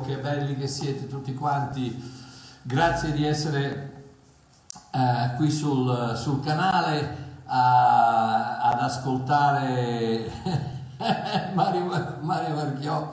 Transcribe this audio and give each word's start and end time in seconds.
che 0.00 0.16
belli 0.18 0.56
che 0.56 0.66
siete 0.66 1.06
tutti 1.06 1.34
quanti, 1.34 1.96
grazie 2.62 3.12
di 3.12 3.24
essere 3.24 4.04
eh, 4.92 5.34
qui 5.36 5.50
sul, 5.50 6.14
sul 6.16 6.42
canale 6.42 7.26
a, 7.46 8.58
ad 8.58 8.80
ascoltare 8.80 10.30
Mario, 11.54 12.18
Mario 12.20 12.54
Marchiò 12.54 13.12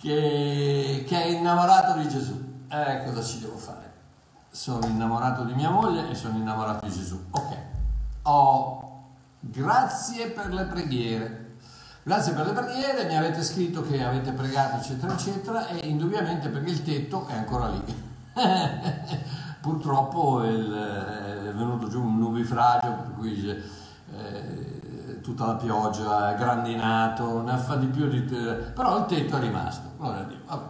che, 0.00 1.04
che, 1.06 1.22
è 1.22 1.26
innamorato 1.26 1.98
di 1.98 2.08
Gesù. 2.08 2.64
Eh, 2.68 3.04
cosa 3.04 3.22
ci 3.22 3.40
devo 3.40 3.56
fare? 3.56 3.92
Sono 4.50 4.86
innamorato 4.86 5.44
di 5.44 5.54
mia 5.54 5.70
moglie 5.70 6.10
e 6.10 6.14
sono 6.14 6.36
innamorato 6.36 6.86
di 6.86 6.92
Gesù. 6.92 7.22
Ok, 7.30 7.56
ho 8.22 8.88
Grazie 9.40 10.30
per 10.30 10.52
le 10.52 10.64
preghiere. 10.64 11.47
Grazie 12.08 12.32
per 12.32 12.46
le 12.46 12.52
preghiere, 12.52 13.04
mi 13.04 13.18
avete 13.18 13.42
scritto 13.42 13.82
che 13.82 14.02
avete 14.02 14.32
pregato, 14.32 14.76
eccetera, 14.76 15.12
eccetera, 15.12 15.66
e 15.66 15.88
indubbiamente 15.88 16.48
perché 16.48 16.70
il 16.70 16.82
tetto 16.82 17.26
è 17.26 17.34
ancora 17.34 17.68
lì. 17.68 17.84
Purtroppo 19.60 20.42
il, 20.42 20.72
è 20.72 21.52
venuto 21.52 21.86
giù 21.88 22.02
un 22.02 22.16
nubifragio, 22.16 22.92
per 22.92 23.12
cui 23.14 23.50
eh, 23.50 25.20
tutta 25.20 25.48
la 25.48 25.56
pioggia, 25.56 26.34
è 26.34 26.38
grandinato, 26.38 27.42
ne 27.42 27.58
fa 27.58 27.76
di 27.76 27.88
più 27.88 28.08
di... 28.08 28.20
però 28.22 29.00
il 29.00 29.04
tetto 29.04 29.36
è 29.36 29.40
rimasto, 29.40 29.90
gloria 29.98 30.20
a 30.20 30.24
Dio. 30.24 30.38
Vabbè. 30.46 30.66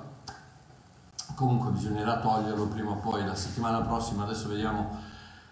Comunque 1.36 1.70
bisognerà 1.70 2.18
toglierlo 2.18 2.66
prima 2.66 2.90
o 2.90 2.96
poi, 2.96 3.24
la 3.24 3.36
settimana 3.36 3.80
prossima, 3.82 4.24
adesso 4.24 4.48
vediamo 4.48 4.90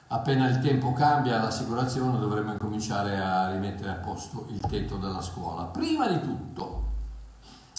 appena 0.09 0.49
il 0.49 0.61
tempo 0.61 0.93
cambia 0.93 1.43
l'assicurazione 1.43 2.19
dovremmo 2.19 2.53
incominciare 2.53 3.19
a 3.19 3.51
rimettere 3.51 3.91
a 3.91 3.95
posto 3.95 4.47
il 4.51 4.61
tetto 4.61 4.97
della 4.97 5.21
scuola. 5.21 5.65
Prima 5.65 6.07
di 6.07 6.21
tutto 6.21 6.85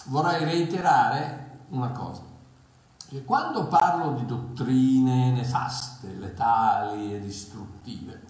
vorrei 0.05 0.43
reiterare 0.43 1.59
una 1.69 1.89
cosa, 1.91 2.21
che 3.07 3.23
quando 3.23 3.67
parlo 3.67 4.13
di 4.13 4.25
dottrine 4.25 5.31
nefaste, 5.31 6.15
letali 6.17 7.13
e 7.13 7.21
distruttive, 7.21 8.23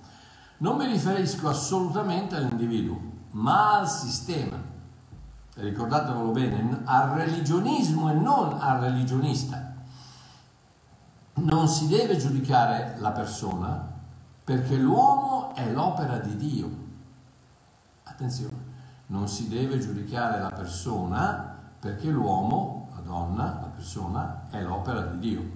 non 0.57 0.77
mi 0.77 0.85
riferisco 0.85 1.49
assolutamente 1.49 2.35
all'individuo, 2.35 2.99
ma 3.31 3.79
al 3.79 3.89
sistema. 3.89 4.75
Ricordatevelo 5.55 6.29
bene, 6.29 6.81
al 6.85 7.09
religionismo 7.09 8.11
e 8.11 8.13
non 8.13 8.57
al 8.59 8.79
religionista 8.79 9.66
non 11.37 11.67
si 11.67 11.87
deve 11.87 12.17
giudicare 12.17 12.95
la 12.99 13.11
persona 13.11 13.95
perché 14.43 14.75
l'uomo 14.75 15.53
è 15.55 15.69
l'opera 15.71 16.17
di 16.17 16.35
Dio. 16.35 16.85
Attenzione, 18.03 18.65
non 19.07 19.27
si 19.27 19.47
deve 19.47 19.77
giudicare 19.77 20.39
la 20.39 20.51
persona 20.51 21.55
perché 21.79 22.09
l'uomo, 22.09 22.89
la 22.95 23.01
donna, 23.01 23.43
la 23.61 23.71
persona 23.73 24.47
è 24.49 24.61
l'opera 24.61 25.01
di 25.01 25.19
Dio, 25.19 25.51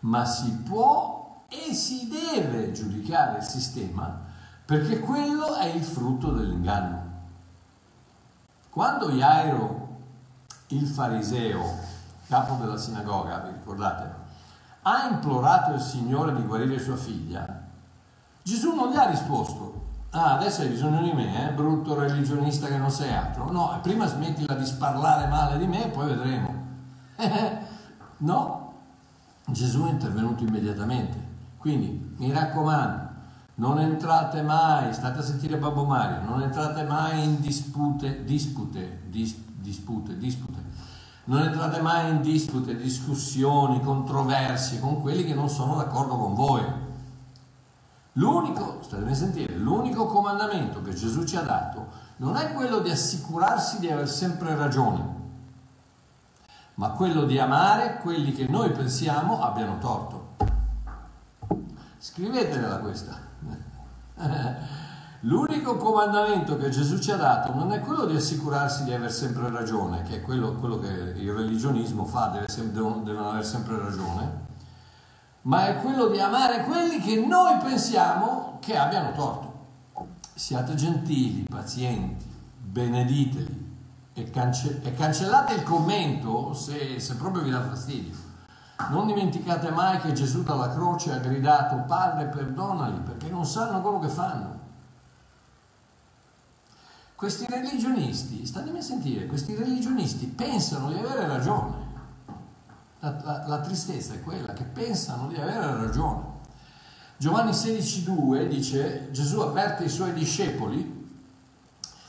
ma 0.00 0.24
si 0.24 0.52
può 0.58 1.42
e 1.48 1.74
si 1.74 2.08
deve 2.08 2.72
giudicare 2.72 3.38
il 3.38 3.44
sistema 3.44 4.22
perché 4.64 5.00
quello 5.00 5.56
è 5.56 5.66
il 5.66 5.82
frutto 5.82 6.30
dell'inganno. 6.30 7.12
Quando 8.70 9.10
Jairo, 9.10 9.88
il 10.68 10.86
fariseo, 10.86 11.62
capo 12.28 12.54
della 12.54 12.76
sinagoga, 12.76 13.38
vi 13.40 13.52
ricordate, 13.52 14.23
ha 14.86 15.08
implorato 15.10 15.72
il 15.72 15.80
Signore 15.80 16.34
di 16.34 16.42
guarire 16.42 16.78
sua 16.78 16.96
figlia, 16.96 17.62
Gesù 18.42 18.74
non 18.74 18.90
gli 18.90 18.96
ha 18.96 19.08
risposto, 19.08 19.82
ah 20.10 20.34
adesso 20.34 20.60
hai 20.60 20.68
bisogno 20.68 21.00
di 21.00 21.12
me, 21.12 21.48
eh, 21.48 21.52
brutto 21.52 21.98
religionista 21.98 22.66
che 22.66 22.76
non 22.76 22.90
sei 22.90 23.12
altro. 23.12 23.50
No, 23.50 23.78
prima 23.82 24.06
smettila 24.06 24.54
di 24.54 24.66
sparlare 24.66 25.26
male 25.28 25.56
di 25.56 25.66
me 25.66 25.86
e 25.86 25.88
poi 25.88 26.08
vedremo. 26.08 26.54
no, 28.18 28.72
Gesù 29.46 29.86
è 29.86 29.90
intervenuto 29.90 30.44
immediatamente. 30.44 31.32
Quindi 31.56 32.14
mi 32.18 32.30
raccomando, 32.30 33.12
non 33.54 33.78
entrate 33.78 34.42
mai, 34.42 34.92
state 34.92 35.20
a 35.20 35.22
sentire 35.22 35.56
Babbo 35.56 35.86
Mario, 35.86 36.28
non 36.28 36.42
entrate 36.42 36.82
mai 36.82 37.24
in 37.24 37.40
dispute, 37.40 38.24
dispute, 38.24 39.04
dis, 39.08 39.34
dispute, 39.54 40.18
dispute 40.18 40.64
non 41.24 41.42
entrate 41.42 41.80
mai 41.80 42.10
in 42.10 42.20
dispute, 42.20 42.76
discussioni, 42.76 43.80
controversie 43.80 44.80
con 44.80 45.00
quelli 45.00 45.24
che 45.24 45.34
non 45.34 45.48
sono 45.48 45.76
d'accordo 45.76 46.16
con 46.16 46.34
voi. 46.34 46.62
L'unico, 48.12 48.78
state 48.82 49.10
a 49.10 49.14
sentire, 49.14 49.54
l'unico 49.56 50.06
comandamento 50.06 50.82
che 50.82 50.94
Gesù 50.94 51.24
ci 51.24 51.36
ha 51.36 51.42
dato 51.42 52.02
non 52.16 52.36
è 52.36 52.52
quello 52.52 52.78
di 52.78 52.90
assicurarsi 52.90 53.80
di 53.80 53.90
aver 53.90 54.08
sempre 54.08 54.54
ragione, 54.54 55.22
ma 56.74 56.90
quello 56.90 57.24
di 57.24 57.38
amare 57.38 57.98
quelli 57.98 58.32
che 58.32 58.46
noi 58.46 58.70
pensiamo 58.70 59.40
abbiano 59.42 59.78
torto. 59.78 60.36
Scrivetela 61.98 62.78
questa. 62.78 63.18
L'unico 65.24 65.78
comandamento 65.78 66.58
che 66.58 66.68
Gesù 66.68 66.98
ci 66.98 67.10
ha 67.10 67.16
dato 67.16 67.54
non 67.54 67.72
è 67.72 67.80
quello 67.80 68.04
di 68.04 68.14
assicurarsi 68.14 68.84
di 68.84 68.92
aver 68.92 69.10
sempre 69.10 69.48
ragione, 69.48 70.02
che 70.02 70.16
è 70.16 70.20
quello, 70.20 70.52
quello 70.56 70.78
che 70.78 70.88
il 70.88 71.32
religionismo 71.32 72.04
fa, 72.04 72.44
sempre, 72.46 72.74
devono 72.74 73.30
avere 73.30 73.42
sempre 73.42 73.78
ragione, 73.78 74.42
ma 75.42 75.68
è 75.68 75.80
quello 75.80 76.08
di 76.08 76.20
amare 76.20 76.64
quelli 76.64 77.00
che 77.00 77.24
noi 77.24 77.56
pensiamo 77.56 78.58
che 78.60 78.76
abbiano 78.76 79.12
torto. 79.12 79.52
Siate 80.34 80.74
gentili, 80.74 81.46
pazienti, 81.48 82.26
benediteli 82.58 83.76
e, 84.12 84.28
cance- 84.28 84.82
e 84.82 84.92
cancellate 84.92 85.54
il 85.54 85.62
commento 85.62 86.52
se, 86.52 87.00
se 87.00 87.16
proprio 87.16 87.42
vi 87.42 87.50
dà 87.50 87.62
fastidio. 87.62 88.14
Non 88.90 89.06
dimenticate 89.06 89.70
mai 89.70 90.00
che 90.00 90.12
Gesù 90.12 90.42
dalla 90.42 90.68
croce 90.68 91.12
ha 91.12 91.18
gridato 91.18 91.82
Padre 91.86 92.26
perdonali 92.26 92.98
perché 92.98 93.30
non 93.30 93.46
sanno 93.46 93.80
quello 93.80 94.00
che 94.00 94.08
fanno. 94.08 94.64
Questi 97.24 97.46
religionisti, 97.48 98.44
statemi 98.44 98.80
a 98.80 98.82
sentire, 98.82 99.24
questi 99.24 99.54
religionisti 99.54 100.26
pensano 100.26 100.90
di 100.90 100.98
avere 100.98 101.26
ragione. 101.26 101.72
La, 102.98 103.18
la, 103.22 103.44
la 103.46 103.60
tristezza 103.60 104.12
è 104.12 104.20
quella 104.20 104.52
che 104.52 104.64
pensano 104.64 105.28
di 105.28 105.36
avere 105.36 105.74
ragione. 105.74 106.22
Giovanni 107.16 107.52
16,2 107.52 108.46
dice: 108.46 109.10
Gesù 109.10 109.40
avverte 109.40 109.84
i 109.84 109.88
suoi 109.88 110.12
discepoli, 110.12 111.16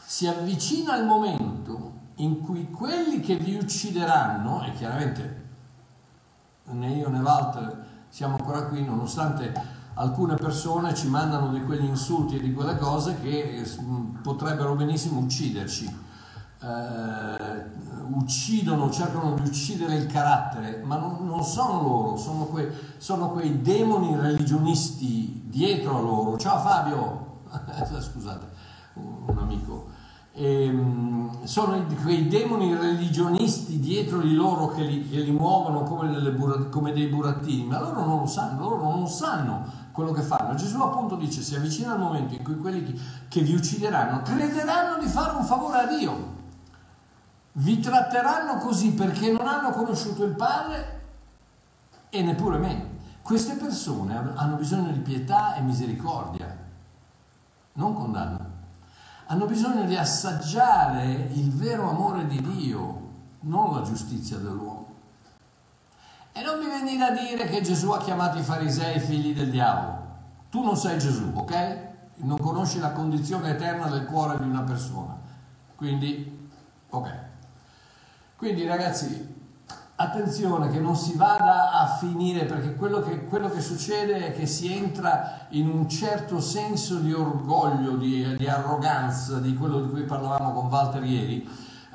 si 0.05 0.27
avvicina 0.27 0.97
il 0.97 1.05
momento 1.05 1.93
in 2.15 2.41
cui 2.41 2.69
quelli 2.69 3.21
che 3.21 3.37
vi 3.37 3.55
uccideranno, 3.55 4.65
e 4.65 4.73
chiaramente 4.73 5.43
né 6.65 6.89
io 6.89 7.07
né 7.07 7.21
Walter 7.21 7.85
siamo 8.09 8.35
ancora 8.35 8.63
qui, 8.65 8.83
nonostante 8.83 9.53
alcune 9.95 10.35
persone 10.35 10.93
ci 10.93 11.07
mandano 11.07 11.51
di 11.51 11.61
quegli 11.61 11.85
insulti 11.85 12.35
e 12.37 12.41
di 12.41 12.53
quelle 12.53 12.77
cose 12.77 13.17
che 13.21 13.61
eh, 13.61 13.65
potrebbero 14.21 14.75
benissimo 14.75 15.19
ucciderci. 15.19 16.03
Eh, 16.61 17.83
uccidono, 18.09 18.91
cercano 18.91 19.35
di 19.35 19.47
uccidere 19.47 19.95
il 19.95 20.07
carattere, 20.07 20.81
ma 20.83 20.97
non, 20.97 21.25
non 21.25 21.43
sono 21.43 21.81
loro, 21.81 22.17
sono, 22.17 22.45
que, 22.45 22.71
sono, 22.97 23.29
quei 23.31 23.61
demoni 23.61 24.15
religionisti 24.15 25.43
dietro 25.45 25.97
a 25.97 26.01
loro. 26.01 26.37
Ciao 26.37 26.59
Fabio, 26.59 27.41
scusate, 27.99 28.45
un 28.95 29.37
amico. 29.37 29.93
E, 30.33 30.65
ehm, 30.65 31.43
sono 31.45 31.81
quei 32.01 32.27
demoni 32.27 32.75
religionisti 32.75 33.79
dietro 33.79 34.19
di 34.19 34.33
loro 34.33 34.67
che 34.67 34.83
li, 34.83 35.07
che 35.07 35.19
li 35.19 35.31
muovono 35.31 35.83
come, 35.83 36.11
delle, 36.11 36.35
come, 36.69 36.91
dei 36.91 37.07
burattini, 37.07 37.65
ma 37.65 37.79
loro 37.79 38.03
non 38.03 38.19
lo 38.19 38.25
sanno, 38.25 38.59
loro 38.61 38.81
non 38.81 39.07
sanno 39.07 39.83
quello 39.95 40.11
che 40.11 40.21
fanno. 40.23 40.55
Gesù 40.55 40.81
appunto 40.81 41.15
dice, 41.15 41.41
si 41.41 41.55
avvicina 41.55 41.93
il 41.93 41.99
momento 42.01 42.33
in 42.33 42.43
cui 42.43 42.57
quelli 42.57 43.01
che 43.29 43.39
vi 43.39 43.55
uccideranno 43.55 44.23
crederanno 44.23 45.01
di 45.01 45.07
fare 45.07 45.37
un 45.37 45.45
favore 45.45 45.79
a 45.79 45.85
Dio. 45.85 46.33
Vi 47.53 47.79
tratteranno 47.79 48.57
così 48.57 48.91
perché 48.91 49.31
non 49.31 49.47
hanno 49.47 49.71
conosciuto 49.71 50.25
il 50.25 50.33
Padre 50.33 51.03
e 52.09 52.21
neppure 52.21 52.57
me. 52.57 52.93
Queste 53.21 53.53
persone 53.53 54.33
hanno 54.35 54.57
bisogno 54.57 54.91
di 54.91 54.99
pietà 54.99 55.55
e 55.55 55.61
misericordia, 55.61 56.53
non 57.73 57.93
condanna. 57.93 58.53
Hanno 59.27 59.45
bisogno 59.45 59.85
di 59.85 59.95
assaggiare 59.95 61.29
il 61.31 61.51
vero 61.51 61.89
amore 61.89 62.27
di 62.27 62.41
Dio, 62.41 63.01
non 63.39 63.73
la 63.73 63.81
giustizia 63.81 64.37
dell'uomo. 64.37 64.74
E 66.37 66.41
non 66.43 66.59
mi 66.59 66.67
venire 66.67 67.01
a 67.05 67.11
dire 67.11 67.47
che 67.47 67.61
Gesù 67.61 67.91
ha 67.91 67.99
chiamato 67.99 68.37
i 68.37 68.43
farisei 68.43 68.99
figli 68.99 69.33
del 69.33 69.49
diavolo. 69.49 70.03
Tu 70.49 70.61
non 70.61 70.75
sei 70.75 70.99
Gesù, 70.99 71.31
ok? 71.33 71.77
Non 72.15 72.37
conosci 72.37 72.77
la 72.79 72.91
condizione 72.91 73.51
eterna 73.51 73.87
del 73.87 74.03
cuore 74.03 74.37
di 74.39 74.43
una 74.43 74.63
persona. 74.63 75.17
Quindi, 75.77 76.49
ok. 76.89 77.09
Quindi 78.35 78.65
ragazzi, 78.65 79.33
attenzione 79.95 80.69
che 80.71 80.79
non 80.79 80.97
si 80.97 81.15
vada 81.15 81.71
a 81.71 81.95
finire 81.95 82.43
perché 82.43 82.75
quello 82.75 82.99
che, 82.99 83.23
quello 83.23 83.49
che, 83.49 83.61
succede 83.61 84.27
è 84.27 84.33
che 84.33 84.45
si 84.45 84.75
entra 84.75 85.47
in 85.51 85.69
un 85.69 85.87
certo 85.87 86.41
senso 86.41 86.95
di 86.95 87.13
orgoglio, 87.13 87.95
di, 87.95 88.35
di 88.35 88.47
arroganza, 88.49 89.39
di 89.39 89.53
quello 89.53 89.79
di 89.79 89.89
cui 89.89 90.03
parlavamo 90.03 90.51
con 90.51 90.65
Walter 90.65 91.01
ieri, 91.05 91.47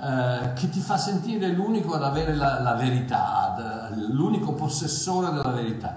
eh, 0.03 0.53
che 0.55 0.71
ti 0.71 0.81
fa 0.81 0.97
sentire 0.97 1.49
l'unico 1.49 1.95
ad 1.95 2.03
avere 2.03 2.35
la, 2.35 2.61
la 2.61 2.75
verità, 2.75 3.91
l'unico 4.11 4.55
possessore 4.55 5.31
della 5.31 5.51
verità. 5.51 5.95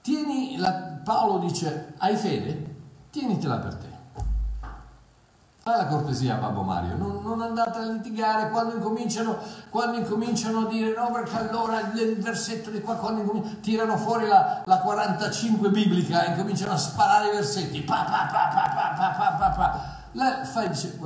Tieni, 0.00 0.56
la, 0.56 0.72
Paolo 1.04 1.38
dice, 1.38 1.94
hai 1.98 2.16
fede? 2.16 2.74
Tienitela 3.10 3.58
per 3.58 3.74
te. 3.76 3.90
Fai 5.62 5.76
la 5.76 5.86
cortesia, 5.86 6.34
Babbo 6.34 6.62
Mario, 6.62 6.96
non, 6.96 7.22
non, 7.22 7.40
andate 7.40 7.78
a 7.78 7.82
litigare 7.82 8.50
quando 8.50 8.74
incominciano, 8.74 9.38
quando 9.70 9.98
incominciano 9.98 10.66
a 10.66 10.68
dire 10.68 10.92
no, 10.92 11.12
perché 11.12 11.38
allora 11.38 11.78
il 11.94 12.16
versetto 12.20 12.70
di 12.70 12.80
qua, 12.80 12.96
quando 12.96 13.40
tirano 13.60 13.96
fuori 13.96 14.26
la, 14.26 14.62
la 14.64 14.78
45 14.78 15.70
biblica 15.70 16.24
e 16.24 16.30
incominciano 16.30 16.72
a 16.72 16.76
sparare 16.76 17.28
i 17.28 17.34
versetti, 17.34 17.80
pa 17.82 18.02
pa 18.02 18.28
pa 18.32 18.48
pa 18.52 18.74
pa 18.74 18.94
pa 18.96 19.10
pa 19.10 19.36
pa 19.36 19.48
pa. 19.50 19.80
La, 20.12 20.44
fai, 20.44 20.68
dice, 20.68 20.98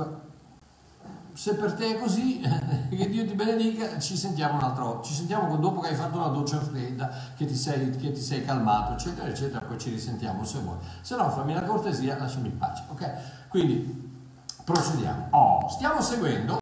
se 1.37 1.53
per 1.53 1.73
te 1.73 1.95
è 1.95 1.99
così, 1.99 2.41
che 2.89 3.09
Dio 3.09 3.23
ti 3.23 3.35
benedica, 3.35 3.99
ci 3.99 4.17
sentiamo 4.17 4.57
un'altra 4.57 4.85
volta, 4.85 5.03
ci 5.03 5.13
sentiamo 5.13 5.55
dopo 5.57 5.81
che 5.81 5.89
hai 5.89 5.95
fatto 5.95 6.17
una 6.17 6.29
doccia 6.29 6.59
fredda, 6.59 7.11
che 7.35 7.45
ti 7.45 7.53
sei, 7.53 7.91
che 7.91 8.11
ti 8.11 8.21
sei 8.21 8.43
calmato, 8.43 8.93
eccetera, 8.93 9.27
eccetera, 9.27 9.63
poi 9.63 9.77
ci 9.77 9.91
risentiamo 9.91 10.43
se 10.43 10.57
vuoi. 10.61 10.77
Se 11.01 11.15
no, 11.15 11.29
fammi 11.29 11.53
la 11.53 11.61
cortesia, 11.61 12.17
lasciami 12.17 12.47
in 12.47 12.57
pace, 12.57 12.85
ok? 12.87 13.11
Quindi, 13.49 14.15
procediamo. 14.63 15.27
Oh, 15.29 15.69
stiamo 15.69 16.01
seguendo, 16.01 16.57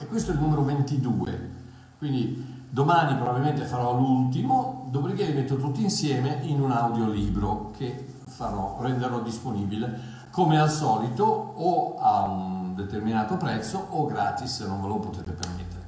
e 0.00 0.06
questo 0.08 0.32
è 0.32 0.34
il 0.34 0.40
numero 0.40 0.64
22, 0.64 1.50
quindi 1.98 2.64
domani 2.68 3.14
probabilmente 3.14 3.62
farò 3.66 3.96
l'ultimo, 3.96 4.88
dopodiché 4.90 5.26
li 5.26 5.32
metto 5.34 5.54
tutti 5.54 5.80
insieme 5.80 6.40
in 6.42 6.60
un 6.60 6.72
audiolibro 6.72 7.70
che 7.76 8.14
farò, 8.26 8.78
renderò 8.80 9.20
disponibile 9.20 10.20
come 10.32 10.58
al 10.58 10.70
solito 10.70 11.24
o 11.24 11.98
a 12.00 12.22
un 12.22 12.61
determinato 12.74 13.36
prezzo 13.36 13.86
o 13.90 14.06
gratis 14.06 14.56
se 14.56 14.66
non 14.66 14.80
ve 14.80 14.88
lo 14.88 14.98
potete 14.98 15.32
permettere. 15.32 15.80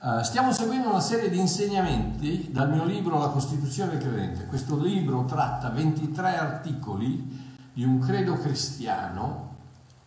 Uh, 0.00 0.22
stiamo 0.22 0.52
seguendo 0.52 0.90
una 0.90 1.00
serie 1.00 1.30
di 1.30 1.38
insegnamenti 1.38 2.50
dal 2.52 2.70
mio 2.70 2.84
libro 2.84 3.18
La 3.18 3.28
Costituzione 3.28 3.92
del 3.92 4.00
Credente. 4.00 4.46
Questo 4.46 4.78
libro 4.78 5.24
tratta 5.24 5.70
23 5.70 6.36
articoli 6.36 7.52
di 7.72 7.84
un 7.84 7.98
credo 7.98 8.36
cristiano 8.38 9.52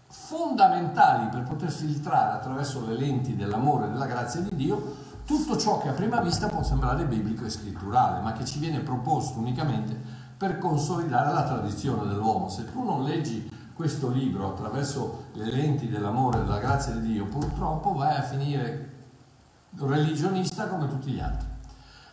fondamentali 0.08 1.30
per 1.30 1.44
poter 1.44 1.72
filtrare 1.72 2.34
attraverso 2.34 2.86
le 2.86 2.96
lenti 2.96 3.36
dell'amore 3.36 3.88
e 3.88 3.90
della 3.90 4.06
grazia 4.06 4.42
di 4.42 4.56
Dio 4.56 5.06
tutto 5.28 5.58
ciò 5.58 5.80
che 5.80 5.90
a 5.90 5.94
prima 5.94 6.22
vista 6.22 6.48
può 6.48 6.64
sembrare 6.64 7.06
biblico 7.06 7.44
e 7.44 7.50
scritturale, 7.50 8.22
ma 8.22 8.32
che 8.32 8.46
ci 8.46 8.60
viene 8.60 8.80
proposto 8.80 9.38
unicamente 9.40 10.00
per 10.38 10.58
consolidare 10.58 11.34
la 11.34 11.44
tradizione 11.44 12.08
dell'uomo. 12.08 12.48
Se 12.48 12.72
tu 12.72 12.82
non 12.82 13.04
leggi 13.04 13.52
questo 13.78 14.10
libro 14.10 14.54
attraverso 14.54 15.26
le 15.34 15.52
lenti 15.52 15.88
dell'amore 15.88 16.40
e 16.40 16.42
della 16.42 16.58
grazia 16.58 16.94
di 16.94 17.14
Dio, 17.14 17.28
purtroppo 17.28 17.94
vai 17.94 18.16
a 18.16 18.24
finire 18.24 18.94
religionista 19.78 20.68
come 20.68 20.90
tutti 20.90 21.12
gli 21.12 21.20
altri. 21.20 21.48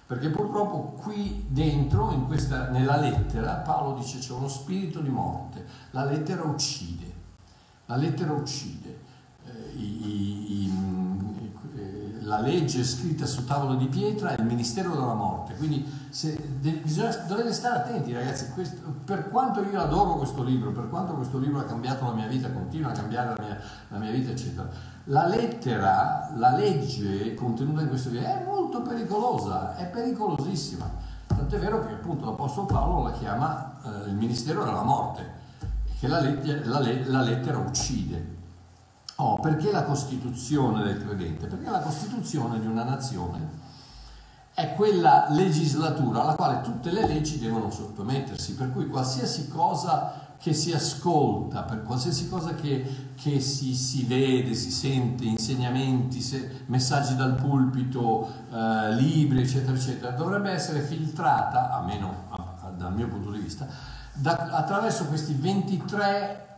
Perché 0.07 0.29
purtroppo 0.29 0.93
qui 1.01 1.47
dentro, 1.49 2.09
questa, 2.27 2.69
nella 2.69 2.99
lettera, 2.99 3.55
Paolo 3.55 3.97
dice 3.97 4.19
c'è 4.19 4.33
uno 4.33 4.47
spirito 4.47 5.01
di 5.01 5.09
morte. 5.09 5.65
La 5.93 6.05
lettera 6.05 6.43
uccide. 6.43 7.11
La 7.87 7.97
lettera 7.97 8.35
uccide. 8.35 8.99
Eh, 9.47 9.71
i, 9.75 10.65
i, 10.65 10.65
la 12.25 12.41
legge 12.41 12.85
scritta 12.85 13.27
sul 13.27 13.45
tavolo 13.45 13.75
di 13.75 13.87
pietra 13.87 14.35
è 14.35 14.41
il 14.41 14.47
ministero 14.47 14.91
della 14.91 15.15
morte, 15.15 15.55
quindi 15.55 15.87
se, 16.09 16.33
bisogna, 16.33 17.15
dovete 17.29 17.53
stare 17.53 17.77
attenti 17.77 18.13
ragazzi, 18.13 18.51
questo, 18.53 18.95
per 19.05 19.29
quanto 19.29 19.63
io 19.63 19.81
adoro 19.81 20.17
questo 20.17 20.43
libro, 20.43 20.73
per 20.73 20.89
quanto 20.89 21.15
questo 21.15 21.39
libro 21.39 21.61
ha 21.61 21.65
cambiato 21.65 22.07
la 22.07 22.13
mia 22.13 22.27
vita, 22.27 22.51
continua 22.51 22.91
a 22.91 22.93
cambiare 22.93 23.35
la 23.37 23.43
mia, 23.43 23.61
la 23.89 23.99
mia 23.99 24.11
vita, 24.11 24.31
eccetera, 24.31 24.69
la 25.05 25.27
lettera, 25.27 26.31
la 26.37 26.57
legge 26.57 27.35
contenuta 27.35 27.83
in 27.83 27.89
questo 27.89 28.09
libro 28.11 28.27
è 28.27 28.43
molto 28.45 28.83
pericolosa, 28.83 29.77
è 29.77 29.87
pericolosissima, 29.87 30.91
tant'è 31.27 31.59
vero 31.59 31.87
che 31.87 31.93
appunto 31.93 32.25
l'Apostolo 32.25 32.67
Paolo 32.67 33.03
la 33.09 33.13
chiama 33.13 33.77
eh, 33.85 34.09
il 34.09 34.15
ministero 34.15 34.65
della 34.65 34.83
morte, 34.83 35.43
che 35.99 36.09
la, 36.09 36.21
la, 36.21 36.81
la 37.05 37.21
lettera 37.21 37.59
uccide. 37.59 38.34
Oh, 39.17 39.39
perché 39.39 39.71
la 39.71 39.85
Costituzione 39.85 40.83
del 40.83 41.05
credente? 41.05 41.47
Perché 41.47 41.71
la 41.71 41.81
Costituzione 41.81 42.59
di 42.59 42.67
una 42.67 42.83
nazione 42.83 43.63
è 44.55 44.75
quella 44.75 45.27
legislatura 45.31 46.23
alla 46.23 46.35
quale 46.35 46.61
tutte 46.63 46.91
le 46.91 47.07
leggi 47.07 47.39
devono 47.39 47.71
sottomettersi, 47.71 48.55
per 48.55 48.73
cui 48.73 48.87
qualsiasi 48.87 49.49
cosa 49.49 50.23
che 50.39 50.53
si 50.53 50.73
ascolta, 50.73 51.63
per 51.63 51.83
qualsiasi 51.83 52.29
cosa 52.29 52.55
che, 52.55 53.13
che 53.15 53.41
si, 53.41 53.75
si, 53.75 54.05
vede, 54.05 54.55
si 54.55 54.71
sente, 54.71 55.25
insegnamenti, 55.25 56.21
se, 56.21 56.65
messaggi 56.67 57.17
dal 57.17 57.35
pulpito, 57.35 58.29
eh, 58.53 58.95
libri, 58.95 59.43
eccetera, 59.43 59.77
eccetera, 59.77 60.11
dovrebbe 60.11 60.51
essere 60.51 60.81
filtrata, 60.81 61.71
almeno 61.71 62.53
dal 62.77 62.93
mio 62.95 63.09
punto 63.09 63.31
di 63.31 63.39
vista, 63.39 63.67
da, 64.13 64.37
attraverso 64.51 65.07
questi 65.07 65.35
23 65.35 66.54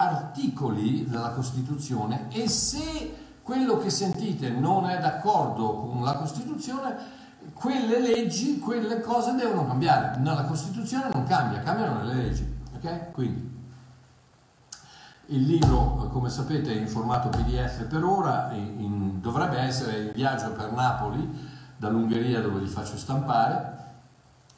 articoli 0.00 1.06
della 1.06 1.30
Costituzione 1.30 2.28
e 2.30 2.48
se 2.48 3.16
quello 3.42 3.76
che 3.78 3.90
sentite 3.90 4.48
non 4.48 4.88
è 4.88 4.98
d'accordo 4.98 5.74
con 5.74 6.02
la 6.02 6.14
Costituzione, 6.14 7.18
quelle 7.52 8.00
leggi, 8.00 8.58
quelle 8.58 9.00
cose 9.00 9.34
devono 9.34 9.66
cambiare. 9.66 10.16
No, 10.18 10.34
la 10.34 10.44
Costituzione 10.44 11.10
non 11.12 11.24
cambia, 11.24 11.60
cambiano 11.60 12.02
le 12.04 12.14
leggi. 12.14 12.58
Ok? 12.76 13.10
Quindi 13.12 13.58
il 15.26 15.42
libro, 15.42 16.08
come 16.10 16.30
sapete, 16.30 16.72
è 16.72 16.80
in 16.80 16.88
formato 16.88 17.28
PDF 17.28 17.84
per 17.84 18.02
ora, 18.02 18.50
in, 18.52 19.20
dovrebbe 19.20 19.58
essere 19.58 20.00
in 20.04 20.12
viaggio 20.14 20.50
per 20.52 20.72
Napoli, 20.72 21.58
dall'Ungheria 21.76 22.40
dove 22.40 22.60
li 22.60 22.66
faccio 22.66 22.96
stampare, 22.96 23.78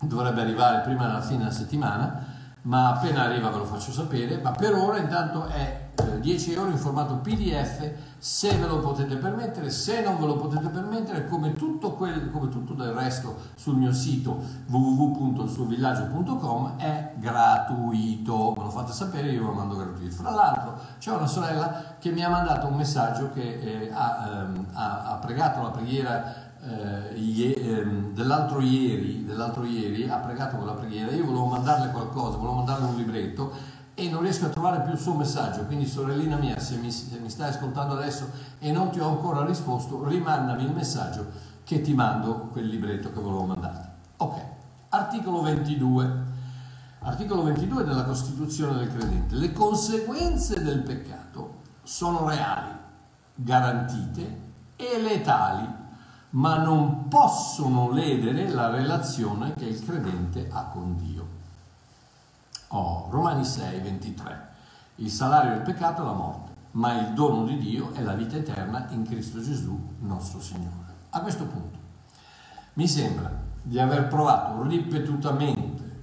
dovrebbe 0.00 0.40
arrivare 0.40 0.82
prima 0.82 1.06
della 1.06 1.20
fine 1.20 1.38
della 1.38 1.50
settimana 1.50 2.31
ma 2.62 2.90
appena 2.90 3.22
arriva 3.22 3.50
ve 3.50 3.58
lo 3.58 3.64
faccio 3.64 3.90
sapere, 3.90 4.40
ma 4.40 4.52
per 4.52 4.74
ora 4.74 4.98
intanto 4.98 5.46
è 5.46 5.90
10 6.20 6.50
eh, 6.50 6.54
euro 6.54 6.70
in 6.70 6.78
formato 6.78 7.16
PDF 7.16 7.90
se 8.18 8.56
ve 8.56 8.66
lo 8.66 8.78
potete 8.78 9.16
permettere, 9.16 9.68
se 9.70 10.00
non 10.00 10.18
ve 10.20 10.26
lo 10.26 10.36
potete 10.36 10.68
permettere 10.68 11.26
come 11.26 11.54
tutto, 11.54 11.94
quel, 11.94 12.30
come 12.30 12.48
tutto 12.48 12.74
del 12.74 12.92
resto 12.92 13.36
sul 13.56 13.74
mio 13.76 13.92
sito 13.92 14.40
www.ilsuovillaggio.com 14.68 16.76
è 16.76 17.14
gratuito, 17.16 18.54
me 18.56 18.62
lo 18.62 18.70
fate 18.70 18.92
sapere 18.92 19.30
io 19.30 19.42
lo 19.42 19.50
mando 19.52 19.74
gratuito. 19.76 20.14
Fra 20.14 20.30
l'altro 20.30 20.78
c'è 20.98 21.10
una 21.10 21.26
sorella 21.26 21.96
che 21.98 22.12
mi 22.12 22.22
ha 22.22 22.28
mandato 22.28 22.68
un 22.68 22.76
messaggio 22.76 23.32
che 23.32 23.42
eh, 23.42 23.90
ha, 23.92 24.30
ehm, 24.30 24.66
ha, 24.74 25.10
ha 25.10 25.16
pregato 25.16 25.60
la 25.62 25.70
preghiera 25.70 26.50
eh, 26.64 27.14
ie, 27.16 27.54
ehm, 27.54 28.14
dell'altro, 28.14 28.60
ieri, 28.60 29.24
dell'altro 29.24 29.64
ieri 29.64 30.08
ha 30.08 30.18
pregato 30.18 30.56
quella 30.56 30.74
preghiera, 30.74 31.10
io 31.10 31.24
volevo 31.24 31.46
mandarle 31.46 31.90
qualcosa, 31.90 32.36
volevo 32.36 32.54
mandarle 32.54 32.86
un 32.86 32.96
libretto 32.96 33.52
e 33.94 34.08
non 34.08 34.22
riesco 34.22 34.46
a 34.46 34.48
trovare 34.48 34.80
più 34.82 34.92
il 34.92 34.98
suo 34.98 35.14
messaggio, 35.14 35.64
quindi 35.64 35.86
sorellina 35.86 36.36
mia, 36.36 36.58
se 36.58 36.76
mi, 36.76 36.90
se 36.90 37.18
mi 37.18 37.28
stai 37.28 37.50
ascoltando 37.50 37.94
adesso 37.94 38.30
e 38.58 38.70
non 38.70 38.90
ti 38.90 39.00
ho 39.00 39.08
ancora 39.08 39.44
risposto, 39.44 40.06
rimandami 40.06 40.62
il 40.64 40.72
messaggio 40.72 41.50
che 41.64 41.80
ti 41.80 41.94
mando 41.94 42.48
quel 42.52 42.66
libretto 42.66 43.12
che 43.12 43.20
volevo 43.20 43.44
mandarti. 43.44 43.88
Ok, 44.18 44.40
articolo 44.90 45.42
22. 45.42 46.30
Articolo 47.04 47.42
22 47.42 47.82
della 47.82 48.04
Costituzione 48.04 48.78
del 48.78 48.94
credente. 48.94 49.34
Le 49.34 49.52
conseguenze 49.52 50.62
del 50.62 50.82
peccato 50.82 51.54
sono 51.82 52.28
reali, 52.28 52.70
garantite 53.34 54.40
e 54.76 55.02
letali 55.02 55.80
ma 56.32 56.58
non 56.58 57.08
possono 57.08 57.90
ledere 57.90 58.48
la 58.48 58.70
relazione 58.70 59.54
che 59.54 59.66
il 59.66 59.84
credente 59.84 60.48
ha 60.50 60.64
con 60.64 60.96
Dio. 60.96 61.40
Oh, 62.68 63.08
Romani 63.10 63.44
6, 63.44 63.80
23. 63.80 64.50
Il 64.96 65.10
salario 65.10 65.50
del 65.52 65.62
peccato 65.62 66.02
è 66.02 66.04
la 66.04 66.12
morte, 66.12 66.52
ma 66.72 66.98
il 66.98 67.12
dono 67.12 67.44
di 67.44 67.58
Dio 67.58 67.92
è 67.92 68.02
la 68.02 68.14
vita 68.14 68.36
eterna 68.36 68.86
in 68.90 69.04
Cristo 69.04 69.42
Gesù, 69.42 69.78
nostro 70.00 70.40
Signore. 70.40 70.94
A 71.10 71.20
questo 71.20 71.44
punto 71.44 71.78
mi 72.74 72.88
sembra 72.88 73.30
di 73.62 73.78
aver 73.78 74.08
provato 74.08 74.62
ripetutamente, 74.62 76.00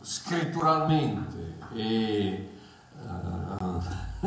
scritturalmente 0.00 1.58
e, 1.74 2.50
uh, 3.02 3.82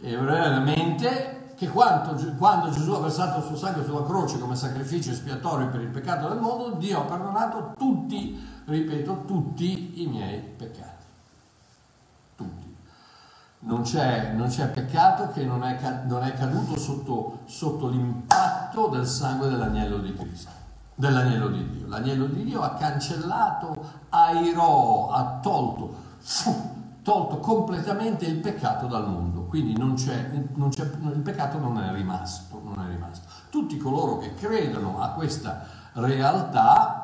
e 0.00 0.16
veramente 0.16 1.41
che 1.62 1.68
quando, 1.68 2.34
quando, 2.38 2.70
Gesù 2.70 2.90
ha 2.90 2.98
versato 2.98 3.38
il 3.38 3.44
suo 3.44 3.56
sangue 3.56 3.84
sulla 3.84 4.02
croce 4.02 4.40
come 4.40 4.56
sacrificio 4.56 5.12
espiatorio 5.12 5.68
per 5.68 5.80
il 5.80 5.90
peccato 5.90 6.28
del 6.28 6.40
mondo, 6.40 6.74
Dio 6.76 7.02
ha 7.02 7.04
perdonato 7.04 7.74
tutti, 7.78 8.36
ripeto, 8.64 9.22
tutti 9.26 10.02
i 10.02 10.06
miei 10.08 10.40
peccati. 10.40 11.04
Tutti. 12.34 12.76
non 13.60 13.82
c'è, 13.82 14.32
non 14.32 14.48
c'è 14.48 14.70
peccato 14.70 15.30
che 15.30 15.44
non 15.44 15.62
è, 15.62 15.78
non 16.06 16.24
è 16.24 16.34
caduto 16.34 16.76
sotto, 16.76 17.38
sotto, 17.44 17.88
l'impatto 17.88 18.88
del 18.88 19.06
sangue 19.06 19.48
dell'agnello 19.48 19.98
di 19.98 20.12
Cristo, 20.14 20.50
dell'agnello 20.96 21.46
di 21.46 21.70
Dio. 21.70 21.86
L'agnello 21.86 22.26
di 22.26 22.42
Dio 22.42 22.60
ha 22.62 22.74
cancellato, 22.74 24.00
airò, 24.08 25.10
ha 25.10 25.38
tolto, 25.40 25.94
fu, 26.18 26.81
tolto 27.02 27.38
completamente 27.38 28.24
il 28.24 28.36
peccato 28.36 28.86
dal 28.86 29.08
mondo. 29.08 29.42
Quindi 29.42 29.76
non 29.76 29.94
c'è, 29.94 30.30
non 30.54 30.70
c'è, 30.70 30.82
il 30.82 31.20
peccato 31.20 31.58
non 31.58 31.78
è, 31.78 31.92
rimasto, 31.92 32.60
non 32.64 32.84
è 32.84 32.88
rimasto. 32.88 33.28
Tutti 33.50 33.76
coloro 33.76 34.18
che 34.18 34.34
credono 34.34 35.00
a 35.00 35.10
questa 35.10 35.66
realtà 35.94 37.02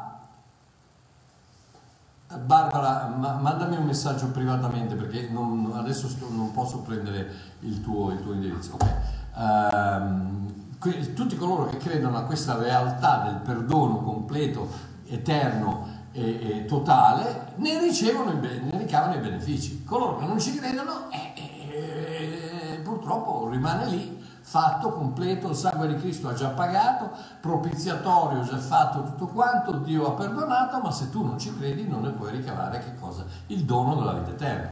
Barbara, 2.37 3.07
ma, 3.17 3.33
mandami 3.37 3.76
un 3.76 3.85
messaggio 3.85 4.26
privatamente 4.28 4.95
perché 4.95 5.28
non, 5.31 5.73
adesso 5.75 6.09
sto, 6.09 6.28
non 6.31 6.52
posso 6.52 6.81
prendere 6.81 7.26
il 7.61 7.81
tuo, 7.81 8.11
il 8.12 8.23
tuo 8.23 8.35
indirizzo. 8.35 8.75
Okay. 8.75 8.95
Um, 9.35 10.76
que, 10.78 11.14
tutti 11.14 11.37
coloro 11.37 11.67
che 11.67 11.78
credono 11.78 12.19
a 12.19 12.25
questa 12.25 12.59
realtà 12.59 13.23
del 13.25 13.37
perdono 13.37 14.02
completo, 14.02 14.69
eterno 15.07 15.97
e, 16.18 16.58
e 16.58 16.64
totale, 16.64 17.52
ne 17.56 17.78
ricevono, 17.78 18.32
ne 18.32 18.78
ricavano 18.78 19.14
i 19.14 19.20
benefici. 19.20 19.84
Coloro 19.84 20.18
che 20.18 20.26
non 20.26 20.40
ci 20.40 20.54
credono, 20.54 21.10
eh, 21.10 21.32
eh, 21.34 22.72
eh 22.75 22.78
purtroppo 22.80 23.48
rimane 23.48 23.87
lì 23.87 24.16
fatto 24.48 24.92
completo, 24.92 25.50
il 25.50 25.54
sangue 25.54 25.88
di 25.88 25.96
Cristo 25.96 26.28
ha 26.28 26.32
già 26.32 26.48
pagato, 26.48 27.10
propiziatorio 27.40 28.42
già 28.42 28.56
fatto 28.56 29.02
tutto 29.02 29.26
quanto, 29.26 29.72
Dio 29.72 30.06
ha 30.06 30.12
perdonato, 30.12 30.78
ma 30.78 30.90
se 30.90 31.10
tu 31.10 31.22
non 31.22 31.38
ci 31.38 31.54
credi 31.54 31.87
non 31.87 32.00
ne 32.00 32.10
puoi 32.10 32.30
ricavare 32.30 32.78
che 32.78 32.94
cosa? 32.98 33.26
Il 33.48 33.64
dono 33.64 33.94
della 33.94 34.14
vita 34.14 34.30
eterna. 34.30 34.70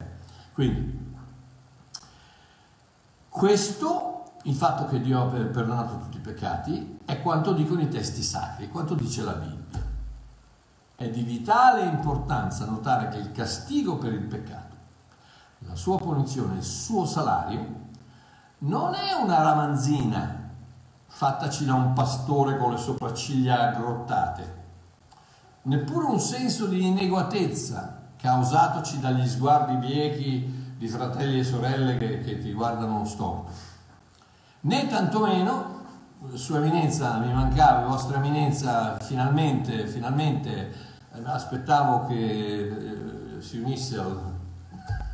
Quindi, 0.55 1.15
questo, 3.29 4.33
il 4.45 4.55
fatto 4.55 4.87
che 4.87 4.99
Dio 4.99 5.21
ha 5.21 5.27
perdonato 5.27 5.99
tutti 5.99 6.17
i 6.17 6.21
peccati, 6.21 7.01
è 7.05 7.21
quanto 7.21 7.53
dicono 7.53 7.83
i 7.83 7.89
testi 7.89 8.23
sacri, 8.23 8.71
quanto 8.71 8.95
dice 8.95 9.23
la 9.23 9.33
Bibbia. 9.33 9.86
È 10.97 11.11
di 11.11 11.23
vitale 11.23 11.83
importanza 11.83 12.65
notare 12.65 13.09
che 13.09 13.19
il 13.19 13.31
castigo 13.31 13.99
per 13.99 14.15
il 14.15 14.23
peccato, 14.23 14.75
la 15.59 15.75
sua 15.75 15.99
punizione, 15.99 16.57
il 16.57 16.63
suo 16.63 17.05
salario, 17.05 17.85
non 18.61 18.95
è 18.95 19.13
una 19.13 19.43
ramanzina 19.43 20.45
fattaci 21.07 21.67
da 21.67 21.75
un 21.75 21.93
pastore 21.93 22.57
con 22.57 22.71
le 22.71 22.79
sopracciglia 22.79 23.69
aggrottate, 23.69 24.65
neppure 25.63 26.07
un 26.07 26.19
senso 26.19 26.65
di 26.65 26.87
ineguatezza 26.87 28.13
causatoci 28.17 28.99
dagli 28.99 29.29
sguardi 29.29 29.77
biechi 29.77 30.75
di 30.79 30.89
fratelli 30.89 31.41
e 31.41 31.45
sorelle 31.45 31.99
che, 31.99 32.21
che 32.21 32.39
ti 32.39 32.55
guardano 32.55 33.05
storto, 33.05 33.51
né 34.61 34.87
tantomeno 34.87 35.75
sua 36.35 36.59
eminenza, 36.59 37.19
mi 37.19 37.33
mancava, 37.33 37.87
vostra 37.87 38.17
eminenza, 38.17 38.99
finalmente, 38.99 39.87
finalmente 39.87 40.51
eh, 40.51 40.86
aspettavo 41.25 42.07
che 42.07 42.67
eh, 43.37 43.41
si 43.41 43.59
unisse 43.59 43.99
al... 43.99 44.35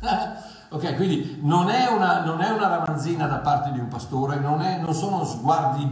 Ok, 0.73 0.95
quindi 0.95 1.37
non 1.43 1.69
è, 1.69 1.87
una, 1.87 2.23
non 2.23 2.41
è 2.41 2.49
una 2.49 2.67
ramanzina 2.67 3.27
da 3.27 3.37
parte 3.37 3.71
di 3.71 3.77
un 3.77 3.89
pastore, 3.89 4.39
non, 4.39 4.59
è, 4.63 4.79
non 4.79 4.95
sono 4.95 5.23
sguardi 5.23 5.87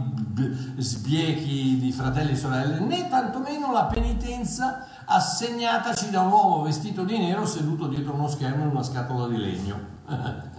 sbiechi 0.78 1.78
di 1.78 1.92
fratelli 1.92 2.32
e 2.32 2.36
sorelle, 2.36 2.80
né 2.80 3.08
tantomeno 3.08 3.70
la 3.70 3.84
penitenza 3.84 4.86
assegnataci 5.04 6.10
da 6.10 6.22
un 6.22 6.32
uomo 6.32 6.62
vestito 6.62 7.04
di 7.04 7.16
nero 7.16 7.46
seduto 7.46 7.86
dietro 7.86 8.14
uno 8.14 8.26
schermo 8.26 8.64
in 8.64 8.70
una 8.70 8.82
scatola 8.82 9.28
di 9.28 9.36
legno. 9.36 9.78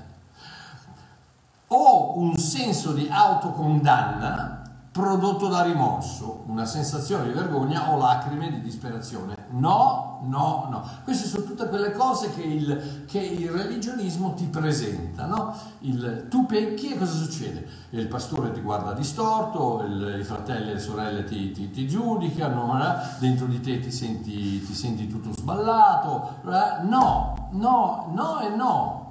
o 1.67 2.17
un 2.17 2.37
senso 2.37 2.93
di 2.93 3.09
autocondanna 3.11 4.62
prodotto 4.93 5.47
da 5.47 5.63
rimorso, 5.63 6.43
una 6.45 6.65
sensazione 6.65 7.25
di 7.25 7.31
vergogna 7.31 7.91
o 7.91 7.97
lacrime 7.97 8.51
di 8.51 8.61
disperazione. 8.61 9.47
No, 9.49 10.19
no, 10.25 10.67
no. 10.69 10.87
Queste 11.03 11.27
sono 11.27 11.45
tutte 11.45 11.67
quelle 11.67 11.93
cose 11.93 12.31
che 12.31 12.43
il, 12.43 13.03
che 13.07 13.17
il 13.17 13.49
religionismo 13.49 14.35
ti 14.35 14.45
presenta. 14.45 15.25
No? 15.25 15.57
Il, 15.79 16.27
tu 16.29 16.45
pecchi 16.45 16.93
e 16.93 16.97
cosa 16.99 17.11
succede? 17.11 17.67
Il 17.89 18.07
pastore 18.07 18.51
ti 18.51 18.61
guarda 18.61 18.93
distorto, 18.93 19.83
il, 19.83 20.17
i 20.19 20.23
fratelli 20.23 20.69
e 20.69 20.73
le 20.73 20.79
sorelle 20.79 21.23
ti, 21.23 21.51
ti, 21.51 21.71
ti 21.71 21.87
giudicano, 21.87 22.79
eh? 22.79 23.17
dentro 23.17 23.47
di 23.47 23.59
te 23.61 23.79
ti 23.79 23.91
senti, 23.91 24.63
ti 24.63 24.73
senti 24.75 25.07
tutto 25.07 25.33
sballato. 25.33 26.35
Eh? 26.45 26.83
No, 26.83 27.49
no, 27.53 28.11
no 28.13 28.41
e 28.41 28.49
no. 28.49 29.01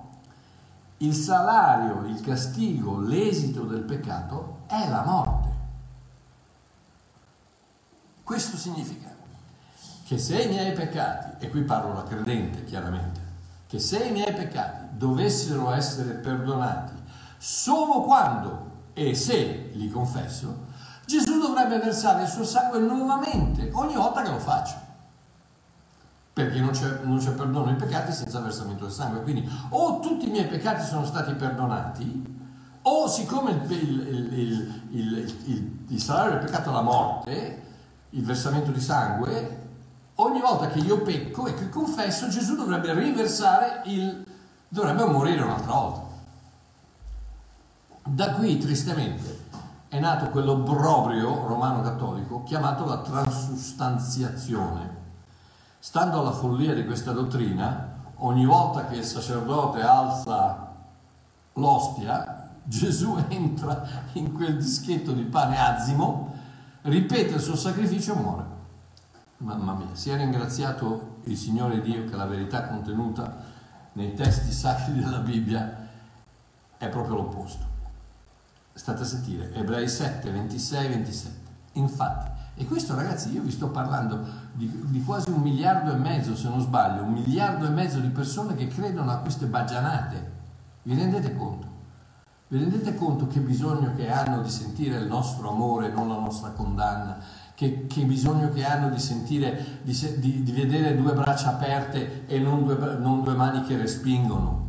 Il 0.99 1.15
salario, 1.15 2.07
il 2.07 2.21
castigo, 2.21 3.01
l'esito 3.01 3.63
del 3.63 3.81
peccato 3.81 4.59
è 4.69 4.89
la 4.89 5.03
morte. 5.05 5.42
Questo 8.33 8.57
significa 8.57 9.11
che 10.07 10.17
se 10.17 10.41
i 10.41 10.49
miei 10.49 10.73
peccati, 10.73 11.45
e 11.45 11.51
qui 11.51 11.61
parlo 11.65 11.93
da 11.93 12.03
credente 12.03 12.65
chiaramente, 12.65 13.21
che 13.67 13.79
se 13.79 13.99
i 14.05 14.11
miei 14.11 14.33
peccati 14.33 14.97
dovessero 14.97 15.71
essere 15.71 16.13
perdonati 16.13 16.95
solo 17.37 18.01
quando 18.01 18.71
e 18.95 19.15
se 19.15 19.69
li 19.75 19.91
confesso, 19.91 20.65
Gesù 21.05 21.41
dovrebbe 21.41 21.79
versare 21.79 22.23
il 22.23 22.29
suo 22.31 22.43
sangue 22.43 22.79
nuovamente 22.79 23.69
ogni 23.75 23.97
volta 23.97 24.23
che 24.23 24.31
lo 24.31 24.39
faccio. 24.39 24.77
Perché 26.33 26.59
non 26.59 26.71
c'è, 26.71 27.01
non 27.03 27.19
c'è 27.19 27.33
perdono 27.33 27.69
ai 27.69 27.77
peccati 27.77 28.13
senza 28.13 28.41
versamento 28.41 28.85
del 28.85 28.95
sangue. 28.95 29.21
Quindi 29.21 29.47
o 29.69 30.01
tutti 30.01 30.29
i 30.29 30.31
miei 30.31 30.47
peccati 30.47 30.87
sono 30.87 31.05
stati 31.05 31.35
perdonati, 31.35 32.41
o 32.81 33.09
siccome 33.09 33.51
il, 33.69 33.71
il, 33.71 34.83
il, 34.89 35.85
il 35.87 36.01
salario 36.01 36.39
del 36.39 36.47
peccato 36.47 36.71
è 36.71 36.73
la 36.73 36.81
morte, 36.81 37.63
il 38.15 38.25
versamento 38.25 38.71
di 38.71 38.81
sangue, 38.81 39.61
ogni 40.17 40.41
volta 40.41 40.69
che 40.69 40.81
io 40.81 41.03
pecco 41.03 41.47
e 41.47 41.55
che 41.55 41.69
confesso, 41.69 42.29
Gesù 42.29 42.57
dovrebbe 42.57 42.93
riversare 42.95 43.83
il... 43.85 44.25
dovrebbe 44.69 45.05
morire 45.05 45.43
un'altra 45.43 45.73
volta. 45.73 46.01
Da 48.05 48.33
qui, 48.33 48.59
tristemente, 48.59 49.41
è 49.89 49.99
nato 49.99 50.29
quell'obbrobrio 50.31 51.47
romano 51.47 51.83
cattolico 51.83 52.43
chiamato 52.43 52.85
la 52.85 52.99
transustanziazione. 52.99 55.01
Stando 55.79 56.21
alla 56.21 56.33
follia 56.33 56.75
di 56.75 56.85
questa 56.85 57.13
dottrina, 57.13 57.95
ogni 58.17 58.45
volta 58.45 58.87
che 58.87 58.97
il 58.97 59.05
sacerdote 59.05 59.81
alza 59.81 60.71
l'ostia, 61.55 62.51
Gesù 62.65 63.19
entra 63.29 63.83
in 64.13 64.33
quel 64.33 64.59
dischetto 64.59 65.13
di 65.13 65.23
pane 65.23 65.59
azimo 65.59 66.32
ripete 66.83 67.35
il 67.35 67.41
suo 67.41 67.57
sacrificio 67.57 68.15
e 68.15 68.21
muore. 68.21 68.45
Mamma 69.39 69.75
mia, 69.75 69.95
sia 69.95 70.17
ringraziato 70.17 71.19
il 71.25 71.37
Signore 71.37 71.81
Dio 71.81 72.05
che 72.05 72.17
la 72.17 72.27
verità 72.27 72.69
contenuta 72.69 73.51
nei 73.95 74.15
testi 74.15 74.53
sacri 74.53 74.95
della 74.95 75.19
Bibbia 75.19 75.89
è 76.77 76.89
proprio 76.89 77.17
l'opposto. 77.17 77.67
State 78.73 79.03
a 79.03 79.05
sentire, 79.05 79.53
Ebrei 79.53 79.89
7, 79.89 80.31
26, 80.31 80.89
27. 80.89 81.41
Infatti, 81.73 82.31
e 82.55 82.67
questo 82.67 82.95
ragazzi, 82.95 83.33
io 83.33 83.43
vi 83.43 83.51
sto 83.51 83.69
parlando 83.69 84.25
di, 84.53 84.71
di, 84.87 85.03
quasi 85.03 85.31
un 85.31 85.41
miliardo 85.41 85.93
e 85.93 85.97
mezzo, 85.97 86.37
se 86.37 86.49
non 86.49 86.61
sbaglio, 86.61 87.03
un 87.03 87.13
miliardo 87.13 87.67
e 87.67 87.71
mezzo 87.71 87.99
di 87.99 88.09
persone 88.09 88.55
che 88.55 88.69
credono 88.69 89.11
a 89.11 89.19
queste 89.19 89.47
baggianate. 89.47 90.31
Vi 90.83 90.95
rendete 90.95 91.35
conto? 91.35 91.72
Vi 92.53 92.59
rendete 92.59 92.95
conto 92.97 93.29
che 93.29 93.41
bisogno 93.41 93.95
che 93.97 94.11
hanno 94.11 94.43
di 94.43 94.51
sentire 94.51 94.99
il 94.99 95.07
nostro 95.07 95.49
amore, 95.49 95.89
non 95.89 96.07
la 96.07 96.19
nostra 96.19 96.51
condanna? 96.51 97.17
Che, 97.55 97.87
che 97.87 98.03
bisogno 98.03 98.51
che 98.51 98.63
hanno 98.63 98.91
di 98.91 98.99
sentire, 98.99 99.81
di, 99.81 99.99
di, 100.19 100.43
di, 100.43 100.53
vedere 100.53 100.95
due 100.95 101.15
braccia 101.15 101.55
aperte 101.55 102.27
e 102.27 102.39
non 102.41 102.65
due, 102.65 102.77
non 102.99 103.23
due 103.23 103.33
mani 103.33 103.63
che 103.63 103.79
respingono? 103.79 104.67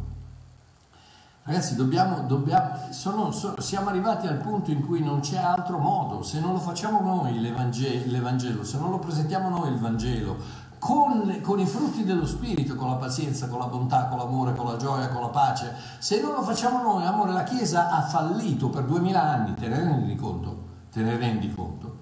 Ragazzi, 1.44 1.76
dobbiamo, 1.76 2.22
dobbiamo, 2.22 2.70
sono, 2.92 3.32
sono, 3.32 3.60
siamo 3.60 3.90
arrivati 3.90 4.28
al 4.28 4.38
punto 4.38 4.72
in 4.72 4.86
cui 4.86 5.04
non 5.04 5.20
c'è 5.20 5.40
altro 5.40 5.78
modo, 5.78 6.24
se 6.24 6.40
non 6.40 6.54
lo 6.54 6.60
facciamo 6.60 7.02
noi 7.02 7.38
l'Evangelo, 7.38 8.10
l'Evangelo 8.10 8.64
se 8.64 8.78
non 8.78 8.92
lo 8.92 9.00
presentiamo 9.00 9.50
noi 9.50 9.74
il 9.74 9.78
Vangelo, 9.78 10.38
con, 10.84 11.40
con, 11.42 11.60
i 11.62 11.66
frutti 11.66 12.04
dello 12.04 12.26
Spirito, 12.26 12.76
con 12.76 12.90
la 12.90 12.96
pazienza, 12.96 13.48
con 13.48 13.58
la 13.58 13.68
bontà, 13.68 14.08
con 14.08 14.18
l'amore, 14.18 14.54
con 14.54 14.66
la 14.66 14.76
gioia, 14.76 15.08
con 15.08 15.22
la 15.22 15.30
pace. 15.30 15.74
Se 15.98 16.20
non 16.20 16.34
lo 16.34 16.42
facciamo 16.42 16.82
noi, 16.82 17.06
amore, 17.06 17.32
la 17.32 17.46
Chiesa 17.46 17.90
ha 17.90 18.02
fallito 18.02 18.68
per 18.68 18.84
duemila 18.84 19.22
anni, 19.24 19.54
te 19.54 19.70
ne 19.70 19.78
rendi 19.78 20.14
conto? 20.18 20.64
Te 20.92 21.02
ne 21.02 21.16
rendi 21.16 21.50
conto? 21.54 22.00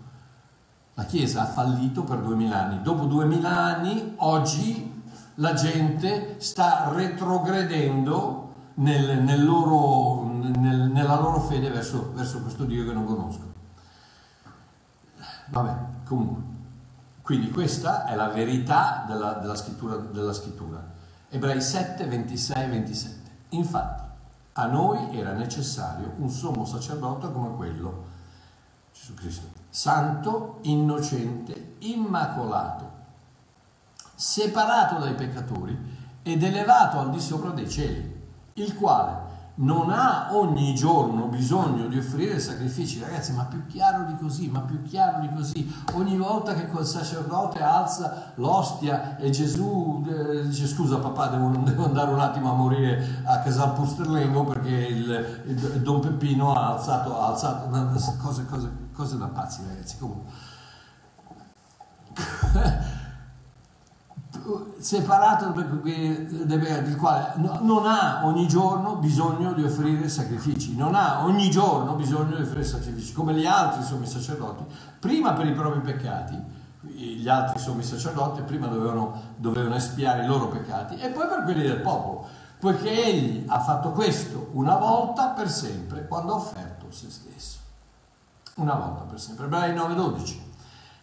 La 0.96 1.04
Chiesa 1.04 1.44
ha 1.44 1.46
fallito 1.46 2.04
per 2.04 2.22
duemila 2.22 2.64
anni. 2.64 2.82
Dopo 2.82 3.06
duemila 3.06 3.50
anni, 3.50 4.14
oggi 4.16 5.04
la 5.36 5.54
gente 5.54 6.38
sta 6.40 6.90
retrogredendo 6.92 8.54
nel, 8.76 9.22
nel 9.22 9.46
loro, 9.46 10.24
nel, 10.24 10.90
nella 10.92 11.20
loro 11.20 11.40
fede 11.40 11.70
verso, 11.70 12.14
verso 12.16 12.42
questo 12.42 12.64
Dio 12.64 12.84
che 12.84 12.94
non 12.94 13.06
conoscono. 13.06 13.54
Vabbè, 15.50 15.76
comunque. 16.04 16.61
Quindi 17.32 17.50
questa 17.50 18.04
è 18.04 18.16
la 18.16 18.28
verità 18.28 19.06
della, 19.08 19.36
della, 19.36 19.56
scrittura, 19.56 19.96
della 19.96 20.34
scrittura. 20.34 20.84
Ebrei 21.30 21.62
7, 21.62 22.06
26, 22.06 22.68
27. 22.68 23.32
Infatti, 23.52 24.04
A 24.52 24.66
noi 24.66 25.18
era 25.18 25.32
necessario 25.32 26.12
un 26.18 26.30
sommo 26.30 26.66
sacerdote 26.66 27.32
come 27.32 27.56
quello, 27.56 28.04
Gesù 28.94 29.14
Cristo, 29.14 29.48
santo, 29.70 30.58
innocente, 30.64 31.76
immacolato, 31.80 32.92
separato 34.14 35.00
dai 35.00 35.14
peccatori 35.14 35.80
ed 36.24 36.44
elevato 36.44 37.00
al 37.00 37.12
di 37.12 37.22
sopra 37.22 37.52
dei 37.52 37.70
cieli, 37.70 38.24
il 38.56 38.76
quale 38.76 39.31
non 39.56 39.92
ha 39.92 40.30
ogni 40.32 40.74
giorno 40.74 41.26
bisogno 41.26 41.88
di 41.88 41.98
offrire 41.98 42.40
sacrifici, 42.40 43.00
ragazzi, 43.00 43.34
ma 43.34 43.44
più 43.44 43.66
chiaro 43.68 44.06
di 44.06 44.16
così, 44.16 44.48
ma 44.48 44.62
più 44.62 44.82
chiaro 44.84 45.20
di 45.20 45.30
così. 45.34 45.74
Ogni 45.94 46.18
volta 46.18 46.54
che 46.54 46.68
quel 46.68 46.86
sacerdote 46.86 47.62
alza 47.62 48.32
l'ostia 48.36 49.18
e 49.18 49.30
Gesù 49.30 50.06
eh, 50.08 50.48
dice 50.48 50.68
scusa 50.68 50.98
papà, 50.98 51.28
devo, 51.28 51.50
devo, 51.64 51.86
andare 51.86 52.12
un 52.12 52.20
attimo 52.20 52.52
a 52.52 52.56
morire 52.56 53.22
a 53.26 53.40
Casal 53.40 53.74
Pusterlengo 53.74 54.46
perché 54.46 54.70
il, 54.70 55.44
il, 55.46 55.72
il, 55.76 55.82
Don 55.82 56.00
Peppino 56.00 56.54
ha 56.54 56.74
alzato, 56.74 57.20
ha 57.20 57.28
alzato 57.28 57.70
cose, 58.22 58.46
cose, 58.46 58.72
cose 58.94 59.18
da 59.18 59.28
pazzi, 59.28 59.62
ragazzi. 59.68 59.98
Comunque. 59.98 60.32
separato 64.80 65.52
del 65.52 66.96
quale 66.98 67.34
non 67.38 67.86
ha 67.86 68.22
ogni 68.26 68.48
giorno 68.48 68.96
bisogno 68.96 69.54
di 69.54 69.64
offrire 69.64 70.10
sacrifici, 70.10 70.76
non 70.76 70.96
ha 70.96 71.24
ogni 71.24 71.50
giorno 71.50 71.94
bisogno 71.94 72.36
di 72.36 72.42
offrire 72.42 72.64
sacrifici, 72.64 73.14
come 73.14 73.34
gli 73.34 73.46
altri 73.46 73.84
sommi 73.84 74.06
sacerdoti, 74.06 74.64
prima 75.00 75.34
per 75.34 75.46
i 75.48 75.54
propri 75.54 75.82
peccati, 75.82 76.60
gli 76.82 77.28
altri 77.30 77.60
sommi 77.60 77.84
sacerdoti 77.84 78.42
prima 78.42 78.68
dovevano, 78.68 79.34
dovevano 79.36 79.76
espiare 79.76 80.24
i 80.24 80.28
loro 80.28 80.48
peccati 80.48 80.96
e 80.96 81.10
poi 81.10 81.28
per 81.28 81.44
quelli 81.44 81.62
del 81.62 81.82
popolo, 81.82 82.28
poiché 82.60 82.90
egli 82.90 83.46
ha 83.48 83.60
fatto 83.60 83.92
questo 83.92 84.50
una 84.54 84.76
volta 84.76 85.30
per 85.30 85.50
sempre 85.50 86.08
quando 86.08 86.34
ha 86.34 86.36
offerto 86.38 86.86
se 86.90 87.10
stesso. 87.10 87.60
Una 88.56 88.74
volta 88.76 89.04
per 89.04 89.20
sempre. 89.20 89.46
Ebrei 89.46 89.74
9:12. 89.74 90.51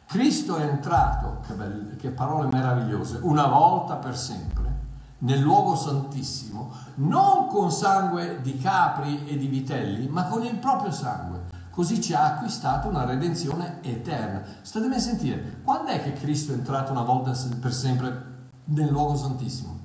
Cristo 0.08 0.56
è 0.56 0.62
entrato, 0.62 1.40
che, 1.46 1.52
belle, 1.52 1.96
che 1.96 2.08
parole 2.08 2.48
meravigliose, 2.50 3.18
una 3.20 3.46
volta 3.46 3.96
per 3.96 4.16
sempre 4.16 4.76
nel 5.18 5.38
luogo 5.38 5.76
santissimo, 5.76 6.72
non 6.94 7.46
con 7.48 7.70
sangue 7.70 8.40
di 8.40 8.56
capri 8.56 9.26
e 9.26 9.36
di 9.36 9.48
vitelli, 9.48 10.08
ma 10.08 10.24
con 10.24 10.44
il 10.44 10.54
proprio 10.54 10.92
sangue. 10.92 11.42
Così 11.70 12.00
ci 12.00 12.14
ha 12.14 12.24
acquistato 12.24 12.88
una 12.88 13.04
redenzione 13.04 13.80
eterna. 13.82 14.42
Statemi 14.62 14.94
a 14.94 14.98
sentire, 14.98 15.60
quando 15.62 15.90
è 15.90 16.02
che 16.02 16.14
Cristo 16.14 16.52
è 16.52 16.54
entrato 16.54 16.90
una 16.90 17.02
volta 17.02 17.32
per 17.60 17.74
sempre 17.74 18.24
nel 18.64 18.88
luogo 18.88 19.14
santissimo? 19.14 19.78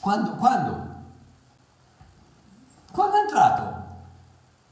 Quando? 0.00 0.32
Quando? 0.34 0.86
Quando 2.90 3.16
è 3.16 3.20
entrato? 3.20 3.82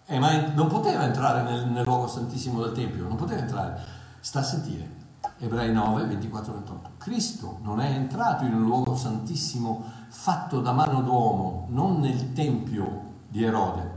Eh, 0.07 0.19
ma 0.19 0.49
non 0.53 0.67
poteva 0.67 1.05
entrare 1.05 1.43
nel, 1.43 1.69
nel 1.69 1.85
luogo 1.85 2.09
santissimo 2.09 2.61
del 2.61 2.73
Tempio, 2.73 3.07
non 3.07 3.17
poteva 3.17 3.41
entrare. 3.41 4.01
Sta 4.23 4.39
a 4.39 4.45
sentire. 4.45 4.89
Ebrei 5.39 5.73
9, 5.73 6.05
24, 6.05 6.53
28. 6.53 6.91
Cristo 6.99 7.59
non 7.63 7.81
è 7.81 7.91
entrato 7.91 8.45
in 8.45 8.55
un 8.55 8.63
luogo 8.63 8.95
santissimo 8.95 9.83
fatto 10.11 10.61
da 10.61 10.71
mano 10.71 11.03
d'uomo, 11.03 11.67
non 11.71 11.99
nel 11.99 12.33
tempio 12.33 13.15
di 13.27 13.43
Erode, 13.43 13.91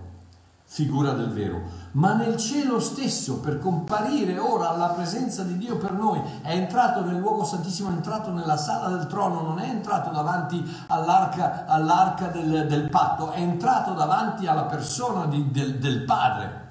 figura 0.64 1.12
del 1.12 1.30
vero, 1.30 1.62
ma 1.92 2.16
nel 2.16 2.38
cielo 2.38 2.80
stesso 2.80 3.40
per 3.40 3.60
comparire 3.60 4.40
ora 4.40 4.70
alla 4.70 4.88
presenza 4.88 5.44
di 5.44 5.60
Dio 5.60 5.78
per 5.78 5.92
noi. 5.92 6.20
È 6.42 6.56
entrato 6.56 7.06
nel 7.06 7.20
luogo 7.20 7.44
santissimo, 7.44 7.90
è 7.90 7.94
entrato 7.94 8.32
nella 8.32 8.58
sala 8.58 8.98
del 8.98 9.06
trono, 9.06 9.42
non 9.42 9.60
è 9.60 9.70
entrato 9.70 10.10
davanti 10.10 10.60
all'arca, 10.88 11.68
all'arca 11.68 12.30
del, 12.30 12.66
del 12.68 12.90
patto, 12.90 13.30
è 13.30 13.42
entrato 13.42 13.94
davanti 13.94 14.48
alla 14.48 14.64
persona 14.64 15.28
di, 15.28 15.52
del, 15.52 15.78
del 15.78 16.04
Padre 16.04 16.64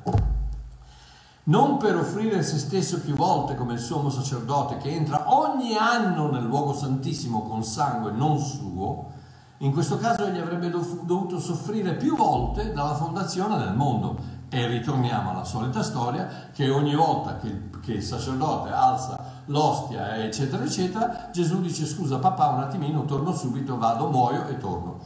non 1.45 1.76
per 1.76 1.97
offrire 1.97 2.43
se 2.43 2.59
stesso 2.59 3.00
più 3.00 3.15
volte 3.15 3.54
come 3.54 3.75
il 3.75 3.78
sommo 3.78 4.09
sacerdote 4.09 4.78
che 4.78 4.91
entra 4.91 5.35
ogni 5.35 5.76
anno 5.76 6.30
nel 6.30 6.45
luogo 6.45 6.73
santissimo 6.73 7.43
con 7.43 7.63
sangue 7.63 8.13
non 8.13 8.39
suo, 8.39 9.13
in 9.59 9.73
questo 9.73 9.99
caso 9.99 10.26
egli 10.26 10.39
avrebbe 10.39 10.69
dovuto 10.69 11.39
soffrire 11.39 11.95
più 11.95 12.17
volte 12.17 12.73
dalla 12.73 12.95
fondazione 12.95 13.57
del 13.57 13.75
mondo. 13.75 14.33
E 14.50 14.67
ritorniamo 14.69 15.30
alla 15.30 15.43
solita 15.43 15.83
storia 15.83 16.28
che 16.52 16.71
ogni 16.71 16.95
volta 16.95 17.39
che, 17.39 17.71
che 17.80 17.95
il 17.95 18.02
sacerdote 18.02 18.71
alza 18.71 19.43
l'ostia, 19.47 20.17
eccetera, 20.17 20.63
eccetera, 20.63 21.30
Gesù 21.33 21.61
dice 21.61 21.87
scusa 21.87 22.19
papà 22.19 22.49
un 22.49 22.61
attimino, 22.61 23.04
torno 23.04 23.33
subito, 23.33 23.78
vado, 23.78 24.09
muoio 24.09 24.47
e 24.47 24.59
torno. 24.59 24.99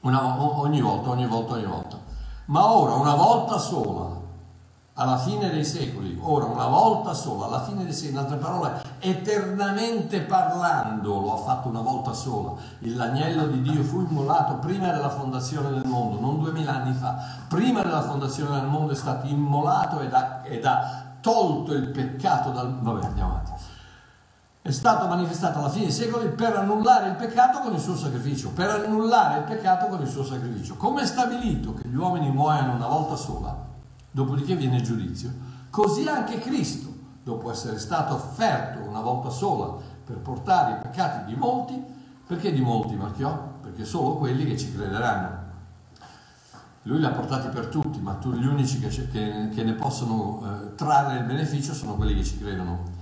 Una, 0.00 0.42
ogni 0.60 0.80
volta, 0.80 1.10
ogni 1.10 1.26
volta, 1.26 1.54
ogni 1.54 1.66
volta. 1.66 1.98
Ma 2.46 2.72
ora, 2.74 2.94
una 2.94 3.14
volta 3.14 3.58
sola, 3.58 4.19
alla 5.00 5.16
fine 5.16 5.48
dei 5.48 5.64
secoli, 5.64 6.18
ora 6.20 6.44
una 6.44 6.66
volta 6.66 7.14
sola, 7.14 7.46
alla 7.46 7.62
fine 7.62 7.84
dei 7.84 7.92
secoli, 7.94 8.12
in 8.12 8.18
altre 8.18 8.36
parole, 8.36 8.82
eternamente 8.98 10.20
parlando, 10.20 11.20
lo 11.20 11.32
ha 11.32 11.36
fatto 11.38 11.68
una 11.68 11.80
volta 11.80 12.12
sola. 12.12 12.52
L'agnello 12.80 13.46
di 13.46 13.62
Dio 13.62 13.82
fu 13.82 14.00
immolato 14.00 14.56
prima 14.56 14.92
della 14.92 15.08
fondazione 15.08 15.70
del 15.70 15.86
mondo, 15.86 16.20
non 16.20 16.38
duemila 16.38 16.82
anni 16.82 16.92
fa, 16.92 17.16
prima 17.48 17.80
della 17.80 18.02
fondazione 18.02 18.60
del 18.60 18.68
mondo 18.68 18.92
è 18.92 18.96
stato 18.96 19.26
immolato 19.26 20.00
ed 20.00 20.12
ha, 20.12 20.42
ed 20.44 20.66
ha 20.66 21.04
tolto 21.20 21.72
il 21.72 21.88
peccato 21.88 22.50
dal... 22.50 22.78
Vabbè, 22.78 23.06
andiamo 23.06 23.30
avanti. 23.30 23.52
È 24.62 24.70
stato 24.70 25.06
manifestato 25.06 25.60
alla 25.60 25.70
fine 25.70 25.86
dei 25.86 25.94
secoli 25.94 26.28
per 26.28 26.54
annullare 26.54 27.08
il 27.08 27.14
peccato 27.14 27.60
con 27.60 27.72
il 27.72 27.80
suo 27.80 27.96
sacrificio, 27.96 28.50
per 28.50 28.68
annullare 28.68 29.38
il 29.38 29.44
peccato 29.44 29.86
con 29.86 30.02
il 30.02 30.08
suo 30.08 30.24
sacrificio. 30.24 30.76
Come 30.76 31.00
è 31.00 31.06
stabilito 31.06 31.72
che 31.72 31.88
gli 31.88 31.96
uomini 31.96 32.30
muoiano 32.30 32.74
una 32.74 32.86
volta 32.86 33.16
sola, 33.16 33.59
dopodiché 34.10 34.56
viene 34.56 34.76
il 34.76 34.82
giudizio, 34.82 35.32
così 35.70 36.08
anche 36.08 36.38
Cristo, 36.38 36.92
dopo 37.22 37.50
essere 37.50 37.78
stato 37.78 38.14
offerto 38.14 38.88
una 38.88 39.00
volta 39.00 39.30
sola 39.30 39.76
per 40.04 40.18
portare 40.18 40.78
i 40.78 40.80
peccati 40.80 41.32
di 41.32 41.38
molti, 41.38 41.80
perché 42.26 42.52
di 42.52 42.60
molti 42.60 42.96
marchiò? 42.96 43.58
Perché 43.60 43.84
solo 43.84 44.16
quelli 44.16 44.44
che 44.44 44.56
ci 44.56 44.72
crederanno. 44.72 45.38
Lui 46.84 46.98
li 46.98 47.04
ha 47.04 47.10
portati 47.10 47.48
per 47.48 47.66
tutti, 47.66 48.00
ma 48.00 48.18
gli 48.22 48.46
unici 48.46 48.80
che, 48.80 48.88
che, 48.88 49.50
che 49.52 49.62
ne 49.62 49.74
possono 49.74 50.40
eh, 50.42 50.74
trarre 50.74 51.18
il 51.18 51.24
beneficio 51.24 51.74
sono 51.74 51.94
quelli 51.94 52.14
che 52.14 52.24
ci 52.24 52.38
credono. 52.38 52.98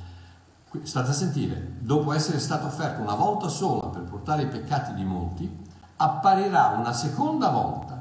State 0.83 1.11
a 1.11 1.15
sentire, 1.15 1.77
dopo 1.79 2.13
essere 2.13 2.39
stato 2.41 2.67
offerto 2.67 3.01
una 3.01 3.15
volta 3.15 3.49
sola 3.49 3.87
per 3.87 4.03
portare 4.03 4.43
i 4.43 4.49
peccati 4.49 4.95
di 4.95 5.05
molti, 5.05 5.67
apparirà 5.97 6.75
una 6.77 6.93
seconda 6.93 7.49
volta 7.51 7.98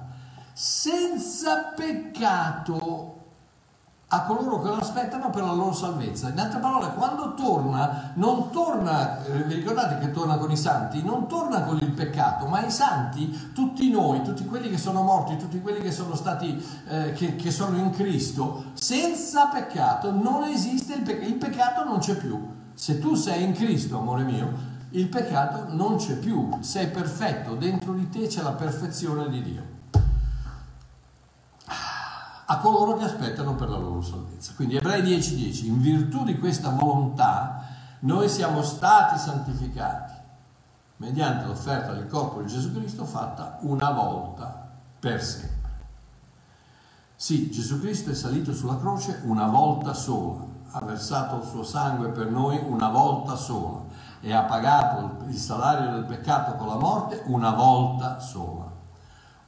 senza 0.60 1.72
peccato 1.76 3.14
a 4.08 4.24
coloro 4.24 4.60
che 4.60 4.70
lo 4.70 4.78
aspettano 4.78 5.30
per 5.30 5.44
la 5.44 5.52
loro 5.52 5.72
salvezza. 5.72 6.30
In 6.30 6.40
altre 6.40 6.60
parole, 6.60 6.94
quando 6.96 7.36
torna, 7.36 8.14
non 8.16 8.50
torna, 8.50 9.24
eh, 9.24 9.44
vi 9.44 9.54
ricordate 9.54 10.00
che 10.00 10.12
torna 10.12 10.38
con 10.38 10.50
i 10.50 10.58
santi? 10.58 11.04
Non 11.04 11.28
torna 11.28 11.62
con 11.62 11.78
il 11.80 11.92
peccato, 11.92 12.48
ma 12.48 12.66
i 12.66 12.72
santi, 12.72 13.52
tutti 13.54 13.92
noi, 13.92 14.24
tutti 14.24 14.46
quelli 14.46 14.72
che 14.72 14.80
sono 14.80 15.04
morti, 15.04 15.38
tutti 15.38 15.62
quelli 15.62 15.80
che 15.80 15.92
sono 15.92 16.16
stati, 16.16 16.60
eh, 16.88 17.14
che, 17.14 17.36
che, 17.36 17.52
sono 17.52 17.78
in 17.78 17.92
Cristo, 17.92 18.72
senza 18.74 19.50
peccato 19.50 20.12
non 20.12 20.44
esiste 20.46 20.96
il 20.96 21.02
peccato, 21.04 21.28
il 21.28 21.36
peccato 21.36 21.84
non 21.84 22.00
c'è 22.00 22.16
più. 22.16 22.56
Se 22.74 22.98
tu 22.98 23.14
sei 23.14 23.44
in 23.44 23.54
Cristo, 23.54 24.00
amore 24.00 24.24
mio, 24.24 24.52
il 24.90 25.08
peccato 25.08 25.72
non 25.76 25.98
c'è 25.98 26.16
più, 26.16 26.50
sei 26.62 26.88
perfetto, 26.88 27.54
dentro 27.54 27.94
di 27.94 28.10
te 28.10 28.26
c'è 28.26 28.42
la 28.42 28.54
perfezione 28.54 29.30
di 29.30 29.44
Dio 29.44 29.76
a 32.50 32.58
coloro 32.60 32.96
che 32.96 33.06
aspettano 33.06 33.56
per 33.56 33.70
la 33.70 33.78
loro 33.78 34.02
salvezza. 34.02 34.54
Quindi 34.56 34.78
Ebrei 34.78 35.02
10:10, 35.02 35.68
in 35.68 35.82
virtù 35.82 36.24
di 36.24 36.38
questa 36.38 36.70
volontà 36.70 37.64
noi 38.00 38.30
siamo 38.30 38.62
stati 38.62 39.18
santificati 39.18 40.14
mediante 40.98 41.46
l'offerta 41.46 41.94
del 41.94 42.08
corpo 42.08 42.42
di 42.42 42.48
Gesù 42.48 42.74
Cristo 42.74 43.06
fatta 43.06 43.58
una 43.62 43.92
volta 43.92 44.70
per 45.00 45.22
sempre. 45.22 45.56
Sì, 47.16 47.50
Gesù 47.52 47.80
Cristo 47.80 48.12
è 48.12 48.14
salito 48.14 48.54
sulla 48.54 48.78
croce 48.78 49.22
una 49.24 49.48
volta 49.48 49.94
sola, 49.94 50.46
ha 50.72 50.86
versato 50.86 51.38
il 51.38 51.44
suo 51.44 51.64
sangue 51.64 52.10
per 52.10 52.30
noi 52.30 52.60
una 52.66 52.90
volta 52.90 53.36
sola 53.36 53.82
e 54.22 54.32
ha 54.32 54.44
pagato 54.44 55.26
il 55.28 55.36
salario 55.36 55.92
del 55.92 56.06
peccato 56.06 56.56
con 56.56 56.68
la 56.68 56.78
morte 56.78 57.24
una 57.26 57.52
volta 57.52 58.20
sola. 58.20 58.57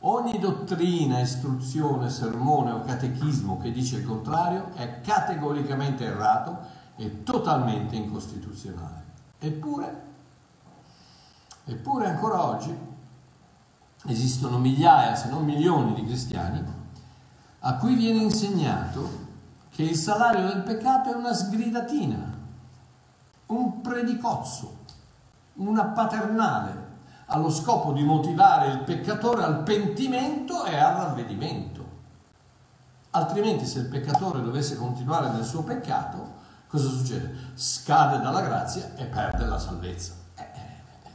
Ogni 0.01 0.39
dottrina, 0.39 1.19
istruzione, 1.19 2.09
sermone 2.09 2.71
o 2.71 2.81
catechismo 2.81 3.57
che 3.57 3.71
dice 3.71 3.97
il 3.97 4.05
contrario 4.05 4.71
è 4.73 5.01
categoricamente 5.01 6.05
errato 6.05 6.57
e 6.95 7.23
totalmente 7.23 7.95
incostituzionale. 7.95 9.03
Eppure, 9.39 10.01
eppure 11.65 12.07
ancora 12.07 12.45
oggi 12.45 12.73
esistono 14.05 14.57
migliaia, 14.57 15.15
se 15.15 15.29
non 15.29 15.43
milioni 15.43 15.93
di 15.93 16.05
cristiani 16.05 16.77
a 17.61 17.75
cui 17.75 17.95
viene 17.95 18.19
insegnato 18.19 19.27
che 19.69 19.83
il 19.83 19.95
salario 19.95 20.47
del 20.47 20.63
peccato 20.63 21.11
è 21.11 21.15
una 21.15 21.33
sgridatina, 21.33 22.37
un 23.47 23.81
predicozzo, 23.81 24.77
una 25.55 25.85
paternale, 25.85 26.87
allo 27.29 27.49
scopo 27.49 27.91
di 27.91 28.03
motivare 28.03 28.71
il 28.71 28.79
peccatore 28.79 29.43
al 29.43 29.63
pentimento 29.63 30.65
e 30.65 30.75
al 30.77 30.95
ravvedimento. 30.95 31.87
Altrimenti 33.11 33.65
se 33.65 33.79
il 33.79 33.85
peccatore 33.85 34.41
dovesse 34.41 34.77
continuare 34.77 35.29
nel 35.29 35.43
suo 35.43 35.63
peccato, 35.63 36.37
cosa 36.67 36.89
succede? 36.89 37.33
Scade 37.55 38.19
dalla 38.21 38.41
grazia 38.41 38.93
e 38.95 39.05
perde 39.05 39.45
la 39.45 39.59
salvezza. 39.59 40.13
Eh, 40.35 40.41
eh, 40.53 41.07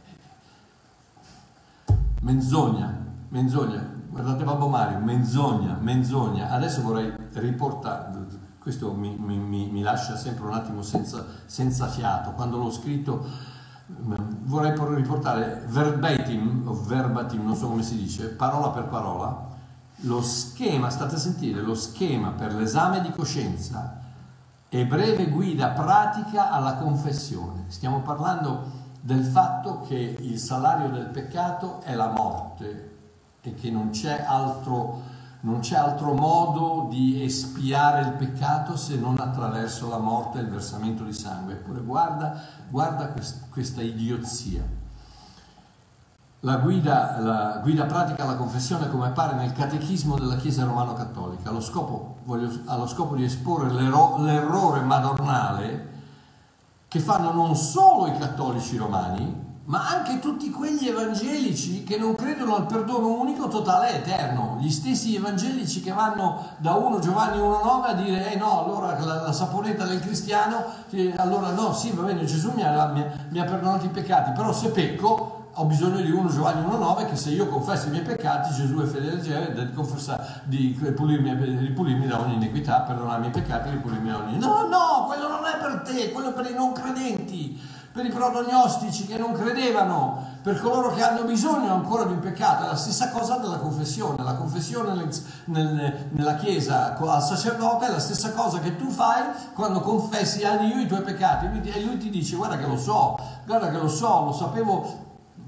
eh, 1.87 1.95
menzogna, 2.21 2.93
menzogna. 3.29 3.93
Guardate 4.09 4.45
Babbo 4.45 4.69
Mario, 4.69 4.99
menzogna, 4.99 5.77
menzogna. 5.81 6.51
Adesso 6.51 6.83
vorrei 6.83 7.13
riportare, 7.33 8.27
questo 8.61 8.93
mi, 8.93 9.17
mi, 9.17 9.69
mi 9.71 9.83
lascia 9.83 10.17
sempre 10.17 10.47
un 10.47 10.55
attimo 10.55 10.83
senza, 10.83 11.25
senza 11.47 11.89
fiato. 11.89 12.33
Quando 12.33 12.57
l'ho 12.57 12.71
scritto 12.71 13.27
vorrei 13.87 14.75
riportare 14.95 15.65
verbatim, 15.67 16.63
o 16.67 16.83
verbatim, 16.83 17.45
non 17.45 17.55
so 17.55 17.69
come 17.69 17.83
si 17.83 17.97
dice, 17.97 18.29
parola 18.29 18.71
per 18.71 18.85
parola, 18.85 19.53
lo 20.01 20.23
schema, 20.23 20.91
state 20.91 21.15
a 21.15 21.19
sentire, 21.19 21.61
lo 21.61 21.75
schema 21.75 22.31
per 22.31 22.55
l'esame 22.55 23.01
di 23.01 23.11
coscienza 23.11 24.01
e 24.69 24.87
breve 24.87 25.29
guida 25.29 25.69
pratica 25.69 26.51
alla 26.51 26.77
confessione. 26.77 27.65
Stiamo 27.69 28.01
parlando 28.01 28.83
del 29.01 29.25
fatto 29.25 29.83
che 29.87 30.17
il 30.19 30.39
salario 30.39 30.89
del 30.89 31.07
peccato 31.07 31.81
è 31.83 31.95
la 31.95 32.09
morte 32.09 32.93
e 33.41 33.55
che 33.55 33.71
non 33.71 33.91
c'è 33.91 34.25
altro 34.27 35.13
non 35.45 35.61
c'è 35.61 35.77
altro 35.77 36.15
modo 36.15 36.87
di 36.89 37.23
espiare 37.23 38.01
il 38.01 38.13
peccato 38.13 38.77
se 38.77 38.97
non 38.97 39.19
attraverso 39.19 39.89
la 39.89 39.99
morte 39.99 40.39
e 40.39 40.43
il 40.43 40.49
versamento 40.49 41.05
di 41.05 41.13
sangue. 41.13 41.55
Eppure 41.55 41.81
guarda, 41.81 42.41
guarda 42.69 43.09
quest, 43.09 43.51
questa 43.51 43.83
idiozia. 43.83 44.63
La 46.41 46.57
guida, 46.57 47.19
la 47.21 47.61
guida, 47.63 47.85
pratica 47.85 48.23
alla 48.23 48.37
confessione 48.37 48.89
come 48.89 49.07
appare 49.07 49.35
nel 49.35 49.53
catechismo 49.53 50.17
della 50.17 50.37
Chiesa 50.37 50.65
romano-cattolica, 50.65 51.49
allo 51.49 51.61
scopo, 51.61 52.17
voglio, 52.25 52.51
allo 52.67 52.87
scopo 52.87 53.15
di 53.15 53.25
esporre 53.25 53.71
l'errore 53.71 54.81
madornale 54.81 55.93
che 56.89 57.01
fanno 57.01 57.33
non 57.33 57.57
solo 57.57 58.07
i 58.07 58.19
cattolici 58.19 58.77
romani, 58.77 59.44
ma 59.67 59.89
anche 59.89 60.19
tutti 60.19 60.51
quegli 60.51 60.89
evangelici 60.89 61.85
che 61.85 61.97
non 61.97 62.15
credono 62.15 62.57
al 62.57 62.67
perdono 62.67 63.15
unico, 63.15 63.49
totale 63.49 63.93
e 63.93 63.97
eterno. 63.97 64.59
Gli 64.61 64.71
stessi 64.71 65.15
evangelici 65.15 65.81
che 65.81 65.93
vanno 65.93 66.45
da 66.59 66.75
1 66.75 66.99
Giovanni 66.99 67.39
1,9 67.39 67.83
a 67.85 67.95
dire, 67.95 68.33
eh 68.33 68.37
no, 68.37 68.65
allora 68.65 68.99
la, 68.99 69.23
la 69.23 69.33
saponetta 69.33 69.85
del 69.85 70.01
cristiano, 70.01 70.65
eh, 70.91 71.15
allora 71.17 71.51
no, 71.51 71.73
sì, 71.73 71.91
va 71.93 72.03
bene, 72.03 72.25
Gesù 72.25 72.53
mi 72.53 72.63
ha, 72.63 72.87
mi, 72.89 73.05
mi 73.31 73.39
ha 73.39 73.45
perdonato 73.45 73.87
i 73.87 73.91
peccati, 73.91 74.33
però 74.33 74.53
se 74.53 74.69
pecco 74.69 75.41
ho 75.57 75.65
bisogno 75.67 76.01
di 76.01 76.11
1 76.11 76.29
Giovanni 76.31 76.67
1,9 76.67 77.09
che 77.09 77.17
se 77.17 77.31
io 77.31 77.47
confesso 77.47 77.87
i 77.87 77.91
miei 77.91 78.03
peccati 78.03 78.53
Gesù 78.53 78.77
è 78.81 78.87
fedele 78.87 79.21
di, 79.21 79.31
di 80.45 80.79
ripulirmi, 80.83 81.33
ripulirmi 81.59 82.07
da 82.09 82.21
ogni 82.21 82.35
iniquità, 82.35 82.81
perdonarmi 82.81 83.29
i 83.29 83.31
peccati, 83.31 83.71
ripulirmi 83.71 84.11
da 84.11 84.19
ogni... 84.19 84.39
No, 84.39 84.67
no, 84.67 85.05
quello 85.07 85.29
non 85.29 85.45
è 85.45 85.57
per 85.59 85.83
te, 85.85 86.11
quello 86.11 86.31
è 86.31 86.33
per 86.33 86.51
i 86.51 86.55
non 86.55 86.73
credenti 86.73 87.73
per 87.95 88.05
i 88.05 88.11
protognostici 88.11 89.07
che 89.07 89.17
non 89.17 89.33
credevano, 89.35 90.33
per 90.43 90.61
coloro 90.61 90.93
che 90.93 91.01
hanno 91.01 91.23
bisogno 91.23 91.73
ancora 91.73 92.03
di 92.03 92.13
un 92.15 92.19
peccato. 92.19 92.65
È 92.65 92.67
la 92.67 92.75
stessa 92.75 93.11
cosa 93.11 93.37
della 93.37 93.59
confessione. 93.59 94.21
La 94.21 94.35
confessione 94.35 94.95
nel, 94.95 95.09
nel, 95.45 96.09
nella 96.11 96.35
Chiesa 96.35 96.97
al 96.97 97.23
sacerdote 97.23 97.87
è 97.87 97.91
la 97.93 98.01
stessa 98.01 98.33
cosa 98.33 98.59
che 98.59 98.75
tu 98.75 98.91
fai 98.91 99.23
quando 99.53 99.81
confessi 99.81 100.43
a 100.43 100.57
Dio 100.57 100.81
i 100.81 100.89
tuoi 100.89 101.03
peccati. 101.03 101.47
E 101.71 101.85
lui 101.85 101.97
ti 101.99 102.11
dice 102.11 102.35
guarda 102.35 102.59
che 102.59 102.67
lo 102.67 102.77
so, 102.77 103.17
guarda 103.47 103.71
che 103.71 103.79
lo 103.79 103.89
so, 103.89 104.25
lo 104.25 104.33
sapevo 104.33 105.03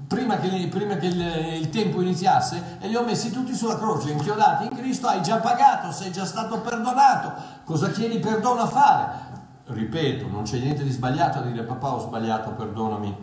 prima 0.07 0.37
che, 0.37 0.67
prima 0.71 0.95
che 0.95 1.07
il, 1.07 1.19
il, 1.59 1.69
tempo 1.69 2.01
iniziasse 2.01 2.77
e 2.79 2.87
li 2.87 2.95
ho 2.95 3.03
messi 3.03 3.29
tutti 3.29 3.53
sulla 3.53 3.77
croce, 3.77 4.11
inchiodati 4.11 4.63
in 4.63 4.75
Cristo, 4.75 5.07
hai 5.07 5.21
già 5.21 5.37
pagato, 5.37 5.91
sei 5.91 6.13
già 6.13 6.25
stato 6.25 6.61
perdonato. 6.61 7.55
Cosa 7.65 7.89
chiedi 7.89 8.19
perdono 8.19 8.61
a 8.61 8.67
fare? 8.67 9.26
Ripeto, 9.67 10.27
non 10.27 10.43
c'è 10.43 10.59
niente 10.59 10.83
di 10.83 10.91
sbagliato 10.91 11.39
a 11.39 11.41
dire 11.41 11.63
papà 11.63 11.93
ho 11.93 11.99
sbagliato, 11.99 12.51
perdonami, 12.51 13.15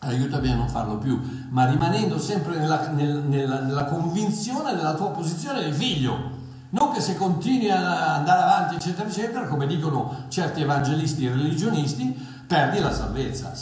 aiutami 0.00 0.50
a 0.50 0.54
non 0.54 0.68
farlo 0.68 0.98
più, 0.98 1.20
ma 1.50 1.66
rimanendo 1.66 2.18
sempre 2.18 2.58
nella, 2.58 2.88
nella, 2.90 3.20
nella, 3.20 3.60
nella 3.60 3.84
convinzione 3.84 4.74
della 4.74 4.94
tua 4.94 5.10
posizione 5.10 5.64
di 5.64 5.72
figlio. 5.72 6.34
Non 6.70 6.92
che 6.92 7.00
se 7.00 7.16
continui 7.16 7.70
a 7.70 8.16
andare 8.16 8.42
avanti, 8.42 8.74
eccetera, 8.74 9.08
eccetera, 9.08 9.46
come 9.46 9.66
dicono 9.66 10.24
certi 10.28 10.62
evangelisti 10.62 11.26
e 11.26 11.30
religionisti, 11.30 12.12
perdi 12.46 12.80
la 12.80 12.92
salvezza. 12.92 13.52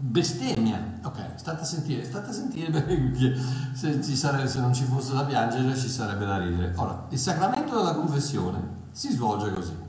Bestemmia. 0.00 1.00
Ok, 1.02 1.18
state 1.34 1.62
a 1.62 1.64
sentire, 1.64 2.04
state 2.04 2.30
a 2.30 2.32
sentire 2.32 2.70
perché 2.80 3.36
se, 3.72 4.02
sarebbe, 4.02 4.46
se 4.46 4.60
non 4.60 4.72
ci 4.72 4.84
fosse 4.84 5.14
da 5.14 5.24
piangere 5.24 5.76
ci 5.76 5.88
sarebbe 5.88 6.24
da 6.24 6.38
ridere. 6.38 6.72
Ora, 6.76 7.06
il 7.08 7.18
sacramento 7.18 7.76
della 7.76 7.94
confessione 7.94 8.80
si 8.92 9.10
svolge 9.10 9.52
così. 9.52 9.81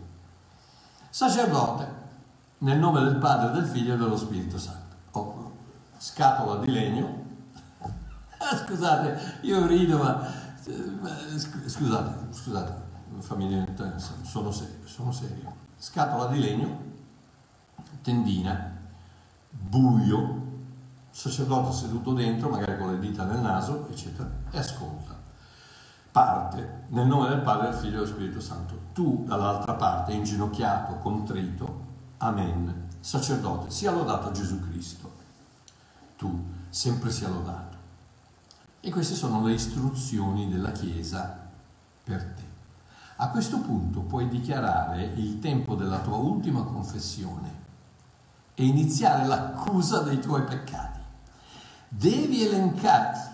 Sacerdote, 1.13 1.87
nel 2.57 2.79
nome 2.79 3.01
del 3.01 3.17
Padre, 3.17 3.51
del 3.51 3.69
Figlio 3.69 3.93
e 3.93 3.97
dello 3.97 4.17
Spirito 4.17 4.57
Santo. 4.57 4.95
Oh, 5.11 5.51
scatola 5.95 6.59
di 6.59 6.71
legno. 6.71 7.25
scusate, 8.65 9.37
io 9.41 9.67
rido, 9.67 9.99
ma 9.99 10.27
scusate, 11.67 12.33
scusate, 12.33 12.73
famiglia, 13.19 13.63
sono 14.23 14.49
serio, 14.49 14.87
sono 14.87 15.11
serio. 15.11 15.53
Scatola 15.77 16.31
di 16.31 16.39
legno, 16.39 16.81
tendina, 18.01 18.75
buio, 19.51 20.41
sacerdote 21.11 21.73
seduto 21.73 22.13
dentro, 22.13 22.49
magari 22.49 22.75
con 22.79 22.89
le 22.89 22.97
dita 22.97 23.23
nel 23.25 23.39
naso, 23.39 23.87
eccetera, 23.87 24.27
e 24.49 24.57
ascolta 24.57 25.22
parte 26.13 26.85
nel 26.89 27.07
nome 27.07 27.27
del 27.27 27.41
Padre, 27.41 27.71
del 27.71 27.79
Figlio 27.79 27.95
e 27.95 28.03
dello 28.03 28.05
Spirito 28.05 28.39
Santo. 28.39 28.79
Tu 28.93 29.23
dall'altra 29.25 29.73
parte, 29.73 30.13
inginocchiato, 30.13 30.97
contrito, 30.99 31.85
amen. 32.19 32.89
Sacerdote, 32.99 33.71
sia 33.71 33.91
lodato 33.91 34.31
Gesù 34.31 34.59
Cristo. 34.59 35.11
Tu 36.15 36.31
sempre 36.69 37.11
sia 37.11 37.27
lodato. 37.27 37.77
E 38.79 38.91
queste 38.91 39.15
sono 39.15 39.43
le 39.43 39.53
istruzioni 39.53 40.49
della 40.49 40.71
Chiesa 40.71 41.35
per 42.03 42.23
te. 42.23 42.51
A 43.15 43.29
questo 43.29 43.59
punto 43.59 44.01
puoi 44.01 44.29
dichiarare 44.29 45.03
il 45.15 45.39
tempo 45.39 45.73
della 45.73 45.99
tua 45.99 46.17
ultima 46.17 46.61
confessione 46.61 47.61
e 48.53 48.65
iniziare 48.65 49.25
l'accusa 49.25 50.01
dei 50.01 50.19
tuoi 50.19 50.43
peccati. 50.43 50.99
Devi 51.87 52.45
elencare, 52.45 53.32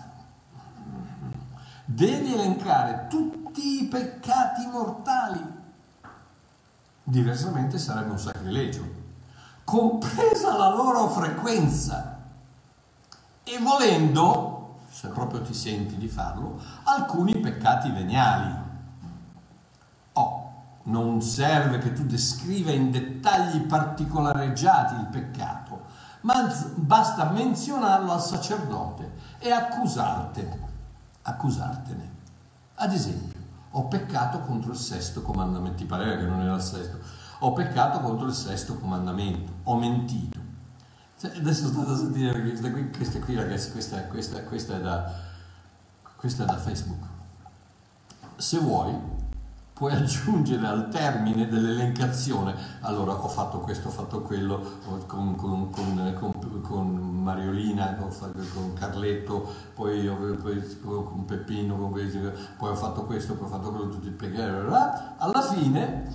devi 1.92 2.34
elencare 2.34 3.06
tutti 3.08 3.82
i 3.82 3.86
peccati 3.86 4.64
mortali. 4.66 5.58
Diversamente 7.02 7.78
sarebbe 7.78 8.12
un 8.12 8.18
sacrilegio, 8.18 8.88
compresa 9.64 10.56
la 10.56 10.68
loro 10.68 11.08
frequenza. 11.08 12.18
E 13.42 13.58
volendo, 13.58 14.76
se 14.88 15.08
proprio 15.08 15.42
ti 15.42 15.52
senti 15.52 15.96
di 15.96 16.06
farlo, 16.06 16.60
alcuni 16.84 17.36
peccati 17.40 17.90
veniali. 17.90 18.54
Oh, 20.12 20.52
non 20.84 21.20
serve 21.20 21.78
che 21.78 21.92
tu 21.92 22.04
descriva 22.04 22.70
in 22.70 22.92
dettagli 22.92 23.62
particolareggiati 23.62 24.94
il 24.94 25.06
peccato, 25.06 25.86
ma 26.20 26.48
basta 26.76 27.30
menzionarlo 27.30 28.12
al 28.12 28.22
sacerdote 28.22 29.10
e 29.40 29.50
accusarti 29.50 30.68
accusartene. 31.22 32.18
Ad 32.74 32.92
esempio, 32.92 33.38
ho 33.72 33.88
peccato 33.88 34.40
contro 34.40 34.72
il 34.72 34.78
sesto 34.78 35.22
comandamento, 35.22 35.76
ti 35.76 35.84
pareva 35.84 36.16
che 36.16 36.26
non 36.26 36.40
era 36.40 36.54
il 36.54 36.62
sesto, 36.62 36.98
ho 37.40 37.52
peccato 37.52 38.00
contro 38.00 38.26
il 38.26 38.32
sesto 38.32 38.76
comandamento, 38.78 39.52
ho 39.64 39.78
mentito. 39.78 40.38
Adesso 41.22 41.68
state 41.68 41.90
a 41.90 41.96
sentire 41.96 42.40
questa 42.40 42.70
qui, 42.70 42.90
questa 42.90 43.18
qui 43.18 43.34
ragazzi, 43.34 43.70
questa, 43.70 44.02
questa, 44.04 44.42
questa, 44.42 44.76
è 44.76 44.80
da, 44.80 45.12
questa 46.16 46.44
è 46.44 46.46
da 46.46 46.56
Facebook. 46.56 47.02
Se 48.36 48.58
vuoi, 48.58 48.98
puoi 49.80 49.94
aggiungere 49.96 50.66
al 50.66 50.90
termine 50.90 51.48
dell'elencazione, 51.48 52.54
allora 52.80 53.14
ho 53.14 53.28
fatto 53.28 53.60
questo, 53.60 53.88
ho 53.88 53.90
fatto 53.90 54.20
quello, 54.20 54.78
con, 55.06 55.34
con, 55.36 55.70
con, 55.70 56.60
con 56.60 56.88
Mariolina, 57.22 57.96
con 57.96 58.74
Carletto, 58.74 59.50
poi, 59.74 60.06
poi 60.42 60.62
con 60.82 61.24
Peppino, 61.24 61.76
poi 61.76 62.68
ho 62.68 62.74
fatto 62.74 63.04
questo, 63.04 63.32
poi 63.36 63.46
ho 63.46 63.50
fatto 63.50 63.70
quello, 63.70 63.88
tutti 63.88 64.08
i 64.08 64.10
peccati, 64.10 64.42
alla 65.16 65.42
fine 65.50 66.12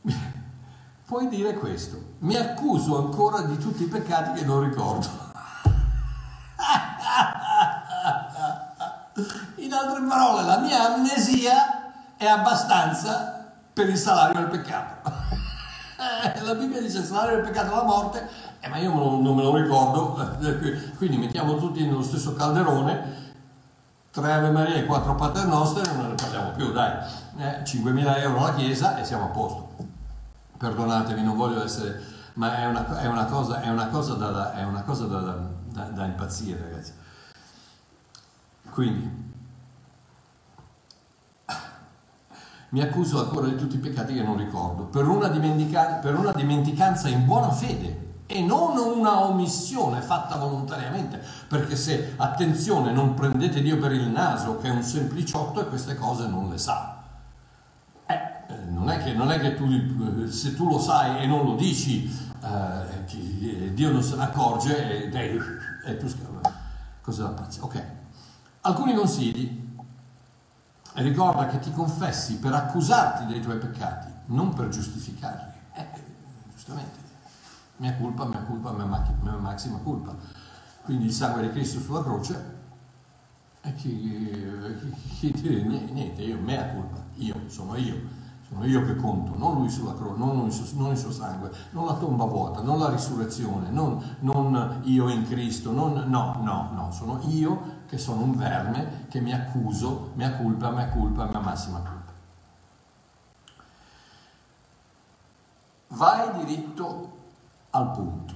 puoi 1.04 1.28
dire 1.28 1.52
questo, 1.52 2.14
mi 2.20 2.36
accuso 2.36 2.96
ancora 2.96 3.42
di 3.42 3.58
tutti 3.58 3.82
i 3.82 3.88
peccati 3.88 4.40
che 4.40 4.46
non 4.46 4.62
ricordo. 4.62 5.06
In 9.56 9.70
altre 9.74 10.02
parole, 10.06 10.44
la 10.44 10.60
mia 10.60 10.94
amnesia 10.94 11.79
è 12.20 12.26
abbastanza 12.26 13.50
per 13.72 13.88
il 13.88 13.96
salario 13.96 14.38
del 14.40 14.50
peccato. 14.50 15.10
la 16.44 16.54
Bibbia 16.54 16.78
dice 16.78 17.02
salario 17.02 17.36
del 17.36 17.46
peccato 17.46 17.72
è 17.72 17.76
la 17.76 17.82
morte, 17.82 18.28
eh, 18.60 18.68
ma 18.68 18.76
io 18.76 18.92
non 18.92 19.34
me 19.34 19.42
lo 19.42 19.56
ricordo, 19.56 20.36
quindi 20.98 21.16
mettiamo 21.16 21.56
tutti 21.56 21.82
nello 21.82 22.02
stesso 22.02 22.34
calderone, 22.34 23.32
tre 24.10 24.32
Ave 24.32 24.50
Maria 24.50 24.74
e 24.74 24.84
quattro 24.84 25.14
Pater 25.14 25.46
Nostre, 25.46 25.90
non 25.94 26.08
ne 26.08 26.14
parliamo 26.14 26.50
più, 26.50 26.70
dai, 26.72 26.92
eh, 27.38 27.62
5.000 27.62 28.18
euro 28.18 28.38
alla 28.44 28.54
Chiesa 28.54 28.98
e 28.98 29.04
siamo 29.04 29.24
a 29.24 29.28
posto. 29.28 29.68
Perdonatemi, 30.58 31.22
non 31.22 31.38
voglio 31.38 31.64
essere, 31.64 32.02
ma 32.34 32.58
è 32.58 32.66
una, 32.66 32.98
è 32.98 33.06
una 33.06 33.24
cosa, 33.24 33.62
è 33.62 33.70
una 33.70 33.86
cosa, 33.86 34.12
da, 34.12 34.52
è 34.52 34.62
una 34.62 34.82
cosa 34.82 35.06
da, 35.06 35.20
da, 35.20 35.84
da 35.84 36.04
impazzire, 36.04 36.60
ragazzi. 36.60 36.92
Quindi, 38.68 39.29
mi 42.70 42.80
accuso 42.80 43.20
ancora 43.20 43.48
di 43.48 43.56
tutti 43.56 43.76
i 43.76 43.78
peccati 43.78 44.14
che 44.14 44.22
non 44.22 44.36
ricordo, 44.36 44.84
per 44.84 45.06
una, 45.06 45.28
per 45.28 46.16
una 46.16 46.32
dimenticanza 46.32 47.08
in 47.08 47.24
buona 47.24 47.50
fede 47.50 48.08
e 48.26 48.42
non 48.42 48.78
una 48.78 49.24
omissione 49.24 50.00
fatta 50.00 50.36
volontariamente, 50.36 51.20
perché 51.48 51.74
se, 51.74 52.14
attenzione, 52.16 52.92
non 52.92 53.14
prendete 53.14 53.60
Dio 53.60 53.76
per 53.78 53.90
il 53.90 54.06
naso, 54.06 54.58
che 54.58 54.68
è 54.68 54.70
un 54.70 54.84
sempliciotto 54.84 55.60
e 55.60 55.68
queste 55.68 55.96
cose 55.96 56.28
non 56.28 56.48
le 56.48 56.58
sa. 56.58 57.02
Eh, 58.06 58.14
eh 58.14 58.64
non, 58.68 58.88
è 58.88 59.02
che, 59.02 59.14
non 59.14 59.32
è 59.32 59.40
che 59.40 59.56
tu, 59.56 59.64
eh, 59.64 60.30
se 60.30 60.54
tu 60.54 60.68
lo 60.68 60.78
sai 60.78 61.24
e 61.24 61.26
non 61.26 61.44
lo 61.44 61.56
dici, 61.56 62.08
eh, 62.44 63.74
Dio 63.74 63.90
non 63.90 64.02
se 64.02 64.14
ne 64.14 64.22
accorge 64.22 65.10
e, 65.10 65.38
e, 65.86 65.96
tu 65.96 66.08
cosa 67.02 67.24
da 67.24 67.30
pazzi. 67.30 67.58
Ok, 67.60 67.82
alcuni 68.60 68.94
consigli. 68.94 69.68
Ricorda 71.02 71.46
che 71.46 71.58
ti 71.58 71.72
confessi 71.72 72.36
per 72.36 72.52
accusarti 72.52 73.26
dei 73.26 73.40
tuoi 73.40 73.58
peccati, 73.58 74.08
non 74.26 74.52
per 74.52 74.68
giustificarli. 74.68 75.52
Eh, 75.74 75.86
giustamente 76.52 77.00
mia 77.80 77.96
colpa, 77.96 78.26
mia 78.26 78.42
colpa, 78.42 78.72
mia, 78.72 78.84
mia 79.22 79.36
massima 79.36 79.78
colpa. 79.78 80.14
Quindi 80.84 81.06
il 81.06 81.12
sangue 81.12 81.42
di 81.42 81.50
Cristo 81.50 81.80
sulla 81.80 82.02
croce 82.02 82.58
e 83.62 83.74
chi, 83.74 84.32
chi, 85.18 85.32
chi 85.32 85.62
niente, 85.64 86.22
io, 86.22 86.38
mea 86.38 86.72
colpa, 86.72 86.96
io, 87.16 87.34
sono 87.46 87.76
io, 87.76 87.96
sono 88.48 88.64
io 88.64 88.84
che 88.84 88.96
conto, 88.96 89.36
non 89.36 89.54
lui 89.54 89.70
sulla 89.70 89.94
croce, 89.94 90.18
non, 90.18 90.36
non, 90.36 90.46
il 90.46 90.96
suo, 90.98 91.10
sangue, 91.10 91.50
non 91.70 91.86
la 91.86 91.94
tomba 91.94 92.24
vuota, 92.24 92.62
non 92.62 92.78
la 92.78 92.90
risurrezione, 92.90 93.70
non, 93.70 94.02
non 94.20 94.80
io 94.84 95.08
in 95.08 95.26
Cristo, 95.26 95.72
no, 95.72 95.88
no, 95.88 96.38
no, 96.42 96.88
sono 96.90 97.20
io 97.28 97.78
che 97.90 97.98
sono 97.98 98.22
un 98.22 98.36
verme 98.36 99.06
che 99.08 99.20
mi 99.20 99.32
accuso, 99.32 100.12
mia 100.14 100.36
colpa, 100.36 100.70
mia 100.70 100.88
colpa, 100.90 101.24
mia 101.24 101.40
massima 101.40 101.80
colpa. 101.80 102.12
Vai 105.88 106.44
diritto 106.44 107.18
al 107.70 107.90
punto. 107.90 108.34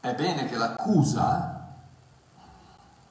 È 0.00 0.12
bene 0.16 0.46
che 0.46 0.56
l'accusa 0.56 1.76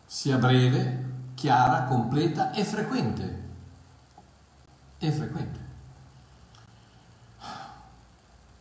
sia 0.04 0.38
breve, 0.38 1.12
chiara, 1.36 1.86
completa 1.86 2.52
e 2.52 2.66
frequente. 2.66 3.44
E 4.98 5.10
frequente. 5.10 5.60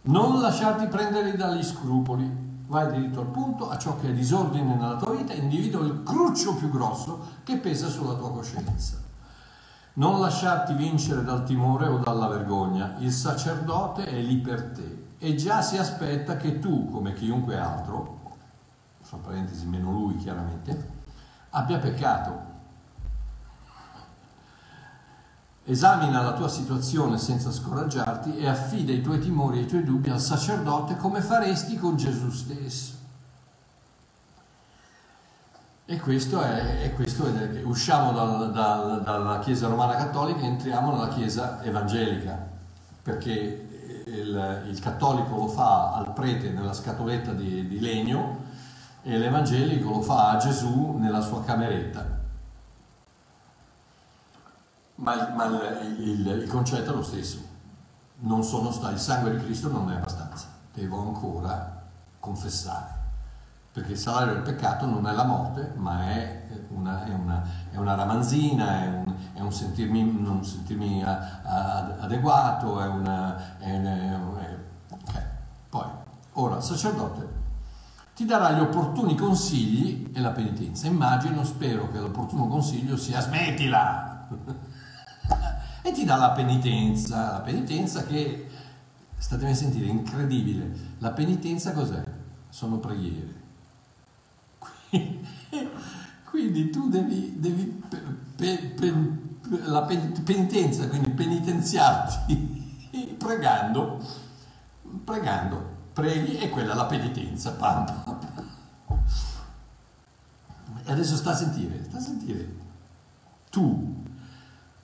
Non 0.03 0.41
lasciarti 0.41 0.87
prendere 0.87 1.35
dagli 1.35 1.65
scrupoli, 1.65 2.42
vai 2.67 2.91
diritto 2.93 3.21
al 3.21 3.27
punto, 3.27 3.69
a 3.69 3.79
ciò 3.79 3.99
che 3.99 4.09
è 4.09 4.13
disordine 4.13 4.75
nella 4.75 4.97
tua 4.97 5.15
vita, 5.15 5.33
individua 5.33 5.85
il 5.85 6.03
cruccio 6.03 6.55
più 6.55 6.71
grosso 6.71 7.27
che 7.45 7.59
pesa 7.59 7.89
sulla 7.89 8.15
tua 8.15 8.31
coscienza. 8.31 8.97
Non 9.95 10.21
lasciarti 10.21 10.73
vincere 10.75 11.23
dal 11.23 11.45
timore 11.45 11.87
o 11.87 11.99
dalla 11.99 12.29
vergogna, 12.29 12.95
il 12.99 13.13
sacerdote 13.13 14.05
è 14.05 14.21
lì 14.21 14.39
per 14.39 14.71
te 14.71 15.11
e 15.19 15.35
già 15.35 15.63
si 15.63 15.77
aspetta 15.77 16.37
che 16.37 16.59
tu, 16.59 16.89
come 16.91 17.13
chiunque 17.13 17.59
altro, 17.59 18.21
fra 19.01 19.19
parentesi 19.19 19.67
meno 19.67 19.93
lui 19.93 20.17
chiaramente, 20.17 20.91
abbia 21.51 21.79
peccato. 21.79 22.52
Esamina 25.65 26.23
la 26.23 26.33
tua 26.33 26.49
situazione 26.49 27.19
senza 27.19 27.53
scoraggiarti 27.53 28.37
e 28.37 28.49
affida 28.49 28.91
i 28.91 29.01
tuoi 29.01 29.21
timori 29.21 29.59
e 29.59 29.63
i 29.63 29.67
tuoi 29.67 29.85
dubbi 29.85 30.11
al 30.11 30.21
sacerdote 30.21 30.97
come 30.97 31.21
faresti 31.21 31.77
con 31.77 31.97
Gesù 31.97 32.31
stesso. 32.31 32.95
E 35.85 36.01
questo 36.01 36.41
è, 36.41 36.85
e 36.85 36.93
questo 36.95 37.27
è 37.27 37.63
usciamo 37.63 38.13
dal, 38.13 38.51
dal, 38.51 39.03
dalla 39.03 39.39
Chiesa 39.39 39.69
romana 39.69 39.95
cattolica 39.95 40.41
e 40.41 40.47
entriamo 40.47 40.93
nella 40.93 41.09
Chiesa 41.09 41.63
evangelica, 41.63 42.37
perché 43.03 44.03
il, 44.07 44.65
il, 44.69 44.81
cattolico 44.81 45.37
lo 45.37 45.49
fa 45.49 45.93
al 45.93 46.13
prete 46.13 46.51
nella 46.51 46.73
scatoletta 46.73 47.33
di, 47.33 47.69
di 47.69 47.79
legno 47.79 48.39
e 49.03 49.17
l'evangelico 49.17 49.91
lo 49.91 50.03
fa 50.03 50.31
a 50.31 50.37
Gesù 50.39 50.97
nella 50.99 51.21
sua 51.21 51.45
cameretta. 51.45 52.22
Ma, 55.03 55.15
il, 55.15 55.35
ma 55.35 55.45
il, 55.47 56.27
il, 56.27 56.49
concetto 56.49 56.93
è 56.93 56.95
lo 56.95 57.03
stesso. 57.03 57.51
Stato, 58.43 58.93
il 58.93 58.99
sangue 58.99 59.37
di 59.37 59.45
Cristo 59.45 59.69
non 59.69 59.91
è 59.91 59.97
abbastanza, 59.97 60.47
devo 60.73 61.01
ancora 61.01 61.83
confessare 62.21 63.01
perché 63.73 63.93
il 63.93 63.99
salario 63.99 64.35
del 64.35 64.43
peccato 64.43 64.85
non 64.85 65.07
è 65.07 65.13
la 65.13 65.25
morte, 65.25 65.73
ma 65.77 66.11
è 66.11 66.47
una, 66.69 67.05
è 67.05 67.15
una, 67.15 67.43
è 67.71 67.79
una 67.79 67.95
ramanzina, 67.95 68.83
è 68.83 68.87
un, 68.87 69.15
è 69.33 69.41
un, 69.41 69.51
sentirmi, 69.51 70.21
non 70.21 70.45
sentirmi 70.45 71.03
a, 71.03 71.41
a, 71.43 71.97
adeguato, 72.01 72.81
è 72.83 72.87
una... 72.87 73.57
Okay. 73.59 75.23
Poi, 75.71 75.87
ora, 76.33 76.57
il 76.57 76.63
sacerdote 76.63 77.41
ti 78.15 78.27
darà 78.27 78.53
gli 78.53 78.61
opportuni 78.61 79.17
consigli 79.17 80.11
e 80.15 80.21
la 80.21 80.33
penitenza. 80.33 80.87
Immagino, 80.87 81.43
spero 81.43 81.91
che 81.91 81.99
l'opportuno 81.99 82.49
consiglio 82.49 82.99
sia 82.99 83.23
smettila! 83.23 84.29
e 85.83 85.93
ti 85.93 86.05
dà 86.05 86.17
la 86.17 86.31
penitenza, 86.31 87.33
la 87.33 87.41
penitenza 87.41 88.05
che, 88.05 88.49
statemi 89.17 89.51
a 89.51 89.55
sentire, 89.55 89.87
incredibile. 89.87 90.91
La 90.99 91.11
penitenza 91.11 91.73
cos'è? 91.73 92.03
Sono 92.49 92.79
preghiere 92.79 93.41
quindi 96.25 96.71
tu 96.71 96.89
devi, 96.89 97.39
devi 97.39 97.83
pe, 97.89 97.99
pe, 98.37 98.59
pe, 98.59 98.95
la 99.65 99.83
penitenza, 99.83 100.89
quindi 100.89 101.11
penitenziarti 101.11 103.17
pregando, 103.19 104.01
pregando, 105.05 105.71
preghi 105.93 106.39
e 106.39 106.49
quella 106.51 106.73
è 106.73 106.77
la 106.77 106.87
penitenza. 106.87 107.53
Pam, 107.53 107.85
pam. 107.85 108.51
E 110.85 110.91
adesso 110.91 111.17
sta 111.17 111.31
a 111.31 111.37
sentire, 111.37 111.85
sta 111.85 111.99
a 111.99 112.01
sentire. 112.01 112.61
Tu 113.51 114.02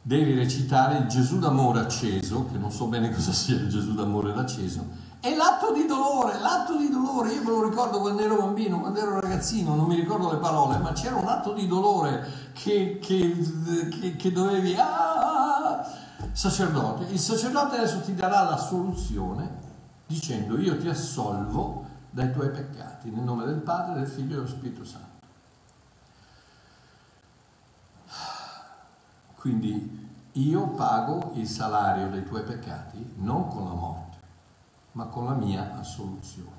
devi 0.09 0.33
recitare 0.33 0.97
il 0.97 1.07
Gesù 1.07 1.39
d'amore 1.39 1.81
acceso, 1.81 2.47
che 2.51 2.57
non 2.57 2.71
so 2.71 2.87
bene 2.87 3.13
cosa 3.13 3.31
sia 3.31 3.57
il 3.57 3.69
Gesù 3.69 3.93
d'amore 3.93 4.33
acceso, 4.33 5.07
è 5.21 5.35
l'atto 5.35 5.71
di 5.73 5.85
dolore, 5.85 6.41
l'atto 6.41 6.79
di 6.79 6.89
dolore, 6.89 7.33
io 7.33 7.43
me 7.43 7.51
lo 7.51 7.69
ricordo 7.69 8.01
quando 8.01 8.23
ero 8.23 8.37
bambino, 8.37 8.81
quando 8.81 9.01
ero 9.01 9.21
ragazzino, 9.21 9.75
non 9.75 9.87
mi 9.87 9.97
ricordo 9.97 10.33
le 10.33 10.39
parole, 10.39 10.79
ma 10.79 10.93
c'era 10.93 11.17
un 11.17 11.27
atto 11.27 11.53
di 11.53 11.67
dolore 11.67 12.27
che, 12.55 12.99
che, 13.03 13.37
che, 14.01 14.17
che 14.17 14.33
dovevi... 14.33 14.75
Ah, 14.79 15.87
sacerdote, 16.33 17.13
il 17.13 17.19
sacerdote 17.19 17.77
adesso 17.77 18.01
ti 18.01 18.15
darà 18.15 18.49
la 18.49 18.57
soluzione 18.57 19.67
dicendo 20.07 20.59
io 20.59 20.79
ti 20.79 20.89
assolvo 20.89 21.85
dai 22.11 22.33
tuoi 22.33 22.51
peccati, 22.51 23.11
nel 23.11 23.25
nome 23.25 23.45
del 23.45 23.61
Padre, 23.61 24.01
del 24.01 24.09
Figlio 24.09 24.33
e 24.33 24.35
dello 24.37 24.47
Spirito 24.47 24.85
Santo. 24.85 25.08
Quindi 29.39 30.07
io 30.33 30.69
pago 30.69 31.33
il 31.35 31.47
salario 31.47 32.09
dei 32.11 32.25
tuoi 32.25 32.43
peccati 32.43 33.15
non 33.17 33.49
con 33.49 33.65
la 33.65 33.73
morte 33.73 34.17
ma 34.93 35.07
con 35.07 35.27
la 35.27 35.35
mia 35.35 35.79
assoluzione. 35.79 36.57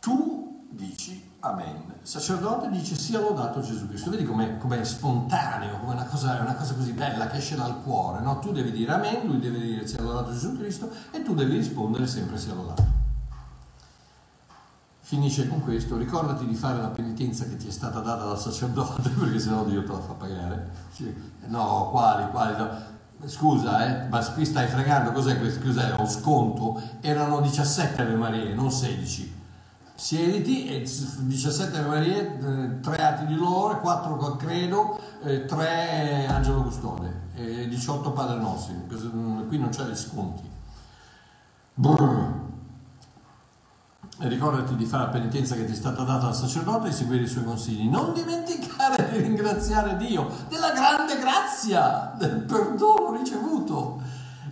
Tu 0.00 0.66
dici 0.70 1.32
Amen. 1.44 1.94
Il 2.00 2.08
sacerdote 2.08 2.70
dice 2.70 2.94
sia 2.96 3.20
lodato 3.20 3.60
Gesù 3.60 3.86
Cristo. 3.86 4.08
Vedi 4.08 4.24
com'è, 4.24 4.56
com'è 4.56 4.82
spontaneo, 4.82 5.78
come 5.78 5.92
una 5.92 6.06
cosa, 6.06 6.40
una 6.40 6.54
cosa 6.54 6.74
così 6.74 6.92
bella 6.92 7.26
che 7.26 7.36
esce 7.36 7.54
dal 7.54 7.82
cuore. 7.82 8.20
No? 8.20 8.38
Tu 8.38 8.50
devi 8.50 8.72
dire 8.72 8.92
Amen, 8.92 9.26
lui 9.26 9.38
deve 9.38 9.58
dire 9.60 9.86
sia 9.86 10.00
lodato 10.00 10.32
Gesù 10.32 10.56
Cristo 10.56 10.90
e 11.10 11.22
tu 11.22 11.34
devi 11.34 11.56
rispondere 11.56 12.06
sempre 12.06 12.38
sia 12.38 12.54
lodato. 12.54 13.03
Finisce 15.06 15.46
con 15.48 15.60
questo, 15.60 15.98
ricordati 15.98 16.46
di 16.46 16.54
fare 16.54 16.80
la 16.80 16.88
penitenza 16.88 17.44
che 17.44 17.58
ti 17.58 17.68
è 17.68 17.70
stata 17.70 18.00
data 18.00 18.24
dal 18.24 18.38
sacerdote, 18.38 19.10
perché 19.20 19.38
sennò 19.38 19.62
Dio 19.64 19.84
te 19.84 19.92
la 19.92 20.00
fa 20.00 20.14
pagare. 20.14 20.70
No, 21.48 21.90
quali, 21.90 22.30
quali? 22.30 22.56
No 22.56 22.92
scusa, 23.26 24.04
eh, 24.04 24.08
ma 24.08 24.24
qui 24.32 24.46
stai 24.46 24.66
fregando, 24.66 25.12
cos'è 25.12 25.38
questo? 25.38 25.60
Cos'è? 25.62 25.94
Ho 25.98 26.06
sconto? 26.06 26.80
Erano 27.02 27.42
17 27.42 28.00
Ave 28.00 28.14
Marie, 28.14 28.54
non 28.54 28.70
16. 28.70 29.42
siediti 29.94 30.68
e 30.68 30.80
17 30.80 31.80
Marie, 31.82 32.80
3 32.80 32.96
atti 32.96 33.26
di 33.26 33.34
dolore, 33.34 33.80
4 33.80 34.16
col 34.16 34.36
credo, 34.38 34.98
3 35.22 36.26
angelo 36.28 36.62
custode 36.62 37.22
e 37.34 37.68
18 37.68 38.10
padre 38.12 38.40
nostri, 38.40 38.74
qui 39.48 39.58
non 39.58 39.68
c'è 39.68 39.84
gli 39.84 39.96
sconti. 39.96 40.50
Brrr. 41.74 42.43
Ricordati 44.26 44.74
di 44.74 44.86
fare 44.86 45.04
la 45.04 45.10
penitenza 45.10 45.54
che 45.54 45.66
ti 45.66 45.72
è 45.72 45.74
stata 45.74 46.02
data 46.02 46.26
dal 46.26 46.34
sacerdote 46.34 46.88
e 46.88 46.92
seguire 46.92 47.24
i 47.24 47.28
suoi 47.28 47.44
consigli. 47.44 47.88
Non 47.88 48.14
dimenticare 48.14 49.10
di 49.10 49.18
ringraziare 49.18 49.98
Dio 49.98 50.28
della 50.48 50.72
grande 50.72 51.18
grazia, 51.18 52.14
del 52.16 52.40
perdono 52.40 53.12
ricevuto 53.12 54.00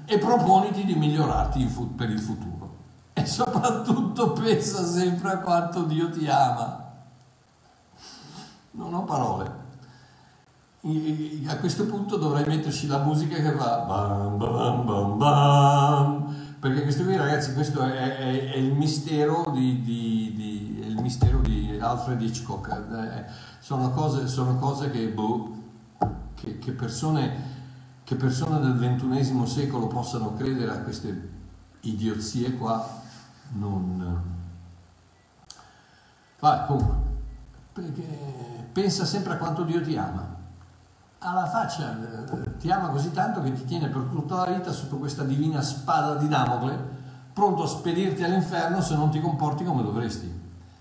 e 0.04 0.18
proponiti 0.18 0.84
di 0.84 0.94
migliorarti 0.94 1.64
per 1.96 2.10
il 2.10 2.20
futuro. 2.20 2.76
E 3.14 3.24
soprattutto 3.24 4.32
pensa 4.32 4.84
sempre 4.84 5.30
a 5.30 5.38
quanto 5.38 5.84
Dio 5.84 6.10
ti 6.10 6.28
ama. 6.28 6.92
Non 8.72 8.92
ho 8.92 9.04
parole. 9.04 9.60
A 11.46 11.56
questo 11.56 11.86
punto 11.86 12.16
dovrei 12.16 12.44
metterci 12.44 12.86
la 12.86 12.98
musica 12.98 13.36
che 13.36 13.52
fa 13.52 13.78
bam 13.78 14.36
bam 14.36 14.84
bam 14.84 15.16
bam 15.16 16.31
perché 16.62 16.82
questo 16.82 17.02
qui 17.02 17.16
ragazzi 17.16 17.54
questo 17.54 17.82
è, 17.82 17.90
è, 17.90 18.52
è 18.52 18.56
il 18.56 18.72
mistero 18.72 19.50
di, 19.52 19.82
di, 19.82 20.32
di, 20.32 20.86
il 20.86 21.00
mistero 21.00 21.40
di 21.40 21.76
Alfred 21.80 22.22
Hitchcock. 22.22 22.70
Eh, 22.70 23.24
sono 23.58 23.90
cose, 23.90 24.28
sono 24.28 24.54
cose 24.54 24.88
che, 24.90 25.08
boh, 25.08 25.56
che, 26.34 26.60
che, 26.60 26.70
persone, 26.70 27.32
che 28.04 28.14
persone 28.14 28.60
del 28.60 28.74
ventunesimo 28.74 29.44
secolo 29.44 29.88
possano 29.88 30.34
credere 30.34 30.70
a 30.70 30.78
queste 30.82 31.30
idiozie 31.80 32.56
qua 32.56 32.88
non... 33.54 34.22
Vai, 36.38 36.66
comunque, 36.68 36.96
pensa 38.70 39.04
sempre 39.04 39.32
a 39.32 39.36
quanto 39.36 39.64
Dio 39.64 39.82
ti 39.82 39.96
ama. 39.96 40.31
Alla 41.24 41.46
faccia, 41.46 41.96
eh, 42.00 42.56
ti 42.58 42.68
ama 42.72 42.88
così 42.88 43.12
tanto 43.12 43.40
che 43.42 43.52
ti 43.52 43.64
tiene 43.64 43.86
per 43.86 44.02
tutta 44.10 44.44
la 44.44 44.46
vita 44.46 44.72
sotto 44.72 44.96
questa 44.96 45.22
divina 45.22 45.62
spada 45.62 46.16
di 46.16 46.26
Damocle, 46.26 46.76
pronto 47.32 47.62
a 47.62 47.68
spedirti 47.68 48.24
all'inferno 48.24 48.80
se 48.80 48.96
non 48.96 49.08
ti 49.08 49.20
comporti 49.20 49.62
come 49.62 49.84
dovresti. 49.84 50.40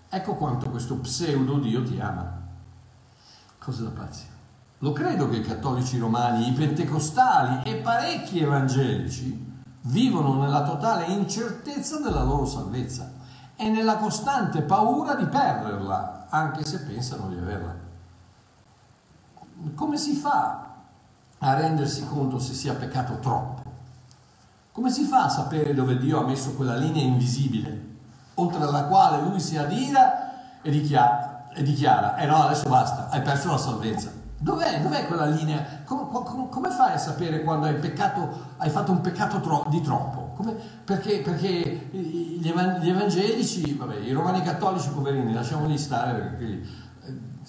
Ecco 0.09 0.33
quanto 0.33 0.71
questo 0.71 0.95
pseudo 0.95 1.59
Dio 1.59 1.83
ti 1.83 1.99
ama. 1.99 2.39
Cose 3.59 3.83
da 3.83 3.91
pazzi. 3.91 4.25
Lo 4.79 4.93
credo 4.93 5.29
che 5.29 5.37
i 5.37 5.43
cattolici 5.43 5.99
romani, 5.99 6.47
i 6.47 6.53
pentecostali 6.53 7.61
e 7.69 7.75
parecchi 7.75 8.39
evangelici 8.39 9.61
vivono 9.81 10.41
nella 10.41 10.63
totale 10.63 11.05
incertezza 11.05 11.99
della 11.99 12.23
loro 12.23 12.47
salvezza 12.47 13.11
e 13.55 13.69
nella 13.69 13.97
costante 13.97 14.63
paura 14.63 15.13
di 15.13 15.25
perderla, 15.25 16.25
anche 16.29 16.65
se 16.65 16.79
pensano 16.79 17.27
di 17.29 17.37
averla. 17.37 17.89
Come 19.75 19.97
si 19.97 20.13
fa 20.13 20.69
a 21.37 21.53
rendersi 21.53 22.05
conto 22.07 22.39
se 22.39 22.53
si 22.53 22.67
ha 22.67 22.73
peccato 22.73 23.19
troppo? 23.19 23.61
Come 24.71 24.89
si 24.89 25.03
fa 25.03 25.25
a 25.25 25.29
sapere 25.29 25.73
dove 25.73 25.97
Dio 25.97 26.19
ha 26.19 26.25
messo 26.25 26.53
quella 26.55 26.75
linea 26.75 27.03
invisibile, 27.03 27.89
oltre 28.35 28.63
alla 28.63 28.85
quale 28.85 29.21
lui 29.21 29.39
si 29.39 29.57
adira 29.57 30.61
e 30.61 30.71
dichiara, 30.71 31.49
e 31.53 31.61
dichiara 31.61 32.15
eh 32.15 32.25
no, 32.25 32.43
adesso 32.43 32.67
basta, 32.69 33.09
hai 33.09 33.21
perso 33.21 33.49
la 33.51 33.57
salvezza. 33.57 34.11
Dov'è, 34.37 34.81
dov'è 34.81 35.05
quella 35.05 35.25
linea? 35.25 35.83
Come, 35.83 36.07
come, 36.09 36.49
come, 36.49 36.69
fai 36.71 36.93
a 36.93 36.97
sapere 36.97 37.43
quando 37.43 37.67
hai, 37.67 37.75
peccato, 37.75 38.53
hai 38.57 38.71
fatto 38.71 38.91
un 38.91 39.01
peccato 39.01 39.39
tro- 39.39 39.65
di 39.69 39.81
troppo? 39.81 40.33
Come, 40.35 40.53
perché, 40.83 41.19
perché 41.19 41.89
gli, 41.91 42.47
evangelici, 42.47 43.75
vabbè, 43.75 43.97
i 43.97 44.11
romani 44.11 44.41
cattolici, 44.41 44.89
poverini, 44.89 45.31
lasciamoli 45.31 45.77
stare 45.77 46.13
perché 46.13 46.61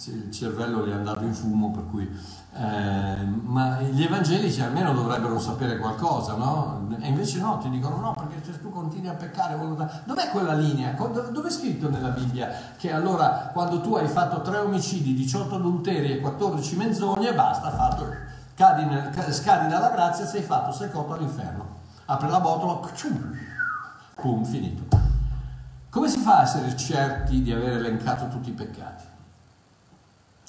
il 0.06 0.30
cervello 0.30 0.86
gli 0.86 0.90
è 0.90 0.94
andato 0.94 1.22
in 1.24 1.34
fumo, 1.34 1.70
per 1.70 1.86
cui 1.90 2.08
eh, 2.54 3.24
ma 3.24 3.80
gli 3.80 4.02
evangelici 4.02 4.60
almeno 4.60 4.92
dovrebbero 4.92 5.38
sapere 5.38 5.78
qualcosa, 5.78 6.34
no? 6.34 6.86
E 7.00 7.08
invece 7.08 7.40
no, 7.40 7.58
ti 7.58 7.70
dicono 7.70 7.96
no, 7.96 8.12
perché 8.12 8.42
se 8.44 8.60
tu 8.60 8.70
continui 8.70 9.08
a 9.08 9.14
peccare, 9.14 9.56
volontà... 9.56 10.02
dov'è 10.04 10.28
quella 10.30 10.54
linea? 10.54 10.92
Dove 10.92 11.48
è 11.48 11.50
scritto 11.50 11.88
nella 11.88 12.10
Bibbia 12.10 12.50
che 12.76 12.92
allora 12.92 13.50
quando 13.52 13.80
tu 13.80 13.94
hai 13.94 14.06
fatto 14.06 14.42
tre 14.42 14.58
omicidi, 14.58 15.14
18 15.14 15.54
adulteri 15.54 16.12
e 16.12 16.20
14 16.20 16.76
menzogne, 16.76 17.34
basta, 17.34 17.70
fatto, 17.70 18.06
cadi 18.54 18.84
nel, 18.84 19.12
scadi 19.32 19.68
dalla 19.68 19.90
grazia, 19.90 20.26
sei 20.26 20.42
fatto, 20.42 20.72
sei 20.72 20.90
cotto 20.90 21.14
all'inferno. 21.14 21.80
Apre 22.04 22.28
la 22.28 22.40
botola, 22.40 22.86
pum, 24.14 24.44
finito. 24.44 25.00
Come 25.88 26.08
si 26.08 26.18
fa 26.18 26.38
a 26.38 26.42
essere 26.42 26.76
certi 26.76 27.42
di 27.42 27.52
aver 27.52 27.74
elencato 27.74 28.28
tutti 28.28 28.50
i 28.50 28.52
peccati? 28.52 29.01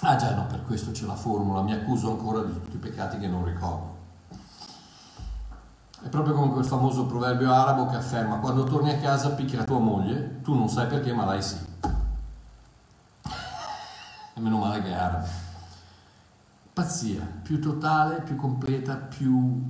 Ah 0.05 0.17
già, 0.17 0.35
no, 0.35 0.45
per 0.47 0.63
questo 0.63 0.91
c'è 0.91 1.05
la 1.05 1.15
formula, 1.15 1.61
mi 1.61 1.71
accuso 1.71 2.11
ancora 2.11 2.43
di 2.43 2.51
tutti 2.51 2.75
i 2.75 2.79
peccati 2.79 3.17
che 3.17 3.27
non 3.29 3.45
ricordo. 3.45 4.01
È 6.01 6.09
proprio 6.09 6.33
come 6.33 6.51
quel 6.51 6.65
famoso 6.65 7.05
proverbio 7.05 7.53
arabo 7.53 7.85
che 7.85 7.95
afferma 7.95 8.39
quando 8.39 8.65
torni 8.65 8.91
a 8.91 8.97
casa 8.97 9.31
picchia 9.31 9.63
tua 9.63 9.79
moglie, 9.79 10.41
tu 10.41 10.53
non 10.55 10.67
sai 10.67 10.87
perché, 10.87 11.13
ma 11.13 11.25
lei 11.25 11.41
sì. 11.41 11.55
E 14.33 14.39
meno 14.41 14.57
male 14.57 14.81
che 14.81 14.89
è 14.89 14.93
arabo. 14.93 15.27
Pazzia, 16.73 17.25
più 17.41 17.61
totale, 17.61 18.23
più 18.23 18.35
completa, 18.35 18.95
più 18.95 19.63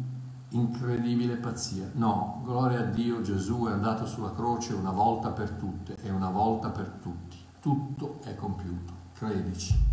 incredibile 0.49 1.35
pazzia. 1.35 1.91
No, 1.93 2.41
gloria 2.43 2.79
a 2.79 2.85
Dio, 2.85 3.21
Gesù 3.21 3.67
è 3.67 3.71
andato 3.71 4.07
sulla 4.07 4.33
croce 4.33 4.73
una 4.73 4.91
volta 4.91 5.29
per 5.29 5.51
tutte 5.51 5.95
e 6.01 6.09
una 6.09 6.29
volta 6.31 6.71
per 6.71 6.89
tutti. 6.99 7.37
Tutto 7.59 8.17
è 8.23 8.33
compiuto, 8.33 8.93
credici. 9.13 9.92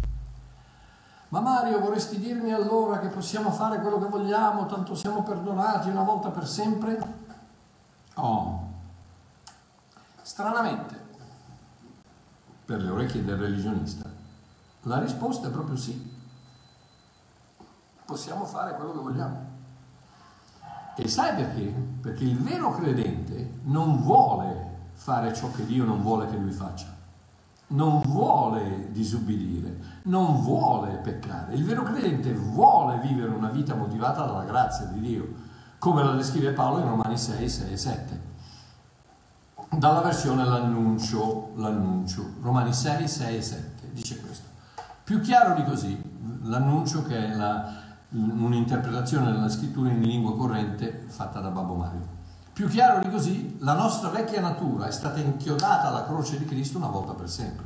Ma 1.31 1.39
Mario, 1.39 1.79
vorresti 1.79 2.19
dirmi 2.19 2.53
allora 2.53 2.99
che 2.99 3.07
possiamo 3.07 3.53
fare 3.53 3.81
quello 3.81 4.01
che 4.01 4.09
vogliamo, 4.09 4.67
tanto 4.67 4.97
siamo 4.97 5.23
perdonati 5.23 5.89
una 5.89 6.03
volta 6.03 6.31
per 6.31 6.45
sempre? 6.45 7.19
Oh, 8.15 8.69
stranamente, 10.23 11.01
per 12.65 12.83
le 12.83 12.91
orecchie 12.91 13.25
del 13.25 13.37
religionista, 13.37 14.11
la 14.83 14.99
risposta 14.99 15.47
è 15.47 15.51
proprio 15.53 15.77
sì. 15.77 16.19
Possiamo 18.05 18.45
fare 18.45 18.75
quello 18.75 18.91
che 18.91 18.99
vogliamo. 18.99 19.49
E 20.97 21.07
sai 21.07 21.37
perché? 21.37 21.73
Perché 22.01 22.25
il 22.25 22.39
vero 22.39 22.73
credente 22.73 23.61
non 23.63 24.03
vuole 24.03 24.89
fare 24.95 25.33
ciò 25.33 25.49
che 25.53 25.65
Dio 25.65 25.85
non 25.85 26.03
vuole 26.03 26.27
che 26.27 26.37
lui 26.37 26.51
faccia 26.51 27.00
non 27.71 28.01
vuole 28.01 28.89
disubbidire, 28.91 29.77
non 30.05 30.41
vuole 30.43 30.97
peccare. 30.97 31.55
Il 31.55 31.65
vero 31.65 31.83
credente 31.83 32.33
vuole 32.33 32.99
vivere 32.99 33.33
una 33.33 33.51
vita 33.51 33.75
motivata 33.75 34.25
dalla 34.25 34.45
grazia 34.45 34.87
di 34.87 35.01
Dio, 35.01 35.29
come 35.79 36.03
la 36.03 36.13
descrive 36.13 36.53
Paolo 36.53 36.81
in 36.81 36.89
Romani 36.89 37.17
6, 37.17 37.49
6 37.49 37.73
e 37.73 37.77
7. 37.77 38.29
Dalla 39.71 40.01
versione 40.01 40.45
l'annuncio, 40.45 41.53
l'annuncio, 41.57 42.33
Romani 42.43 42.73
6, 42.73 43.07
6 43.07 43.37
e 43.37 43.43
7, 43.43 43.91
dice 43.93 44.21
questo. 44.21 44.49
Più 45.05 45.21
chiaro 45.21 45.55
di 45.55 45.65
così, 45.65 46.01
l'annuncio 46.43 47.05
che 47.05 47.17
è 47.17 47.35
la, 47.35 47.73
un'interpretazione 48.11 49.31
della 49.31 49.49
scrittura 49.49 49.91
in 49.91 50.01
lingua 50.01 50.37
corrente 50.37 51.05
fatta 51.07 51.41
da 51.41 51.51
Babbo 51.51 51.75
Mario. 51.75 52.19
Più 52.61 52.69
chiaro 52.69 52.99
di 52.99 53.09
così, 53.09 53.57
la 53.61 53.73
nostra 53.73 54.11
vecchia 54.11 54.39
natura 54.39 54.87
è 54.87 54.91
stata 54.91 55.19
inchiodata 55.19 55.89
alla 55.89 56.05
croce 56.05 56.37
di 56.37 56.45
Cristo 56.45 56.77
una 56.77 56.89
volta 56.89 57.15
per 57.15 57.31
sempre. 57.31 57.65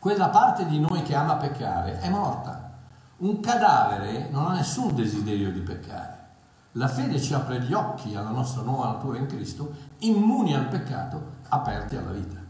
Quella 0.00 0.30
parte 0.30 0.66
di 0.66 0.80
noi 0.80 1.02
che 1.02 1.14
ama 1.14 1.36
peccare 1.36 2.00
è 2.00 2.08
morta. 2.08 2.72
Un 3.18 3.38
cadavere 3.38 4.30
non 4.32 4.48
ha 4.48 4.54
nessun 4.54 4.96
desiderio 4.96 5.52
di 5.52 5.60
peccare. 5.60 6.26
La 6.72 6.88
fede 6.88 7.20
ci 7.20 7.34
apre 7.34 7.60
gli 7.60 7.72
occhi 7.72 8.16
alla 8.16 8.30
nostra 8.30 8.62
nuova 8.62 8.88
natura 8.88 9.18
in 9.18 9.28
Cristo, 9.28 9.72
immuni 9.98 10.52
al 10.52 10.66
peccato, 10.66 11.34
aperti 11.50 11.94
alla 11.94 12.10
vita. 12.10 12.40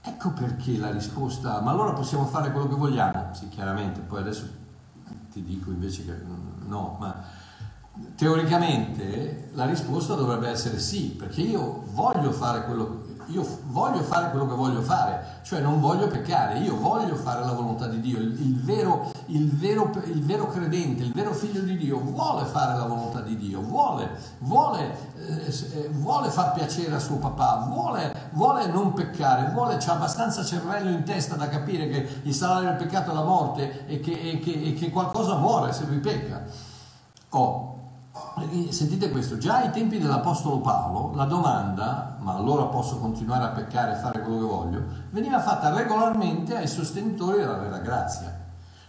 Ecco 0.00 0.30
perché 0.30 0.78
la 0.78 0.90
risposta, 0.90 1.60
ma 1.60 1.70
allora 1.70 1.92
possiamo 1.92 2.24
fare 2.24 2.50
quello 2.50 2.66
che 2.66 2.74
vogliamo? 2.74 3.32
Sì, 3.34 3.48
chiaramente, 3.48 4.00
poi 4.00 4.18
adesso 4.18 4.48
ti 5.30 5.44
dico 5.44 5.70
invece 5.70 6.04
che 6.04 6.20
no, 6.66 6.96
ma 6.98 7.22
Teoricamente 8.16 9.50
la 9.54 9.64
risposta 9.64 10.14
dovrebbe 10.14 10.48
essere 10.48 10.78
sì, 10.78 11.16
perché 11.18 11.40
io 11.40 11.84
voglio 11.92 12.32
fare 12.32 12.64
quello, 12.64 13.04
io 13.26 13.46
voglio 13.68 14.02
fare 14.02 14.30
quello 14.30 14.46
che 14.46 14.54
voglio 14.54 14.82
fare, 14.82 15.40
cioè 15.42 15.60
non 15.60 15.80
voglio 15.80 16.06
peccare, 16.06 16.58
io 16.58 16.76
voglio 16.76 17.14
fare 17.14 17.44
la 17.44 17.52
volontà 17.52 17.86
di 17.86 18.00
Dio. 18.00 18.18
Il, 18.18 18.40
il, 18.40 18.60
vero, 18.62 19.10
il, 19.26 19.50
vero, 19.50 19.90
il 20.04 20.22
vero, 20.22 20.48
credente, 20.48 21.02
il 21.02 21.12
vero 21.12 21.32
figlio 21.32 21.60
di 21.60 21.76
Dio 21.76 21.98
vuole 21.98 22.44
fare 22.44 22.76
la 22.76 22.84
volontà 22.84 23.20
di 23.20 23.36
Dio, 23.36 23.60
vuole, 23.62 24.10
vuole, 24.38 24.96
eh, 25.16 25.88
vuole 25.92 26.28
far 26.28 26.52
piacere 26.52 26.94
a 26.94 26.98
suo 26.98 27.16
papà, 27.16 27.66
vuole, 27.70 28.30
vuole 28.32 28.66
non 28.66 28.92
peccare, 28.92 29.50
vuole, 29.52 29.74
ha 29.76 29.92
abbastanza 29.92 30.44
cervello 30.44 30.90
in 30.90 31.04
testa 31.04 31.36
da 31.36 31.48
capire 31.48 31.88
che 31.88 32.06
il 32.22 32.34
salario 32.34 32.68
del 32.68 32.76
peccato 32.76 33.12
è 33.12 33.14
la 33.14 33.24
morte 33.24 33.86
e 33.86 34.00
che, 34.00 34.12
e 34.12 34.38
che, 34.40 34.52
e 34.52 34.74
che 34.74 34.90
qualcosa 34.90 35.36
muore 35.36 35.72
se 35.72 35.84
lui 35.86 35.98
pecca. 35.98 36.44
Oh, 37.30 37.79
Sentite 38.70 39.10
questo, 39.10 39.38
già 39.38 39.58
ai 39.58 39.70
tempi 39.70 39.98
dell'Apostolo 39.98 40.58
Paolo 40.58 41.14
la 41.14 41.26
domanda, 41.26 42.16
ma 42.18 42.34
allora 42.34 42.64
posso 42.64 42.98
continuare 42.98 43.44
a 43.44 43.48
peccare 43.48 43.92
e 43.92 44.00
fare 44.00 44.22
quello 44.22 44.38
che 44.38 44.44
voglio, 44.44 44.84
veniva 45.10 45.40
fatta 45.40 45.72
regolarmente 45.72 46.56
ai 46.56 46.66
sostenitori 46.66 47.38
della 47.38 47.58
vera 47.58 47.78
grazia. 47.78 48.36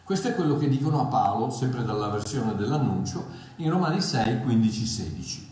Questo 0.04 0.30
è 0.30 0.36
quello 0.36 0.58
che 0.58 0.68
dicono 0.68 1.02
a 1.02 1.06
Paolo, 1.06 1.52
sempre 1.52 1.84
dalla 1.84 2.08
versione 2.08 2.56
dell'annuncio, 2.56 3.26
in 3.58 3.70
Romani 3.70 4.02
6, 4.02 4.42
15, 4.42 4.86
16. 4.86 5.52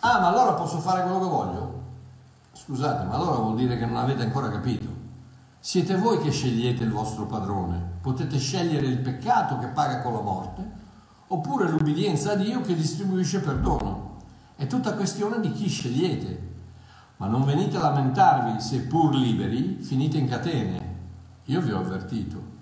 Ah, 0.00 0.20
ma 0.20 0.26
allora 0.28 0.52
posso 0.52 0.78
fare 0.78 1.02
quello 1.02 1.20
che 1.20 1.26
voglio? 1.26 1.82
Scusate, 2.52 3.04
ma 3.04 3.14
allora 3.14 3.36
vuol 3.36 3.56
dire 3.56 3.78
che 3.78 3.86
non 3.86 3.96
avete 3.96 4.22
ancora 4.22 4.50
capito. 4.50 4.86
Siete 5.58 5.96
voi 5.96 6.18
che 6.20 6.30
scegliete 6.30 6.84
il 6.84 6.92
vostro 6.92 7.24
padrone. 7.24 7.94
Potete 8.00 8.38
scegliere 8.38 8.86
il 8.86 8.98
peccato 8.98 9.58
che 9.58 9.66
paga 9.66 10.02
con 10.02 10.12
la 10.12 10.20
morte, 10.20 10.84
oppure 11.28 11.68
l'ubbidienza 11.68 12.32
a 12.32 12.36
Dio 12.36 12.60
che 12.60 12.74
distribuisce 12.74 13.40
perdono. 13.40 14.14
È 14.56 14.66
tutta 14.66 14.94
questione 14.94 15.40
di 15.40 15.52
chi 15.52 15.68
scegliete. 15.68 16.54
Ma 17.18 17.26
non 17.26 17.44
venite 17.44 17.76
a 17.76 17.80
lamentarvi, 17.80 18.60
seppur 18.60 19.14
liberi, 19.14 19.78
finite 19.80 20.18
in 20.18 20.28
catene. 20.28 20.94
Io 21.44 21.60
vi 21.60 21.72
ho 21.72 21.78
avvertito. 21.78 22.54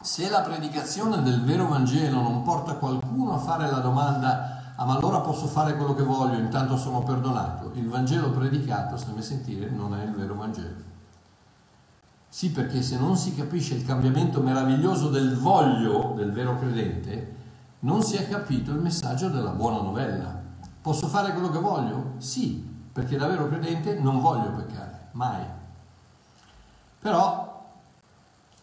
Se 0.00 0.30
la 0.30 0.42
predicazione 0.42 1.22
del 1.22 1.42
vero 1.42 1.66
Vangelo 1.66 2.22
non 2.22 2.42
porta 2.42 2.74
qualcuno 2.74 3.34
a 3.34 3.38
fare 3.38 3.68
la 3.68 3.80
domanda, 3.80 4.74
ah 4.76 4.84
ma 4.84 4.94
allora 4.94 5.20
posso 5.20 5.46
fare 5.46 5.74
quello 5.76 5.94
che 5.94 6.04
voglio, 6.04 6.38
intanto 6.38 6.76
sono 6.76 7.02
perdonato, 7.02 7.72
il 7.74 7.88
Vangelo 7.88 8.30
predicato, 8.30 8.96
stammi 8.96 9.18
a 9.18 9.22
sentire, 9.22 9.68
non 9.68 9.96
è 9.96 10.04
il 10.04 10.14
vero 10.14 10.36
Vangelo. 10.36 10.96
Sì, 12.28 12.50
perché 12.50 12.82
se 12.82 12.98
non 12.98 13.16
si 13.16 13.34
capisce 13.34 13.74
il 13.74 13.84
cambiamento 13.84 14.40
meraviglioso 14.40 15.08
del 15.08 15.36
voglio 15.36 16.12
del 16.16 16.32
vero 16.32 16.58
credente, 16.58 17.36
non 17.80 18.02
si 18.02 18.16
è 18.16 18.28
capito 18.28 18.70
il 18.70 18.80
messaggio 18.80 19.28
della 19.28 19.50
buona 19.50 19.80
novella. 19.80 20.40
Posso 20.80 21.06
fare 21.06 21.32
quello 21.32 21.50
che 21.50 21.58
voglio? 21.58 22.12
Sì, 22.18 22.66
perché 22.92 23.16
da 23.16 23.26
vero 23.26 23.48
credente 23.48 23.98
non 23.98 24.20
voglio 24.20 24.50
peccare, 24.52 25.08
mai. 25.12 25.42
Però 27.00 27.48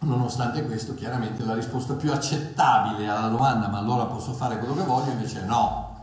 Nonostante 0.05 0.63
questo, 0.65 0.93
chiaramente 0.93 1.43
la 1.43 1.55
risposta 1.55 1.95
più 1.95 2.11
accettabile 2.11 3.07
alla 3.09 3.27
domanda 3.27 3.67
ma 3.69 3.79
allora 3.79 4.05
posso 4.05 4.33
fare 4.33 4.59
quello 4.59 4.75
che 4.75 4.83
voglio 4.83 5.11
invece 5.11 5.41
è 5.41 5.45
no. 5.45 5.93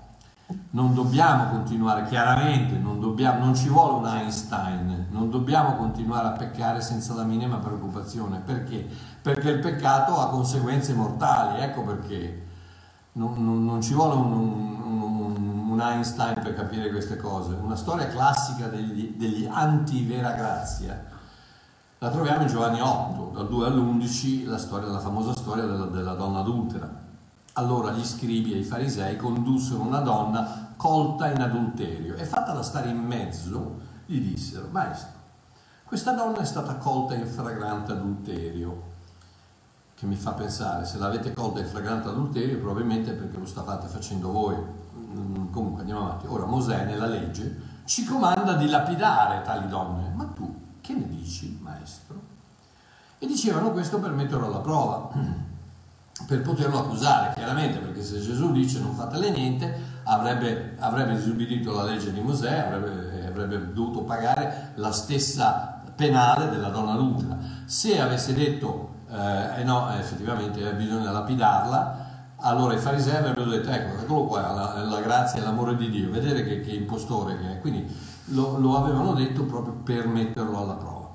Non 0.71 0.93
dobbiamo 0.93 1.51
continuare, 1.51 2.07
chiaramente, 2.07 2.77
non, 2.77 3.01
dobbiamo, 3.01 3.45
non 3.45 3.55
ci 3.55 3.69
vuole 3.69 3.95
un 3.95 4.07
Einstein, 4.07 5.02
non 5.23 5.31
dobbiamo 5.31 5.77
continuare 5.77 6.29
a 6.29 6.33
peccare 6.33 6.81
senza 6.81 7.15
la 7.15 7.23
minima 7.23 7.59
preoccupazione. 7.59 8.43
Perché? 8.45 8.89
Perché 9.23 9.51
il 9.51 9.61
peccato 9.61 10.19
ha 10.19 10.29
conseguenze 10.29 10.95
mortali, 10.95 11.63
ecco 11.63 11.83
perché. 11.83 12.51
Non, 13.13 13.35
non, 13.45 13.65
non 13.65 13.83
ci 13.83 13.93
vuole 13.93 14.15
un, 14.15 14.33
un, 14.33 15.69
un, 15.69 15.81
Einstein 15.81 16.41
per 16.43 16.55
capire 16.55 16.91
queste 16.91 17.17
cose. 17.17 17.55
Una 17.55 17.77
storia 17.77 18.09
classica 18.09 18.69
degli, 18.69 19.15
degli 19.17 19.47
anti-vera 19.51 20.33
grazia 20.33 21.11
la 21.99 22.11
troviamo 22.11 22.43
in 22.43 22.49
Giovanni 22.49 22.81
8, 22.81 23.31
dal 23.33 23.49
2 23.49 23.67
all'11, 23.67 24.47
la, 24.47 24.59
storia, 24.59 24.89
la 24.89 24.99
famosa 24.99 25.37
storia 25.37 25.65
della, 25.67 25.85
della 25.85 26.15
donna 26.15 26.41
adultera. 26.41 26.91
Allora 27.53 27.93
gli 27.93 28.05
scribi 28.05 28.55
e 28.55 28.59
i 28.59 28.65
farisei 28.65 29.17
condussero 29.17 29.83
una 29.83 30.01
donna 30.01 30.75
colta 30.77 31.31
in 31.31 31.41
adulterio 31.41 32.17
e 32.17 32.25
fatta 32.25 32.55
da 32.55 32.63
stare 32.63 32.89
in 32.89 32.99
mezzo, 32.99 33.91
gli 34.13 34.33
dissero, 34.33 34.69
maestro, 34.71 35.21
questa 35.85 36.13
donna 36.13 36.39
è 36.39 36.45
stata 36.45 36.77
colta 36.77 37.15
in 37.15 37.27
fragrante 37.27 37.93
adulterio, 37.93 38.91
che 39.95 40.07
mi 40.07 40.17
fa 40.17 40.33
pensare, 40.33 40.85
se 40.85 40.99
l'avete 40.99 41.33
colta 41.33 41.61
in 41.61 41.67
fragrante 41.67 42.09
adulterio 42.09 42.59
probabilmente 42.59 43.13
perché 43.13 43.39
lo 43.39 43.47
stavate 43.47 43.87
facendo 43.87 44.33
voi. 44.33 44.57
Mm, 44.57 45.51
comunque 45.51 45.81
andiamo 45.81 46.07
avanti. 46.07 46.27
Ora 46.27 46.45
Mosè 46.45 46.85
nella 46.85 47.07
legge 47.07 47.71
ci 47.85 48.05
comanda 48.05 48.55
di 48.55 48.69
lapidare 48.69 49.43
tali 49.43 49.69
donne, 49.69 50.11
ma 50.15 50.25
tu 50.25 50.53
che 50.81 50.95
ne 50.95 51.09
dici, 51.09 51.59
maestro? 51.61 52.21
E 53.19 53.27
dicevano 53.27 53.71
questo 53.71 54.01
per 54.01 54.11
metterlo 54.11 54.47
alla 54.47 54.59
prova, 54.59 55.11
per 56.27 56.43
poterlo 56.43 56.81
accusare, 56.81 57.35
chiaramente, 57.35 57.79
perché 57.79 58.03
se 58.03 58.21
Gesù 58.21 58.51
dice 58.51 58.81
non 58.81 58.95
fatele 58.95 59.31
niente, 59.31 59.73
avrebbe, 60.05 60.77
avrebbe 60.79 61.15
disubbidito 61.15 61.73
la 61.73 61.85
legge 61.85 62.13
di 62.13 62.21
Mosè, 62.21 62.59
avrebbe, 62.59 63.12
avrebbe 63.33 63.73
dovuto 63.73 64.03
pagare 64.03 64.73
la 64.77 64.93
stessa 64.93 65.83
penale 65.95 66.49
della 66.51 66.69
donna 66.69 66.93
adultera. 66.93 67.39
Se 67.65 68.01
avesse 68.01 68.35
detto, 68.35 68.95
eh, 69.11 69.61
eh 69.61 69.65
no, 69.65 69.91
effettivamente 69.93 70.73
bisogna 70.75 71.11
lapidarla, 71.11 72.11
allora 72.45 72.75
i 72.75 72.79
farisei 72.79 73.17
avrebbero 73.17 73.51
detto, 73.51 73.71
ecco, 73.71 74.03
eccolo 74.03 74.25
qua, 74.25 74.53
la, 74.53 74.83
la 74.83 75.01
grazia 75.01 75.41
e 75.41 75.45
l'amore 75.45 75.77
di 75.77 75.91
Dio, 75.91 76.11
vedete 76.11 76.45
che, 76.45 76.61
che 76.61 76.73
impostore 76.73 77.39
che 77.39 77.53
è. 77.53 77.61
Quindi 77.61 77.87
lo, 78.27 78.59
lo 78.59 78.77
avevano 78.77 79.15
detto 79.15 79.45
proprio 79.45 79.75
per 79.75 80.07
metterlo 80.07 80.59
alla 80.59 80.75
prova. 80.75 81.11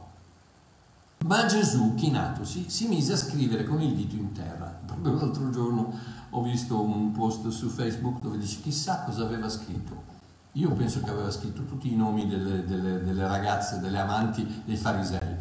Ma 1.25 1.45
Gesù, 1.45 1.95
chinatosi, 1.95 2.69
si 2.69 2.87
mise 2.87 3.13
a 3.13 3.17
scrivere 3.17 3.65
con 3.65 3.81
il 3.81 3.93
dito 3.93 4.15
in 4.15 4.31
terra. 4.31 4.73
Proprio 4.85 5.15
l'altro 5.15 5.49
giorno 5.49 5.91
ho 6.29 6.41
visto 6.41 6.79
un 6.79 7.11
post 7.11 7.47
su 7.49 7.67
Facebook 7.69 8.21
dove 8.21 8.37
dice 8.37 8.61
chissà 8.61 9.03
cosa 9.03 9.23
aveva 9.23 9.49
scritto. 9.49 10.15
Io 10.53 10.71
penso 10.71 11.01
che 11.01 11.09
aveva 11.09 11.29
scritto 11.29 11.63
tutti 11.65 11.91
i 11.91 11.95
nomi 11.95 12.27
delle, 12.27 12.65
delle, 12.65 13.03
delle 13.03 13.27
ragazze, 13.27 13.79
delle 13.79 13.99
amanti 13.99 14.63
dei 14.65 14.75
farisei. 14.75 15.35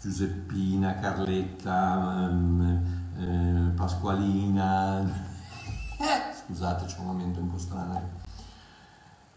Giuseppina, 0.00 0.94
Carletta, 0.96 2.28
um, 2.30 2.80
eh, 3.18 3.74
Pasqualina. 3.74 5.00
Eh, 5.00 6.34
scusate, 6.44 6.86
c'è 6.86 6.98
un 6.98 7.06
momento 7.06 7.40
un 7.40 7.50
po' 7.50 7.58
strano 7.58 8.20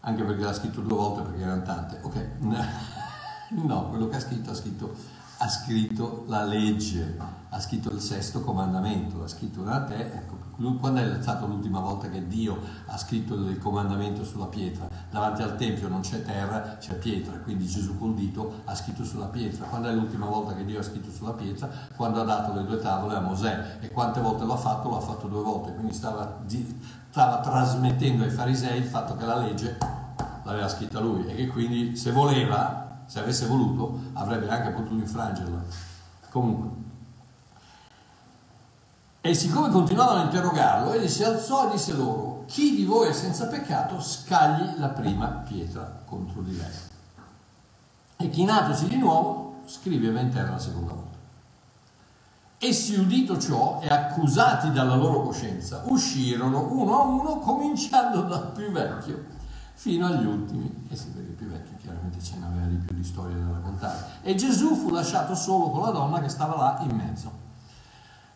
anche 0.06 0.22
perché 0.22 0.42
l'ha 0.42 0.52
scritto 0.52 0.80
due 0.80 0.96
volte 0.96 1.22
perché 1.22 1.42
erano 1.42 1.62
tante. 1.62 1.98
Ok, 2.02 2.28
no, 3.50 3.88
quello 3.88 4.08
che 4.08 4.16
ha 4.16 4.20
scritto 4.20 4.50
ha 4.50 4.54
scritto, 4.54 4.94
ha 5.38 5.48
scritto 5.48 6.24
la 6.28 6.44
legge, 6.44 7.18
ha 7.48 7.60
scritto 7.60 7.90
il 7.90 8.00
sesto 8.00 8.40
comandamento, 8.40 9.18
l'ha 9.18 9.28
scritto 9.28 9.62
da 9.62 9.82
te. 9.82 9.96
Ecco, 9.96 10.35
quando 10.78 11.00
è 11.00 11.18
stata 11.20 11.44
l'ultima 11.44 11.80
volta 11.80 12.08
che 12.08 12.26
Dio 12.26 12.58
ha 12.86 12.96
scritto 12.96 13.34
il 13.34 13.58
comandamento 13.58 14.24
sulla 14.24 14.46
pietra? 14.46 14.88
Davanti 15.10 15.42
al 15.42 15.56
Tempio 15.56 15.88
non 15.88 16.00
c'è 16.00 16.22
terra, 16.22 16.76
c'è 16.78 16.94
pietra, 16.94 17.36
quindi 17.38 17.66
Gesù 17.66 17.98
col 17.98 18.14
dito 18.14 18.62
ha 18.64 18.74
scritto 18.74 19.04
sulla 19.04 19.26
pietra. 19.26 19.66
Quando 19.66 19.88
è 19.88 19.92
l'ultima 19.92 20.26
volta 20.26 20.54
che 20.54 20.64
Dio 20.64 20.80
ha 20.80 20.82
scritto 20.82 21.10
sulla 21.10 21.32
pietra? 21.32 21.68
Quando 21.94 22.22
ha 22.22 22.24
dato 22.24 22.54
le 22.54 22.64
due 22.64 22.78
tavole 22.78 23.16
a 23.16 23.20
Mosè. 23.20 23.78
E 23.80 23.90
quante 23.90 24.20
volte 24.20 24.46
l'ha 24.46 24.56
fatto? 24.56 24.90
L'ha 24.90 25.00
fatto 25.00 25.28
due 25.28 25.42
volte, 25.42 25.74
quindi 25.74 25.92
stava, 25.92 26.42
stava 27.10 27.40
trasmettendo 27.40 28.24
ai 28.24 28.30
farisei 28.30 28.78
il 28.78 28.86
fatto 28.86 29.14
che 29.14 29.26
la 29.26 29.36
legge 29.36 29.76
l'aveva 30.42 30.68
scritta 30.68 31.00
lui 31.00 31.26
e 31.26 31.34
che 31.34 31.48
quindi 31.48 31.96
se 31.96 32.12
voleva, 32.12 33.02
se 33.04 33.18
avesse 33.18 33.46
voluto, 33.46 34.00
avrebbe 34.14 34.48
anche 34.48 34.70
potuto 34.70 34.94
infrangerla. 34.94 35.62
Comunque. 36.30 36.94
E 39.26 39.34
siccome 39.34 39.70
continuavano 39.70 40.20
a 40.20 40.24
interrogarlo, 40.26 40.92
egli 40.92 41.08
si 41.08 41.24
alzò 41.24 41.66
e 41.66 41.72
disse 41.72 41.94
loro, 41.94 42.44
chi 42.46 42.76
di 42.76 42.84
voi 42.84 43.08
è 43.08 43.12
senza 43.12 43.48
peccato 43.48 44.00
scagli 44.00 44.78
la 44.78 44.90
prima 44.90 45.26
pietra 45.26 46.00
contro 46.04 46.42
di 46.42 46.56
lei. 46.56 46.70
E 48.18 48.30
chinatosi 48.30 48.86
di 48.86 48.96
nuovo, 48.96 49.62
scriveva 49.66 50.20
in 50.20 50.30
terra 50.30 50.52
la 50.52 50.58
seconda 50.60 50.92
volta. 50.92 51.16
Essi 52.58 52.94
udito 52.94 53.36
ciò 53.36 53.80
e 53.82 53.88
accusati 53.88 54.70
dalla 54.70 54.94
loro 54.94 55.22
coscienza, 55.22 55.82
uscirono 55.86 56.68
uno 56.70 56.96
a 56.96 57.02
uno, 57.02 57.38
cominciando 57.38 58.22
dal 58.22 58.52
più 58.52 58.70
vecchio 58.70 59.24
fino 59.74 60.06
agli 60.06 60.24
ultimi, 60.24 60.86
e 60.88 60.94
si 60.94 61.10
vede 61.12 61.32
più 61.32 61.48
vecchio 61.48 61.76
chiaramente 61.80 62.22
ce 62.22 62.36
n'aveva 62.38 62.66
di 62.66 62.76
più 62.76 62.94
di 62.94 63.02
storie 63.02 63.34
da 63.34 63.54
raccontare. 63.54 64.04
E 64.22 64.36
Gesù 64.36 64.76
fu 64.76 64.90
lasciato 64.90 65.34
solo 65.34 65.70
con 65.70 65.82
la 65.82 65.90
donna 65.90 66.20
che 66.20 66.28
stava 66.28 66.54
là 66.54 66.78
in 66.88 66.94
mezzo. 66.94 67.45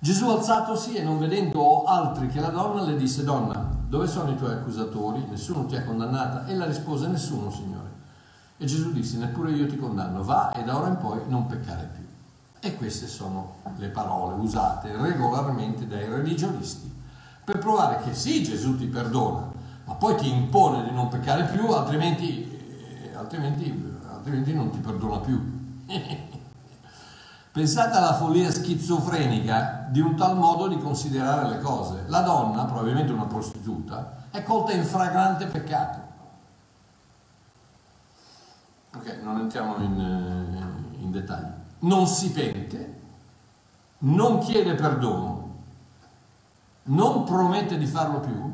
Gesù 0.03 0.31
alzatosi 0.31 0.95
e 0.95 1.03
non 1.03 1.19
vedendo 1.19 1.85
altri 1.85 2.29
che 2.29 2.41
la 2.41 2.49
donna 2.49 2.83
le 2.83 2.97
disse, 2.97 3.23
donna, 3.23 3.69
dove 3.87 4.07
sono 4.07 4.31
i 4.31 4.37
tuoi 4.37 4.53
accusatori? 4.53 5.27
Nessuno 5.29 5.67
ti 5.67 5.77
ha 5.77 5.85
condannata? 5.85 6.47
E 6.47 6.55
la 6.55 6.65
rispose, 6.65 7.07
nessuno, 7.07 7.51
Signore. 7.51 7.89
E 8.57 8.65
Gesù 8.65 8.93
disse, 8.93 9.19
neppure 9.19 9.51
io 9.51 9.67
ti 9.67 9.77
condanno, 9.77 10.23
va 10.23 10.53
e 10.53 10.65
da 10.65 10.79
ora 10.79 10.89
in 10.89 10.97
poi 10.97 11.21
non 11.29 11.47
peccare 11.47 11.91
più. 11.93 12.05
E 12.61 12.77
queste 12.77 13.07
sono 13.07 13.57
le 13.77 13.89
parole 13.89 14.41
usate 14.41 14.97
regolarmente 14.97 15.87
dai 15.87 16.09
religionisti 16.09 16.91
per 17.45 17.59
provare 17.59 18.01
che 18.03 18.15
sì, 18.15 18.43
Gesù 18.43 18.79
ti 18.79 18.87
perdona, 18.87 19.53
ma 19.85 19.95
poi 19.95 20.17
ti 20.17 20.31
impone 20.31 20.83
di 20.83 20.95
non 20.95 21.09
peccare 21.09 21.45
più, 21.45 21.67
altrimenti, 21.73 22.49
eh, 23.03 23.15
altrimenti, 23.17 23.99
altrimenti 24.09 24.55
non 24.55 24.71
ti 24.71 24.79
perdona 24.79 25.19
più. 25.19 25.85
Pensate 27.53 27.97
alla 27.97 28.15
follia 28.15 28.51
schizofrenica 28.51 29.87
di 29.89 30.01
un 30.01 30.17
tal 30.17 30.37
modo 30.37 30.69
di 30.69 30.79
considerare 30.79 31.49
le 31.49 31.61
cose. 31.61 32.05
La 32.07 32.21
donna, 32.21 32.65
probabilmente 32.65 33.13
una 33.13 33.27
prostituta, 33.27 34.25
è 34.31 34.43
colta 34.43 34.73
in 34.73 34.85
fragrante 34.85 35.47
peccato. 35.47 36.09
Ok, 38.95 39.19
non 39.23 39.39
entriamo 39.39 39.77
in, 39.79 40.01
eh, 40.01 41.03
in 41.03 41.11
dettagli. 41.11 41.51
Non 41.81 42.07
si 42.07 42.31
pente, 42.31 43.01
non 43.99 44.39
chiede 44.39 44.75
perdono 44.75 45.41
non 46.91 47.25
promette 47.25 47.77
di 47.77 47.87
farlo 47.87 48.21
più, 48.21 48.53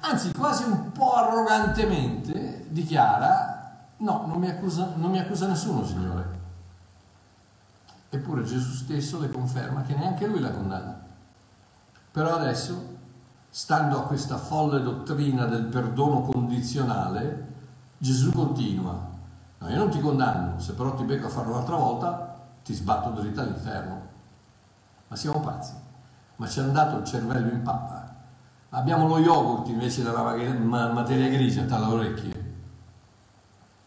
anzi 0.00 0.32
quasi 0.32 0.64
un 0.64 0.92
po' 0.92 1.12
arrogantemente 1.14 2.66
dichiara, 2.68 3.88
no, 3.98 4.24
non 4.26 4.38
mi 4.38 4.48
accusa, 4.48 4.92
non 4.96 5.10
mi 5.10 5.18
accusa 5.18 5.46
nessuno, 5.46 5.84
Signore. 5.84 6.38
Eppure 8.12 8.42
Gesù 8.42 8.72
stesso 8.72 9.20
le 9.20 9.30
conferma 9.30 9.82
che 9.82 9.94
neanche 9.94 10.26
lui 10.26 10.40
la 10.40 10.50
condanna. 10.50 11.00
Però 12.10 12.34
adesso, 12.34 12.96
stando 13.48 13.98
a 13.98 14.02
questa 14.02 14.36
folle 14.36 14.82
dottrina 14.82 15.44
del 15.44 15.66
perdono 15.66 16.22
condizionale, 16.22 17.46
Gesù 17.98 18.32
continua, 18.32 19.08
no, 19.58 19.68
io 19.68 19.76
non 19.76 19.90
ti 19.90 20.00
condanno, 20.00 20.58
se 20.58 20.72
però 20.72 20.92
ti 20.94 21.04
becco 21.04 21.26
a 21.26 21.30
farlo 21.30 21.52
un'altra 21.52 21.76
volta, 21.76 22.36
ti 22.64 22.74
sbatto 22.74 23.10
dritta 23.10 23.42
all'inferno. 23.42 24.08
Ma 25.06 25.14
siamo 25.14 25.38
pazzi, 25.38 25.74
ma 26.36 26.48
ci 26.48 26.58
hanno 26.58 26.72
dato 26.72 26.96
il 26.98 27.04
cervello 27.04 27.48
in 27.48 27.62
pappa. 27.62 28.12
Abbiamo 28.70 29.06
lo 29.06 29.18
yogurt 29.18 29.68
invece 29.68 30.02
della 30.02 30.92
materia 30.92 31.28
grigia 31.28 31.62
tra 31.64 31.78
le 31.78 31.84
orecchie. 31.84 32.54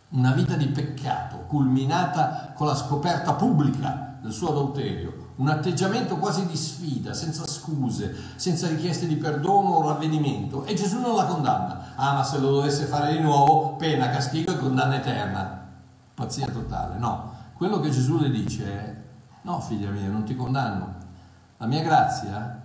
Una 0.09 0.31
vita 0.31 0.55
di 0.55 0.67
peccato, 0.67 1.39
culminata 1.47 2.53
con 2.53 2.67
la 2.67 2.75
scoperta 2.75 3.33
pubblica 3.33 4.11
del 4.23 4.31
suo 4.31 4.51
adulterio, 4.51 5.31
un 5.35 5.49
atteggiamento 5.49 6.15
quasi 6.15 6.45
di 6.45 6.55
sfida, 6.55 7.13
senza 7.13 7.45
scuse, 7.45 8.15
senza 8.37 8.69
richieste 8.69 9.05
di 9.05 9.17
perdono 9.17 9.71
o 9.71 9.87
ravvedimento. 9.89 10.63
E 10.63 10.75
Gesù 10.75 11.01
non 11.01 11.17
la 11.17 11.25
condanna. 11.25 11.93
Ah, 11.95 12.13
ma 12.13 12.23
se 12.23 12.39
lo 12.39 12.49
dovesse 12.49 12.85
fare 12.85 13.11
di 13.11 13.19
nuovo, 13.19 13.75
pena, 13.75 14.09
castigo 14.09 14.53
e 14.53 14.57
condanna 14.57 14.95
eterna. 14.95 15.67
Pazzia 16.13 16.47
totale. 16.47 16.97
No, 16.97 17.33
quello 17.55 17.81
che 17.81 17.89
Gesù 17.89 18.17
le 18.17 18.31
dice 18.31 18.65
è, 18.65 18.95
no 19.41 19.59
figlia 19.59 19.89
mia, 19.89 20.07
non 20.07 20.23
ti 20.23 20.37
condanno. 20.37 20.95
La 21.57 21.65
mia 21.65 21.83
grazia 21.83 22.61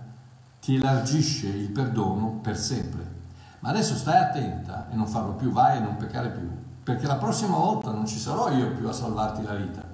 ti 0.61 0.75
elargisce 0.75 1.47
il 1.47 1.71
perdono 1.71 2.39
per 2.41 2.57
sempre. 2.57 3.17
Ma 3.59 3.67
adesso 3.67 3.95
stai 3.95 4.17
attenta 4.17 4.87
e 4.89 4.95
non 4.95 5.07
farlo 5.07 5.33
più, 5.33 5.51
vai 5.51 5.75
e 5.75 5.81
non 5.81 5.97
peccare 5.97 6.29
più, 6.29 6.49
perché 6.81 7.05
la 7.05 7.17
prossima 7.17 7.57
volta 7.57 7.91
non 7.91 8.07
ci 8.07 8.17
sarò 8.17 8.49
io 8.49 8.71
più 8.71 8.87
a 8.87 8.93
salvarti 8.93 9.43
la 9.43 9.55
vita. 9.55 9.88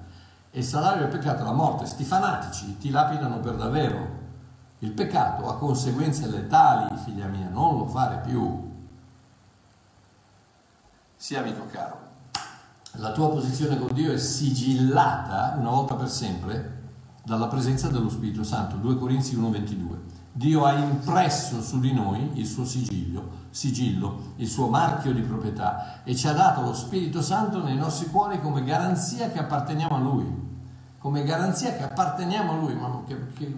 E 0.56 0.60
il 0.60 0.64
salario 0.64 1.00
del 1.00 1.10
peccato 1.10 1.42
è 1.42 1.44
la 1.44 1.52
morte. 1.52 1.84
Sti 1.84 2.02
fanatici 2.02 2.78
ti 2.78 2.88
lapidano 2.88 3.40
per 3.40 3.56
davvero. 3.56 4.08
Il 4.78 4.92
peccato 4.92 5.50
ha 5.50 5.58
conseguenze 5.58 6.26
letali, 6.28 6.96
figlia 7.04 7.26
mia, 7.26 7.50
non 7.50 7.76
lo 7.76 7.86
fare 7.86 8.22
più. 8.26 8.72
Sì, 11.14 11.36
amico 11.36 11.66
caro, 11.70 11.98
la 12.92 13.12
tua 13.12 13.28
posizione 13.28 13.78
con 13.78 13.92
Dio 13.92 14.10
è 14.10 14.16
sigillata 14.16 15.56
una 15.58 15.68
volta 15.68 15.94
per 15.94 16.08
sempre 16.08 16.84
dalla 17.22 17.48
presenza 17.48 17.88
dello 17.88 18.08
Spirito 18.08 18.42
Santo. 18.42 18.76
2 18.76 18.96
Corinzi 18.96 19.36
1:22. 19.36 20.04
Dio 20.32 20.64
ha 20.64 20.72
impresso 20.72 21.60
su 21.60 21.80
di 21.80 21.92
noi 21.92 22.30
il 22.38 22.46
suo 22.46 22.64
sigillo, 22.64 23.44
sigillo, 23.50 24.32
il 24.36 24.48
suo 24.48 24.68
marchio 24.68 25.12
di 25.12 25.20
proprietà 25.20 26.02
e 26.02 26.16
ci 26.16 26.28
ha 26.28 26.32
dato 26.32 26.62
lo 26.62 26.72
Spirito 26.72 27.20
Santo 27.20 27.62
nei 27.62 27.76
nostri 27.76 28.08
cuori 28.08 28.40
come 28.40 28.64
garanzia 28.64 29.30
che 29.30 29.38
apparteniamo 29.38 29.94
a 29.94 29.98
Lui, 29.98 30.45
come 31.06 31.22
garanzia 31.22 31.72
che 31.76 31.84
apparteniamo 31.84 32.50
a 32.50 32.56
Lui, 32.56 32.74
ma 32.74 33.00
che, 33.06 33.28
che, 33.34 33.54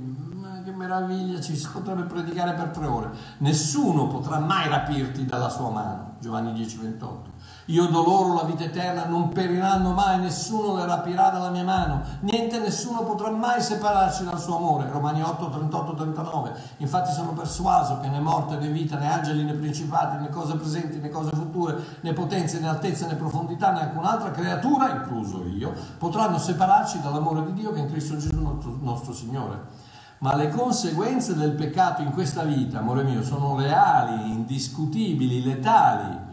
che 0.65 0.71
meraviglia, 0.71 1.41
ci 1.41 1.57
si 1.57 1.67
potrebbe 1.73 2.03
predicare 2.03 2.53
per 2.53 2.69
tre 2.69 2.85
ore. 2.85 3.11
Nessuno 3.39 4.07
potrà 4.07 4.39
mai 4.39 4.69
rapirti 4.69 5.25
dalla 5.25 5.49
sua 5.49 5.71
mano, 5.71 6.17
Giovanni 6.21 6.53
10, 6.53 6.77
28. 6.77 7.31
Io 7.71 7.85
do 7.89 8.03
loro 8.03 8.33
la 8.33 8.45
vita 8.45 8.65
eterna, 8.65 9.05
non 9.05 9.29
periranno 9.29 9.93
mai, 9.93 10.19
nessuno 10.19 10.75
le 10.77 10.87
rapirà 10.87 11.29
dalla 11.29 11.51
mia 11.51 11.65
mano, 11.65 12.01
niente, 12.21 12.59
nessuno 12.59 13.03
potrà 13.03 13.29
mai 13.29 13.61
separarci 13.61 14.25
dal 14.25 14.41
suo 14.41 14.57
amore. 14.57 14.89
Romani 14.91 15.21
8, 15.21 15.51
38, 15.51 15.95
39. 15.95 16.53
Infatti 16.79 17.13
sono 17.13 17.35
persuaso 17.35 18.01
che 18.01 18.09
né 18.09 18.21
morte 18.21 18.57
né 18.57 18.69
vita, 18.69 18.97
né 18.97 19.13
angeli 19.13 19.45
né 19.45 19.53
principati, 19.53 20.17
né 20.17 20.31
cose 20.31 20.57
presenti 20.57 20.99
né 20.99 21.11
cose 21.11 21.31
future, 21.35 21.77
né 22.01 22.15
potenze 22.15 22.59
né 22.59 22.69
altezza 22.69 23.07
né 23.07 23.17
profondità, 23.17 23.71
né 23.73 23.83
alcun'altra 23.83 24.31
creatura, 24.31 24.91
incluso 24.91 25.45
io, 25.45 25.75
potranno 25.99 26.39
separarci 26.39 27.03
dall'amore 27.03 27.45
di 27.45 27.53
Dio 27.53 27.73
che 27.73 27.81
è 27.81 27.83
in 27.83 27.91
Cristo 27.91 28.17
Gesù 28.17 28.41
nostro, 28.41 28.79
nostro 28.81 29.13
Signore. 29.13 29.87
Ma 30.21 30.35
le 30.35 30.49
conseguenze 30.49 31.37
del 31.37 31.53
peccato 31.53 32.01
in 32.01 32.13
questa 32.13 32.45
vita, 32.45 32.79
amore 32.79 33.03
mio, 33.03 33.23
sono 33.23 33.57
reali, 33.57 34.31
indiscutibili, 34.31 35.43
letali 35.45 36.28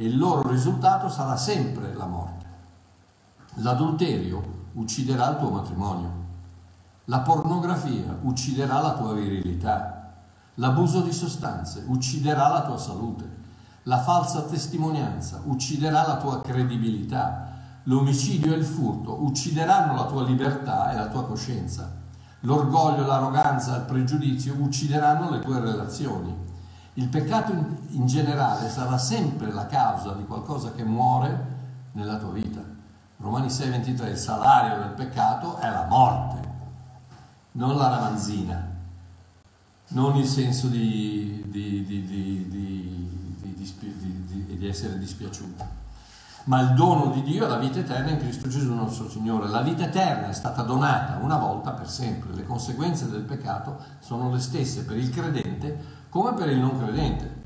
il 0.00 0.16
loro 0.16 0.48
risultato 0.48 1.10
sarà 1.10 1.36
sempre 1.36 1.92
la 1.92 2.06
morte. 2.06 2.46
L'adulterio 3.56 4.68
ucciderà 4.72 5.30
il 5.30 5.36
tuo 5.38 5.50
matrimonio, 5.50 6.10
la 7.06 7.20
pornografia 7.20 8.16
ucciderà 8.22 8.80
la 8.80 8.94
tua 8.94 9.12
virilità, 9.12 10.14
l'abuso 10.54 11.02
di 11.02 11.12
sostanze 11.12 11.84
ucciderà 11.86 12.48
la 12.48 12.62
tua 12.62 12.78
salute, 12.78 13.38
la 13.84 14.00
falsa 14.00 14.42
testimonianza 14.42 15.42
ucciderà 15.44 16.06
la 16.06 16.16
tua 16.16 16.40
credibilità, 16.40 17.48
l'omicidio 17.84 18.54
e 18.54 18.56
il 18.56 18.64
furto 18.64 19.22
uccideranno 19.22 19.94
la 19.94 20.06
tua 20.06 20.22
libertà 20.22 20.92
e 20.92 20.96
la 20.96 21.08
tua 21.08 21.26
coscienza, 21.26 21.94
l'orgoglio, 22.40 23.04
l'arroganza 23.04 23.74
e 23.74 23.78
il 23.80 23.84
pregiudizio 23.84 24.54
uccideranno 24.58 25.28
le 25.28 25.40
tue 25.40 25.60
relazioni 25.60 26.48
il 26.94 27.08
peccato 27.08 27.52
in, 27.52 27.76
in 27.90 28.06
generale 28.06 28.68
sarà 28.68 28.98
sempre 28.98 29.52
la 29.52 29.66
causa 29.66 30.12
di 30.14 30.24
qualcosa 30.24 30.72
che 30.72 30.84
muore 30.84 31.58
nella 31.92 32.16
tua 32.16 32.32
vita. 32.32 32.60
Romani 33.18 33.48
6:23, 33.48 34.08
il 34.10 34.16
salario 34.16 34.78
del 34.78 34.92
peccato 34.92 35.58
è 35.58 35.68
la 35.68 35.86
morte, 35.88 36.48
non 37.52 37.76
la 37.76 37.88
ramanzina, 37.88 38.68
non 39.88 40.16
il 40.16 40.26
senso 40.26 40.68
di, 40.68 41.44
di, 41.46 41.84
di, 41.84 42.06
di, 44.56 44.66
essere 44.66 44.98
dispiaciuto, 44.98 45.64
ma 46.44 46.60
il 46.60 46.74
dono 46.74 47.10
di 47.10 47.22
Dio 47.22 47.44
è 47.44 47.48
la 47.48 47.58
vita 47.58 47.80
eterna 47.80 48.10
in 48.10 48.18
Cristo 48.18 48.48
Gesù 48.48 48.72
nostro 48.72 49.08
Signore. 49.10 49.48
La 49.48 49.62
vita 49.62 49.84
eterna 49.84 50.28
è 50.28 50.32
stata 50.32 50.62
donata 50.62 51.18
una 51.22 51.36
volta 51.36 51.72
per 51.72 51.88
sempre, 51.90 52.32
le 52.32 52.44
conseguenze 52.44 53.08
del 53.10 53.22
peccato 53.22 53.78
sono 53.98 54.30
le 54.32 54.38
stesse 54.38 54.84
per 54.84 54.96
il 54.96 55.10
credente 55.10 55.98
come 56.10 56.34
per 56.34 56.50
il 56.50 56.58
non 56.58 56.76
credente. 56.76 57.38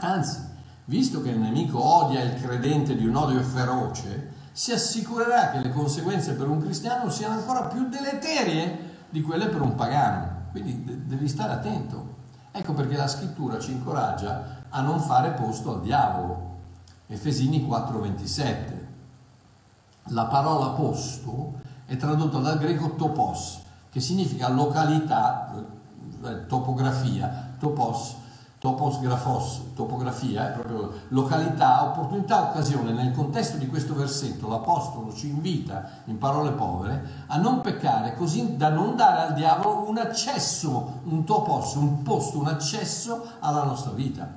Anzi, 0.00 0.38
visto 0.84 1.22
che 1.22 1.30
il 1.30 1.38
nemico 1.38 1.82
odia 1.82 2.20
il 2.20 2.34
credente 2.40 2.96
di 2.96 3.06
un 3.06 3.14
odio 3.14 3.40
feroce, 3.40 4.38
si 4.52 4.72
assicurerà 4.72 5.50
che 5.50 5.60
le 5.60 5.70
conseguenze 5.70 6.34
per 6.34 6.48
un 6.48 6.60
cristiano 6.60 7.08
siano 7.08 7.34
ancora 7.34 7.66
più 7.66 7.88
deleterie 7.88 8.88
di 9.08 9.22
quelle 9.22 9.46
per 9.46 9.62
un 9.62 9.74
pagano. 9.74 10.48
Quindi 10.50 11.06
devi 11.06 11.28
stare 11.28 11.52
attento. 11.52 12.18
Ecco 12.50 12.72
perché 12.72 12.96
la 12.96 13.06
scrittura 13.06 13.60
ci 13.60 13.70
incoraggia 13.70 14.64
a 14.68 14.80
non 14.80 15.00
fare 15.00 15.30
posto 15.30 15.74
al 15.74 15.80
diavolo. 15.80 16.58
Efesini 17.06 17.66
4:27. 17.66 18.88
La 20.08 20.26
parola 20.26 20.70
posto 20.70 21.60
è 21.86 21.96
tradotta 21.96 22.38
dal 22.38 22.58
greco 22.58 22.94
topos, 22.96 23.60
che 23.90 24.00
significa 24.00 24.48
località, 24.48 25.52
topografia, 26.46 27.54
topos, 27.58 28.16
topos 28.58 29.00
grafos, 29.00 29.72
topografia, 29.74 30.50
è 30.50 30.52
proprio 30.52 30.92
località, 31.08 31.82
opportunità, 31.84 32.50
occasione. 32.50 32.92
Nel 32.92 33.12
contesto 33.12 33.56
di 33.56 33.66
questo 33.66 33.94
versetto 33.94 34.48
l'Apostolo 34.48 35.14
ci 35.14 35.28
invita, 35.28 36.02
in 36.04 36.18
parole 36.18 36.50
povere, 36.52 37.24
a 37.28 37.38
non 37.38 37.62
peccare 37.62 38.14
così 38.14 38.56
da 38.56 38.68
non 38.68 38.96
dare 38.96 39.28
al 39.28 39.34
diavolo 39.34 39.88
un 39.88 39.96
accesso, 39.96 41.00
un 41.04 41.24
topos, 41.24 41.74
un 41.76 42.02
posto, 42.02 42.38
un 42.38 42.48
accesso 42.48 43.24
alla 43.40 43.64
nostra 43.64 43.92
vita. 43.92 44.28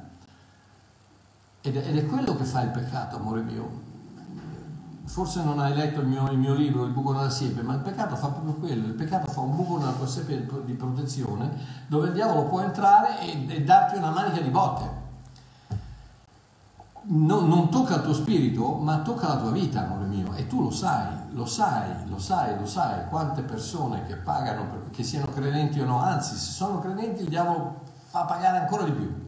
Ed 1.59 1.75
è, 1.75 1.88
ed 1.88 1.97
è 1.97 2.05
quello 2.05 2.36
che 2.36 2.45
fa 2.45 2.61
il 2.61 2.69
peccato, 2.69 3.17
amore 3.17 3.41
mio 3.41 3.82
forse 5.05 5.43
non 5.43 5.59
hai 5.59 5.73
letto 5.73 5.99
il 5.99 6.07
mio, 6.07 6.29
il 6.31 6.37
mio, 6.37 6.53
libro, 6.53 6.85
Il 6.85 6.91
buco 6.91 7.11
nella 7.11 7.29
siepe, 7.29 7.61
ma 7.61 7.73
il 7.73 7.81
peccato 7.81 8.15
fa 8.15 8.27
proprio 8.27 8.53
quello, 8.53 8.87
il 8.87 8.93
peccato 8.93 9.29
fa 9.31 9.41
un 9.41 9.55
buco 9.55 9.77
nella 9.77 9.91
tua 9.91 10.07
siepe 10.07 10.47
di 10.65 10.73
protezione 10.73 11.51
dove 11.87 12.07
il 12.07 12.13
diavolo 12.13 12.45
può 12.45 12.61
entrare 12.61 13.19
e, 13.19 13.45
e 13.47 13.63
darti 13.63 13.97
una 13.97 14.11
manica 14.11 14.41
di 14.41 14.49
botte. 14.49 15.01
Non, 17.05 17.49
non, 17.49 17.69
tocca 17.69 17.95
il 17.95 18.01
tuo 18.01 18.13
spirito, 18.13 18.75
ma 18.75 18.99
tocca 18.99 19.27
la 19.27 19.37
tua 19.37 19.51
vita, 19.51 19.83
amore 19.83 20.05
mio, 20.05 20.33
e 20.35 20.47
tu 20.47 20.61
lo 20.61 20.71
sai, 20.71 21.13
lo 21.31 21.45
sai, 21.45 22.07
lo 22.07 22.17
sai, 22.17 22.57
lo 22.57 22.65
sai, 22.65 23.09
quante 23.09 23.41
persone 23.41 24.05
che 24.05 24.15
pagano, 24.15 24.65
per, 24.69 24.89
che 24.89 25.03
siano 25.03 25.25
credenti 25.25 25.81
o 25.81 25.85
no, 25.85 25.99
anzi, 25.99 26.35
se 26.35 26.51
sono 26.51 26.79
credenti 26.79 27.23
il 27.23 27.27
diavolo 27.27 27.81
fa 28.07 28.23
pagare 28.23 28.59
ancora 28.59 28.83
di 28.83 28.91
più 28.91 29.22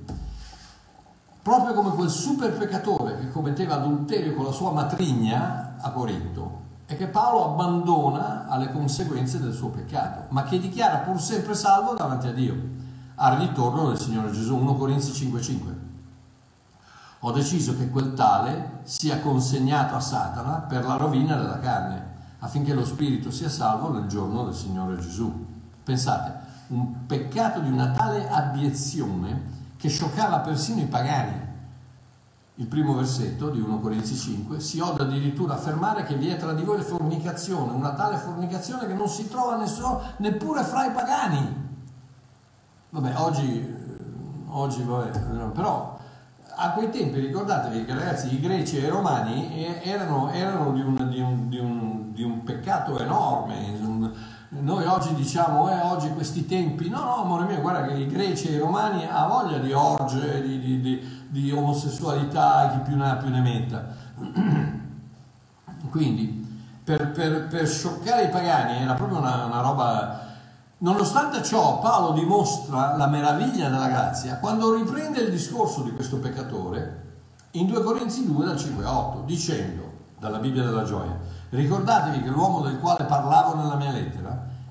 proprio 1.46 1.76
come 1.76 1.92
quel 1.92 2.10
super 2.10 2.58
peccatore 2.58 3.20
che 3.20 3.30
commetteva 3.30 3.76
adulterio 3.76 4.34
con 4.34 4.46
la 4.46 4.52
sua 4.52 4.72
matrigna 4.72 5.76
a 5.80 5.92
Corinto 5.92 6.64
e 6.88 6.98
che 6.98 7.06
Paolo 7.06 7.54
abbandona 7.54 8.48
alle 8.48 8.72
conseguenze 8.72 9.40
del 9.40 9.54
suo 9.54 9.70
peccato, 9.70 10.26
ma 10.30 10.42
che 10.42 10.58
dichiara 10.58 11.02
pur 11.02 11.22
sempre 11.22 11.54
salvo 11.54 11.94
davanti 11.94 12.26
a 12.26 12.34
Dio, 12.34 12.56
al 13.14 13.38
ritorno 13.38 13.90
del 13.90 14.00
Signore 14.00 14.32
Gesù, 14.32 14.56
1 14.56 14.74
Corinzi 14.74 15.12
5:5. 15.12 15.76
Ho 17.20 17.32
deciso 17.32 17.78
che 17.78 17.92
quel 17.92 18.16
tale 18.16 18.80
sia 18.82 19.20
consegnato 19.20 19.94
a 19.94 20.00
Satana 20.00 20.66
per 20.68 20.84
la 20.84 20.96
rovina 20.96 21.36
della 21.36 21.60
carne, 21.60 22.14
affinché 22.40 22.74
lo 22.74 22.84
spirito 22.84 23.30
sia 23.30 23.50
salvo 23.50 23.92
nel 23.92 24.08
giorno 24.08 24.46
del 24.46 24.56
Signore 24.56 24.98
Gesù. 24.98 25.32
Pensate, 25.84 26.34
un 26.70 27.06
peccato 27.06 27.60
di 27.60 27.70
una 27.70 27.92
tale 27.92 28.28
abiezione 28.28 29.55
che 29.86 29.90
scioccava 29.90 30.40
persino 30.40 30.82
i 30.82 30.86
pagani. 30.86 31.44
Il 32.56 32.66
primo 32.66 32.96
versetto 32.96 33.50
di 33.50 33.60
1 33.60 33.80
Corinzi 33.80 34.16
5 34.16 34.60
si 34.60 34.80
oda 34.80 35.04
addirittura 35.04 35.56
affermare 35.56 36.04
che 36.04 36.16
vi 36.16 36.30
è 36.30 36.38
tra 36.38 36.54
di 36.54 36.64
voi 36.64 36.82
fornicazione, 36.82 37.74
una 37.74 37.94
tale 37.94 38.18
fornicazione 38.18 38.88
che 38.88 38.94
non 38.94 39.08
si 39.08 39.28
trova 39.28 39.58
nessuno, 39.58 40.02
neppure 40.18 40.64
fra 40.64 40.86
i 40.86 40.92
pagani. 40.92 41.64
Vabbè, 42.90 43.14
oggi, 43.18 43.76
oggi 44.48 44.84
vabbè, 44.84 45.52
però 45.54 46.00
a 46.56 46.72
quei 46.72 46.90
tempi 46.90 47.20
ricordatevi 47.20 47.86
che 47.86 47.94
ragazzi 47.94 48.34
i 48.34 48.40
greci 48.40 48.78
e 48.78 48.88
i 48.88 48.90
romani 48.90 49.84
erano, 49.84 50.32
erano 50.32 50.72
di, 50.72 50.82
un, 50.82 51.10
di, 51.10 51.20
un, 51.20 51.50
di, 51.50 51.60
un, 51.60 52.14
di, 52.14 52.24
un, 52.24 52.44
peccato 52.44 52.98
enorme. 52.98 54.14
Noi 54.50 54.86
oggi 54.86 55.14
diciamo, 55.16 55.70
eh, 55.70 55.80
oggi 55.82 56.10
questi 56.10 56.46
tempi, 56.46 56.90
no, 56.90 57.04
no, 57.04 57.24
amore 57.24 57.46
mio, 57.46 57.62
guarda 57.62 57.88
che 57.88 57.94
i 57.94 58.08
greci 58.08 58.50
e 58.50 58.54
i 58.54 58.60
romani 58.60 59.06
hanno 59.06 59.28
voglia 59.28 59.58
di 59.58 59.72
orge, 59.74 60.42
di, 60.42 61.52
omosessualità, 61.52 62.70
chi 62.72 62.90
più 62.90 62.96
ne 62.96 63.10
ha 63.10 63.16
più 63.16 63.30
ne 63.30 63.42
metta. 63.42 63.86
Quindi, 65.90 66.48
per, 66.84 67.12
per, 67.12 67.48
per 67.48 67.68
scioccare 67.68 68.26
i 68.26 68.30
pagani 68.30 68.82
era 68.84 68.94
proprio 68.94 69.18
una, 69.18 69.46
una 69.46 69.62
roba 69.62 70.24
Nonostante 70.78 71.42
ciò, 71.42 71.80
Paolo 71.80 72.12
dimostra 72.12 72.98
la 72.98 73.08
meraviglia 73.08 73.70
della 73.70 73.88
grazia 73.88 74.38
quando 74.40 74.76
riprende 74.76 75.22
il 75.22 75.32
discorso 75.32 75.82
di 75.84 75.92
questo 75.94 76.18
peccatore 76.18 77.04
in 77.52 77.68
2 77.68 77.82
Corinzi 77.82 78.26
2 78.26 78.46
dal 78.46 78.58
5 78.58 78.84
a 78.84 78.98
8, 78.98 79.24
dicendo 79.26 79.94
dalla 80.20 80.38
Bibbia 80.40 80.64
della 80.64 80.84
gioia, 80.84 81.18
ricordatevi 81.50 82.22
che 82.22 82.30
l'uomo 82.30 82.60
del 82.60 82.80
quale 82.80 83.06
parlavo 83.06 83.56
nella 83.56 83.76
mia 83.76 83.92
lettera, 83.92 84.25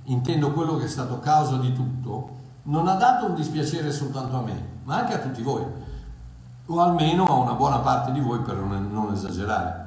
intendo 0.04 0.52
quello 0.52 0.76
che 0.76 0.84
è 0.84 0.88
stato 0.88 1.18
causa 1.18 1.56
di 1.56 1.72
tutto, 1.72 2.42
non 2.64 2.88
ha 2.88 2.94
dato 2.94 3.26
un 3.26 3.34
dispiacere 3.34 3.92
soltanto 3.92 4.36
a 4.36 4.42
me, 4.42 4.68
ma 4.84 4.96
anche 4.96 5.14
a 5.14 5.18
tutti 5.18 5.42
voi, 5.42 5.64
o 6.66 6.80
almeno 6.80 7.24
a 7.26 7.34
una 7.34 7.54
buona 7.54 7.78
parte 7.78 8.12
di 8.12 8.20
voi 8.20 8.40
per 8.40 8.56
non 8.56 9.12
esagerare. 9.12 9.82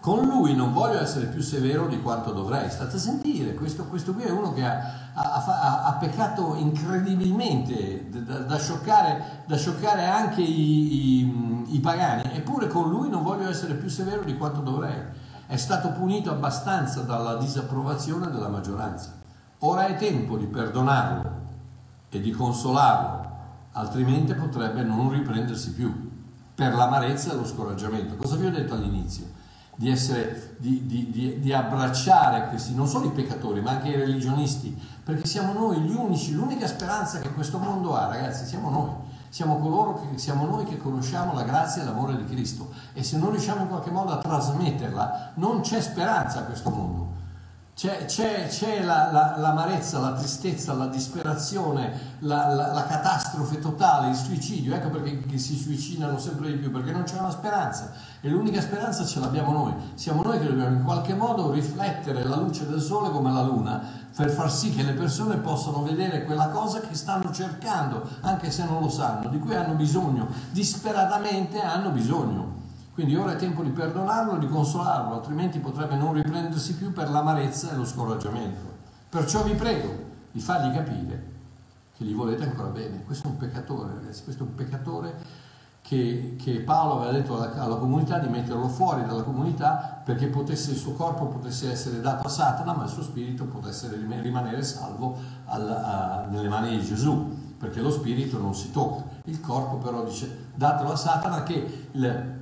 Con 0.00 0.24
lui 0.24 0.54
non 0.54 0.72
voglio 0.72 0.98
essere 0.98 1.26
più 1.26 1.42
severo 1.42 1.86
di 1.86 2.00
quanto 2.00 2.32
dovrei. 2.32 2.70
State 2.70 2.96
a 2.96 2.98
sentire, 2.98 3.52
questo, 3.52 3.84
questo 3.84 4.14
qui 4.14 4.22
è 4.22 4.30
uno 4.30 4.54
che 4.54 4.64
ha, 4.64 5.10
ha, 5.12 5.44
ha, 5.44 5.84
ha 5.84 5.92
peccato 5.92 6.54
incredibilmente, 6.54 8.08
da, 8.08 8.38
da, 8.38 8.56
scioccare, 8.56 9.42
da 9.46 9.58
scioccare, 9.58 10.06
anche 10.06 10.40
i, 10.40 11.20
i, 11.20 11.74
i 11.74 11.80
pagani, 11.80 12.34
eppure 12.34 12.68
con 12.68 12.88
lui 12.88 13.10
non 13.10 13.22
voglio 13.22 13.50
essere 13.50 13.74
più 13.74 13.90
severo 13.90 14.22
di 14.22 14.38
quanto 14.38 14.60
dovrei. 14.60 15.19
È 15.50 15.56
stato 15.56 15.90
punito 15.90 16.30
abbastanza 16.30 17.00
dalla 17.00 17.34
disapprovazione 17.34 18.30
della 18.30 18.46
maggioranza. 18.46 19.14
Ora 19.58 19.88
è 19.88 19.96
tempo 19.96 20.36
di 20.36 20.46
perdonarlo 20.46 21.28
e 22.08 22.20
di 22.20 22.30
consolarlo, 22.30 23.28
altrimenti 23.72 24.32
potrebbe 24.34 24.84
non 24.84 25.10
riprendersi 25.10 25.72
più 25.72 26.08
per 26.54 26.72
l'amarezza 26.72 27.32
e 27.32 27.34
lo 27.34 27.44
scoraggiamento. 27.44 28.14
Cosa 28.14 28.36
vi 28.36 28.46
ho 28.46 28.50
detto 28.52 28.74
all'inizio? 28.74 29.26
di, 29.74 29.90
essere, 29.90 30.54
di, 30.58 30.86
di, 30.86 31.40
di, 31.40 31.52
abbracciare 31.52 32.48
questi, 32.48 32.74
non 32.74 32.86
solo 32.86 33.06
i 33.06 33.10
peccatori, 33.12 33.60
ma 33.60 33.70
anche 33.70 33.88
i 33.88 33.96
religionisti, 33.96 34.78
perché 35.02 35.26
siamo 35.26 35.52
noi 35.54 35.80
gli 35.80 35.94
unici, 35.94 36.32
l'unica 36.32 36.66
speranza 36.66 37.18
che 37.18 37.32
questo 37.32 37.58
mondo 37.58 37.96
ha, 37.96 38.06
ragazzi, 38.06 38.44
siamo 38.44 38.68
noi. 38.68 38.90
Siamo 39.30 39.58
coloro 39.58 40.00
che 40.00 40.18
siamo 40.18 40.44
noi 40.44 40.64
che 40.64 40.76
conosciamo 40.76 41.32
la 41.34 41.44
grazia 41.44 41.82
e 41.82 41.84
l'amore 41.84 42.16
di 42.16 42.24
Cristo 42.24 42.72
e 42.92 43.04
se 43.04 43.16
non 43.16 43.30
riusciamo 43.30 43.62
in 43.62 43.68
qualche 43.68 43.92
modo 43.92 44.10
a 44.10 44.18
trasmetterla, 44.18 45.32
non 45.34 45.60
c'è 45.60 45.80
speranza 45.80 46.40
a 46.40 46.42
questo 46.42 46.68
mondo. 46.68 47.19
C'è, 47.80 48.04
c'è, 48.04 48.46
c'è 48.46 48.84
la, 48.84 49.10
la, 49.10 49.36
l'amarezza, 49.38 50.00
la 50.00 50.12
tristezza, 50.12 50.74
la 50.74 50.88
disperazione, 50.88 52.18
la, 52.18 52.52
la, 52.52 52.74
la, 52.74 52.84
catastrofe 52.84 53.58
totale, 53.58 54.10
il 54.10 54.16
suicidio. 54.16 54.74
Ecco 54.74 54.90
perché 54.90 55.38
si 55.38 55.56
suicidano 55.56 56.18
sempre 56.18 56.50
di 56.50 56.58
più, 56.58 56.70
perché 56.70 56.92
non 56.92 57.04
c'è 57.04 57.18
una 57.18 57.30
speranza. 57.30 57.90
E 58.20 58.28
l'unica 58.28 58.60
speranza 58.60 59.06
ce 59.06 59.18
l'abbiamo 59.18 59.52
noi. 59.52 59.72
Siamo 59.94 60.22
noi 60.22 60.38
che 60.38 60.48
dobbiamo 60.48 60.76
in 60.76 60.84
qualche 60.84 61.14
modo 61.14 61.50
riflettere 61.52 62.22
la 62.22 62.36
luce 62.36 62.68
del 62.68 62.82
sole 62.82 63.08
come 63.08 63.32
la 63.32 63.42
luna 63.44 63.82
per 64.14 64.28
far 64.28 64.52
sì 64.52 64.74
che 64.74 64.82
le 64.82 64.92
persone 64.92 65.36
possano 65.36 65.82
vedere 65.82 66.26
quella 66.26 66.48
cosa 66.48 66.80
che 66.80 66.94
stanno 66.94 67.32
cercando, 67.32 68.06
anche 68.20 68.50
se 68.50 68.62
non 68.66 68.82
lo 68.82 68.90
sanno, 68.90 69.30
di 69.30 69.38
cui 69.38 69.54
hanno 69.54 69.72
bisogno, 69.72 70.28
disperatamente 70.50 71.58
hanno 71.58 71.88
bisogno. 71.88 72.59
Quindi 73.00 73.16
ora 73.16 73.32
è 73.32 73.36
tempo 73.36 73.62
di 73.62 73.70
perdonarlo 73.70 74.36
e 74.36 74.40
di 74.40 74.46
consolarlo, 74.46 75.14
altrimenti 75.14 75.58
potrebbe 75.58 75.96
non 75.96 76.12
riprendersi 76.12 76.74
più 76.74 76.92
per 76.92 77.08
l'amarezza 77.08 77.72
e 77.72 77.76
lo 77.76 77.86
scoraggiamento. 77.86 78.60
Perciò 79.08 79.42
vi 79.42 79.54
prego 79.54 79.88
di 80.30 80.38
fargli 80.38 80.70
capire 80.74 81.24
che 81.96 82.04
gli 82.04 82.12
volete 82.12 82.42
ancora 82.42 82.68
bene. 82.68 83.02
Questo 83.04 83.28
è 83.28 83.30
un 83.30 83.38
peccatore, 83.38 83.94
ragazzi, 83.94 84.22
questo 84.22 84.44
è 84.44 84.46
un 84.46 84.54
peccatore 84.54 85.14
che, 85.80 86.36
che 86.38 86.60
Paolo 86.60 86.98
aveva 86.98 87.12
detto 87.12 87.40
alla, 87.40 87.54
alla, 87.54 87.76
comunità 87.76 88.18
di 88.18 88.28
metterlo 88.28 88.68
fuori 88.68 89.06
dalla 89.06 89.22
comunità 89.22 90.02
perché 90.04 90.26
potesse, 90.26 90.72
il 90.72 90.76
suo 90.76 90.92
corpo 90.92 91.24
potesse 91.24 91.70
essere 91.70 92.02
dato 92.02 92.26
a 92.26 92.30
Satana, 92.30 92.74
ma 92.74 92.84
il 92.84 92.90
suo 92.90 93.02
spirito 93.02 93.46
potesse 93.46 93.88
rimanere 94.20 94.62
salvo 94.62 95.16
al, 95.46 95.66
a, 95.70 96.26
nelle 96.28 96.50
mani 96.50 96.76
di 96.76 96.84
Gesù, 96.84 97.34
perché 97.56 97.80
lo 97.80 97.90
spirito 97.90 98.36
non 98.36 98.54
si 98.54 98.70
tocca. 98.70 99.04
Il 99.24 99.40
corpo 99.40 99.76
però 99.76 100.04
dice 100.04 100.48
datelo 100.54 100.92
a 100.92 100.96
Satana 100.96 101.42
che 101.44 101.88
il, 101.92 102.38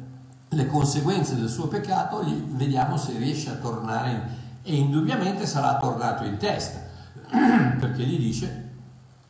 le 0.50 0.66
conseguenze 0.66 1.36
del 1.36 1.48
suo 1.48 1.68
peccato, 1.68 2.22
vediamo 2.24 2.96
se 2.96 3.16
riesce 3.18 3.50
a 3.50 3.54
tornare 3.54 4.10
in, 4.10 4.22
e 4.62 4.76
indubbiamente 4.76 5.46
sarà 5.46 5.76
tornato 5.78 6.24
in 6.24 6.36
testa, 6.36 6.80
perché 7.28 8.02
gli 8.04 8.18
dice, 8.18 8.70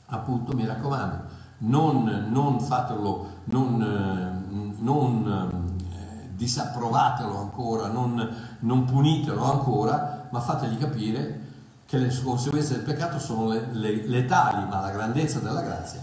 appunto, 0.07 0.55
mi 0.55 0.67
raccomando, 0.67 1.23
non, 1.59 2.27
non 2.31 2.61
fatelo, 2.61 3.27
non, 3.45 4.77
non 4.79 5.73
eh, 5.93 6.31
disapprovatelo 6.35 7.39
ancora, 7.39 7.89
non, 7.89 8.57
non, 8.61 8.85
punitelo 8.85 9.45
ancora, 9.45 10.29
ma 10.31 10.41
fategli 10.41 10.79
capire 10.79 11.47
che 11.87 11.99
le 11.99 12.13
conseguenze 12.23 12.75
del 12.75 12.85
peccato 12.85 13.19
sono 13.19 13.49
le, 13.49 13.69
le, 13.73 14.07
letali, 14.07 14.67
ma 14.69 14.81
la 14.81 14.91
grandezza 14.91 15.41
della 15.41 15.63
grazia 15.63 16.03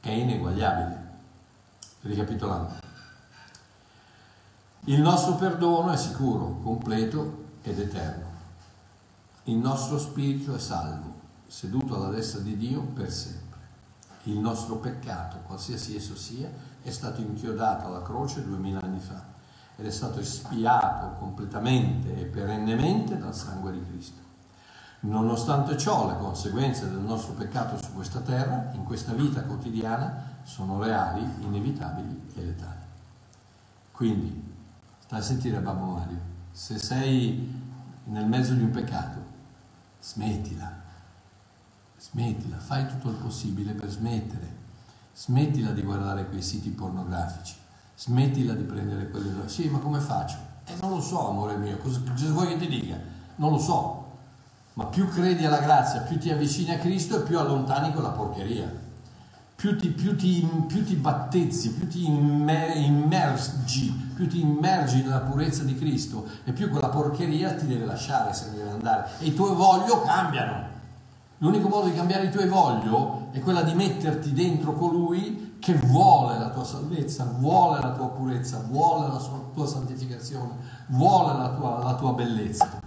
è 0.00 0.10
ineguagliabile. 0.10 1.06
Ricapitolando. 2.02 2.87
Il 4.88 5.02
nostro 5.02 5.34
perdono 5.34 5.90
è 5.90 5.98
sicuro, 5.98 6.60
completo 6.62 7.44
ed 7.60 7.78
eterno. 7.78 8.24
Il 9.44 9.56
nostro 9.56 9.98
spirito 9.98 10.54
è 10.54 10.58
salvo, 10.58 11.12
seduto 11.46 11.94
alla 11.94 12.08
destra 12.08 12.40
di 12.40 12.56
Dio 12.56 12.80
per 12.80 13.12
sempre. 13.12 13.58
Il 14.22 14.38
nostro 14.38 14.76
peccato, 14.76 15.40
qualsiasi 15.44 15.94
esso 15.94 16.16
sia, 16.16 16.48
è 16.80 16.90
stato 16.90 17.20
inchiodato 17.20 17.84
alla 17.84 18.00
croce 18.00 18.42
duemila 18.42 18.80
anni 18.80 18.98
fa 18.98 19.22
ed 19.76 19.84
è 19.84 19.90
stato 19.90 20.20
espiato 20.20 21.16
completamente 21.18 22.20
e 22.20 22.24
perennemente 22.24 23.18
dal 23.18 23.34
sangue 23.34 23.72
di 23.72 23.84
Cristo. 23.90 24.22
Nonostante 25.00 25.76
ciò, 25.76 26.08
le 26.08 26.16
conseguenze 26.16 26.88
del 26.88 27.00
nostro 27.00 27.34
peccato 27.34 27.76
su 27.76 27.92
questa 27.92 28.20
terra, 28.20 28.70
in 28.72 28.84
questa 28.84 29.12
vita 29.12 29.42
quotidiana, 29.42 30.38
sono 30.44 30.82
reali, 30.82 31.30
inevitabili 31.40 32.30
e 32.36 32.42
letali. 32.42 32.86
Quindi 33.92 34.56
Stai 35.08 35.20
a 35.20 35.22
sentire 35.22 35.58
Babbo 35.60 35.86
Mario, 35.86 36.18
se 36.50 36.76
sei 36.76 37.50
nel 38.04 38.26
mezzo 38.26 38.52
di 38.52 38.62
un 38.62 38.70
peccato, 38.70 39.18
smettila, 40.02 40.70
smettila, 41.98 42.58
fai 42.58 42.86
tutto 42.86 43.08
il 43.08 43.14
possibile 43.14 43.72
per 43.72 43.88
smettere, 43.88 44.56
smettila 45.14 45.70
di 45.70 45.80
guardare 45.80 46.28
quei 46.28 46.42
siti 46.42 46.68
pornografici, 46.68 47.54
smettila 47.96 48.52
di 48.52 48.64
prendere 48.64 49.08
quelle. 49.08 49.48
Sì, 49.48 49.70
ma 49.70 49.78
come 49.78 49.98
faccio? 49.98 50.36
Eh, 50.66 50.74
non 50.82 50.90
lo 50.90 51.00
so, 51.00 51.30
amore 51.30 51.56
mio, 51.56 51.78
cosa, 51.78 52.02
cosa 52.06 52.30
vuoi 52.30 52.48
che 52.48 52.58
ti 52.58 52.68
dica? 52.68 53.00
Non 53.36 53.52
lo 53.52 53.58
so, 53.58 54.10
ma 54.74 54.84
più 54.84 55.08
credi 55.08 55.46
alla 55.46 55.60
grazia, 55.60 56.02
più 56.02 56.18
ti 56.18 56.30
avvicini 56.30 56.72
a 56.72 56.78
Cristo 56.78 57.18
e 57.18 57.26
più 57.26 57.38
allontani 57.38 57.94
quella 57.94 58.10
porcheria 58.10 58.86
più 59.58 59.76
ti, 59.76 59.88
più 59.88 60.14
ti, 60.14 60.48
più 60.68 60.84
ti 60.84 60.94
battezzi, 60.94 61.72
più 61.72 61.88
ti 61.88 62.06
immergi, 62.06 63.90
più 64.14 64.28
ti 64.28 64.40
immergi 64.40 65.02
nella 65.02 65.18
purezza 65.18 65.64
di 65.64 65.74
Cristo 65.74 66.28
e 66.44 66.52
più 66.52 66.70
quella 66.70 66.90
porcheria 66.90 67.56
ti 67.56 67.66
deve 67.66 67.84
lasciare, 67.84 68.32
se 68.34 68.52
deve 68.54 68.70
andare. 68.70 69.08
E 69.18 69.26
i 69.26 69.34
tuoi 69.34 69.56
voglio 69.56 70.02
cambiano. 70.02 70.76
L'unico 71.38 71.66
modo 71.66 71.88
di 71.88 71.94
cambiare 71.96 72.26
i 72.26 72.30
tuoi 72.30 72.46
voglio 72.46 73.30
è 73.32 73.40
quella 73.40 73.62
di 73.62 73.74
metterti 73.74 74.32
dentro 74.32 74.74
colui 74.74 75.56
che 75.58 75.74
vuole 75.74 76.38
la 76.38 76.50
tua 76.50 76.62
salvezza, 76.62 77.24
vuole 77.38 77.80
la 77.80 77.90
tua 77.90 78.10
purezza, 78.10 78.62
vuole 78.68 79.08
la 79.08 79.20
tua 79.52 79.66
santificazione, 79.66 80.52
vuole 80.86 81.36
la 81.36 81.48
tua, 81.48 81.82
la 81.82 81.94
tua 81.96 82.12
bellezza. 82.12 82.80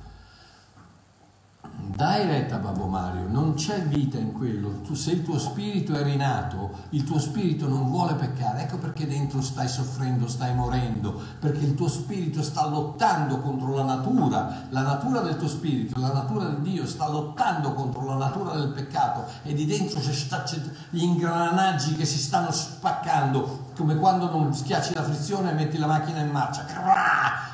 Dai 2.01 2.25
retta 2.25 2.57
Babbo 2.57 2.87
Mario, 2.87 3.27
non 3.27 3.53
c'è 3.53 3.83
vita 3.83 4.17
in 4.17 4.31
quello. 4.31 4.81
Tu, 4.81 4.95
se 4.95 5.11
il 5.11 5.21
tuo 5.21 5.37
spirito 5.37 5.93
è 5.93 6.01
rinato, 6.01 6.71
il 6.89 7.03
tuo 7.03 7.19
spirito 7.19 7.67
non 7.67 7.91
vuole 7.91 8.15
peccare. 8.15 8.63
Ecco 8.63 8.79
perché 8.79 9.05
dentro 9.05 9.39
stai 9.39 9.67
soffrendo, 9.67 10.27
stai 10.27 10.55
morendo, 10.55 11.21
perché 11.39 11.63
il 11.63 11.75
tuo 11.75 11.87
spirito 11.87 12.41
sta 12.41 12.65
lottando 12.67 13.37
contro 13.37 13.75
la 13.75 13.83
natura. 13.83 14.65
La 14.69 14.81
natura 14.81 15.19
del 15.19 15.37
tuo 15.37 15.47
spirito, 15.47 15.99
la 15.99 16.11
natura 16.11 16.49
di 16.49 16.71
Dio 16.71 16.87
sta 16.87 17.07
lottando 17.07 17.73
contro 17.73 18.03
la 18.03 18.15
natura 18.15 18.55
del 18.55 18.69
peccato 18.69 19.25
e 19.43 19.53
di 19.53 19.67
dentro 19.67 19.99
c'è, 19.99 20.41
c'è 20.41 20.59
gli 20.89 21.03
ingranaggi 21.03 21.93
che 21.93 22.05
si 22.05 22.17
stanno 22.17 22.49
spaccando, 22.49 23.65
come 23.81 23.95
quando 23.95 24.29
non 24.29 24.53
schiacci 24.53 24.93
la 24.93 25.03
frizione 25.03 25.49
e 25.49 25.53
metti 25.53 25.77
la 25.79 25.87
macchina 25.87 26.19
in 26.19 26.29
marcia. 26.29 26.65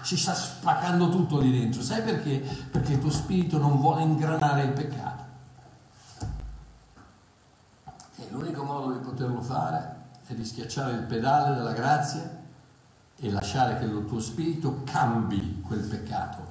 Si 0.01 0.17
sta 0.17 0.33
spaccando 0.33 1.09
tutto 1.09 1.39
lì 1.39 1.57
dentro. 1.57 1.81
Sai 1.81 2.01
perché? 2.01 2.39
Perché 2.69 2.93
il 2.93 2.99
tuo 2.99 3.09
spirito 3.09 3.57
non 3.57 3.79
vuole 3.79 4.01
ingranare 4.01 4.63
il 4.63 4.71
peccato. 4.71 5.23
E 8.17 8.27
l'unico 8.29 8.63
modo 8.63 8.91
di 8.91 8.99
poterlo 8.99 9.41
fare 9.41 9.95
è 10.25 10.33
di 10.33 10.43
schiacciare 10.43 10.93
il 10.93 11.03
pedale 11.03 11.55
della 11.55 11.71
grazia 11.71 12.29
e 13.15 13.31
lasciare 13.31 13.79
che 13.79 13.85
il 13.85 14.05
tuo 14.05 14.19
spirito 14.19 14.81
cambi 14.83 15.63
quel 15.65 15.79
peccato 15.79 16.45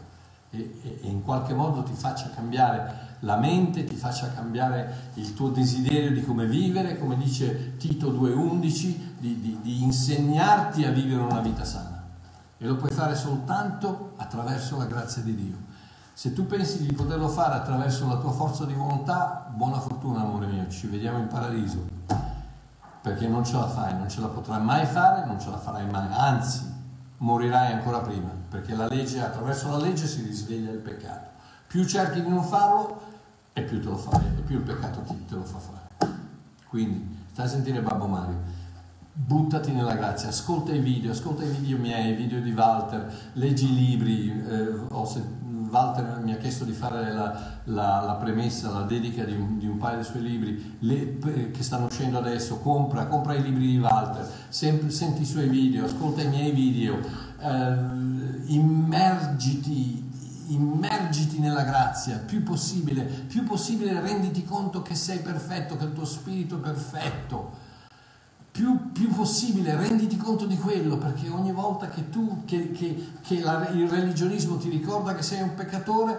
e, 0.51 0.81
e, 0.83 1.01
e 1.03 1.09
in 1.09 1.23
qualche 1.23 1.53
modo 1.53 1.83
ti 1.83 1.93
faccia 1.93 2.31
cambiare 2.31 3.06
la 3.21 3.37
mente, 3.37 3.85
ti 3.85 3.97
faccia 3.97 4.33
cambiare 4.33 5.11
il 5.15 5.35
tuo 5.35 5.49
desiderio 5.49 6.13
di 6.13 6.23
come 6.23 6.47
vivere, 6.47 6.99
come 6.99 7.17
dice 7.17 7.77
Tito 7.77 8.11
2.11, 8.13 8.97
di, 9.19 9.41
di, 9.41 9.59
di 9.63 9.83
insegnarti 9.83 10.85
a 10.85 10.91
vivere 10.91 11.23
una 11.23 11.41
vita 11.41 11.65
sana. 11.65 12.05
E 12.59 12.67
lo 12.67 12.77
puoi 12.77 12.91
fare 12.91 13.15
soltanto 13.15 14.13
attraverso 14.17 14.77
la 14.77 14.87
grazia 14.87 15.23
di 15.23 15.35
Dio. 15.35 15.57
Se 16.13 16.33
tu 16.33 16.47
pensi 16.47 16.87
di 16.87 16.93
poterlo 16.95 17.29
fare 17.29 17.55
attraverso 17.55 18.09
la 18.09 18.17
tua 18.17 18.33
forza 18.33 18.65
di 18.65 18.73
volontà, 18.73 19.51
buona 19.55 19.79
fortuna 19.79 20.21
amore 20.21 20.47
mio, 20.47 20.67
ci 20.69 20.87
vediamo 20.87 21.19
in 21.19 21.27
paradiso, 21.27 21.87
perché 23.03 23.29
non 23.29 23.45
ce 23.45 23.57
la 23.57 23.69
fai, 23.69 23.95
non 23.95 24.09
ce 24.09 24.21
la 24.21 24.29
potrai 24.29 24.63
mai 24.63 24.87
fare, 24.87 25.27
non 25.27 25.39
ce 25.39 25.51
la 25.51 25.59
farai 25.59 25.87
mai, 25.91 26.09
anzi 26.11 26.75
morirai 27.19 27.73
ancora 27.73 28.01
prima, 28.01 28.31
perché 28.49 28.75
la 28.75 28.89
legge, 28.89 29.23
attraverso 29.23 29.71
la 29.71 29.79
legge 29.79 30.07
si 30.07 30.23
risveglia 30.23 30.71
il 30.71 30.79
peccato. 30.79 31.36
Più 31.77 31.85
cerchi 31.85 32.23
di 32.23 32.29
non 32.31 32.43
farlo 32.43 33.03
e 33.53 33.61
più 33.61 33.83
te 33.83 33.89
lo 33.91 33.99
fai, 33.99 34.19
e 34.39 34.41
più 34.41 34.57
il 34.57 34.63
peccato 34.63 35.01
ti, 35.01 35.27
te 35.29 35.35
lo 35.35 35.43
fa 35.43 35.59
fare. 35.59 36.15
Quindi, 36.67 37.19
stai 37.31 37.45
a 37.45 37.49
sentire 37.51 37.83
Babbo 37.83 38.07
Mario 38.07 38.39
buttati 39.13 39.73
nella 39.73 39.95
grazia, 39.95 40.31
ascolta 40.31 40.73
i 40.73 40.79
video, 40.79 41.11
ascolta 41.11 41.45
i 41.45 41.49
video 41.49 41.77
miei, 41.77 42.13
i 42.13 42.15
video 42.15 42.41
di 42.41 42.53
Walter, 42.53 43.31
leggi 43.35 43.71
i 43.71 43.75
libri, 43.75 44.43
eh, 44.49 44.69
ho, 44.89 45.25
Walter 45.69 46.21
mi 46.23 46.33
ha 46.33 46.39
chiesto 46.39 46.65
di 46.65 46.73
fare 46.73 47.13
la, 47.13 47.59
la, 47.65 48.01
la 48.01 48.15
premessa, 48.15 48.71
la 48.71 48.83
dedica 48.85 49.25
di 49.25 49.35
un, 49.35 49.59
di 49.59 49.67
un, 49.67 49.77
paio 49.77 49.97
dei 49.97 50.05
suoi 50.05 50.23
libri 50.23 50.77
le, 50.79 51.51
che 51.51 51.63
stanno 51.63 51.87
uscendo 51.87 52.17
adesso, 52.17 52.59
compra, 52.61 53.05
compra 53.05 53.35
i 53.35 53.43
libri 53.43 53.67
di 53.67 53.79
Walter, 53.79 54.27
senti, 54.49 54.91
senti 54.91 55.23
i 55.23 55.27
suoi 55.27 55.51
video, 55.51 55.85
ascolta 55.85 56.23
i 56.23 56.29
miei 56.29 56.53
video, 56.53 56.99
eh, 57.39 57.75
immergiti 58.47 60.06
immergiti 60.49 61.39
nella 61.39 61.63
grazia, 61.63 62.19
più 62.19 62.43
possibile, 62.43 63.03
più 63.03 63.45
possibile 63.45 64.01
renditi 64.01 64.45
conto 64.45 64.83
che 64.83 64.95
sei 64.95 65.19
perfetto, 65.19 65.77
che 65.77 65.85
il 65.85 65.93
tuo 65.93 66.05
spirito 66.05 66.57
è 66.57 66.61
perfetto 66.61 67.65
più, 68.57 68.91
più, 68.91 69.15
possibile 69.15 69.77
renditi 69.77 70.17
conto 70.17 70.47
di 70.47 70.57
quello, 70.57 70.97
perché 70.97 71.29
ogni 71.29 71.53
volta 71.53 71.89
che 71.89 72.09
tu, 72.09 72.45
che, 72.47 72.71
che, 72.71 73.13
che 73.21 73.41
la, 73.41 73.69
il 73.69 73.87
religionismo 73.87 74.57
ti 74.57 74.71
ricorda 74.71 75.15
che 75.15 75.23
sei 75.23 75.43
un 75.43 75.53
peccatore, 75.53 76.19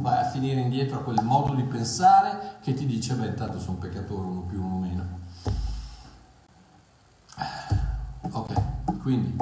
vai 0.00 0.20
a 0.24 0.28
finire 0.28 0.60
indietro 0.60 0.98
a 0.98 1.02
quel 1.02 1.22
modo 1.22 1.54
di 1.54 1.62
pensare 1.62 2.56
che 2.60 2.74
ti 2.74 2.84
dice, 2.84 3.14
beh, 3.14 3.28
intanto 3.28 3.60
sono 3.60 3.74
un 3.74 3.78
peccatore, 3.78 4.26
uno 4.26 4.40
più, 4.40 4.60
uno 4.60 4.78
meno. 4.78 5.02
Ok, 8.32 9.00
quindi 9.02 9.36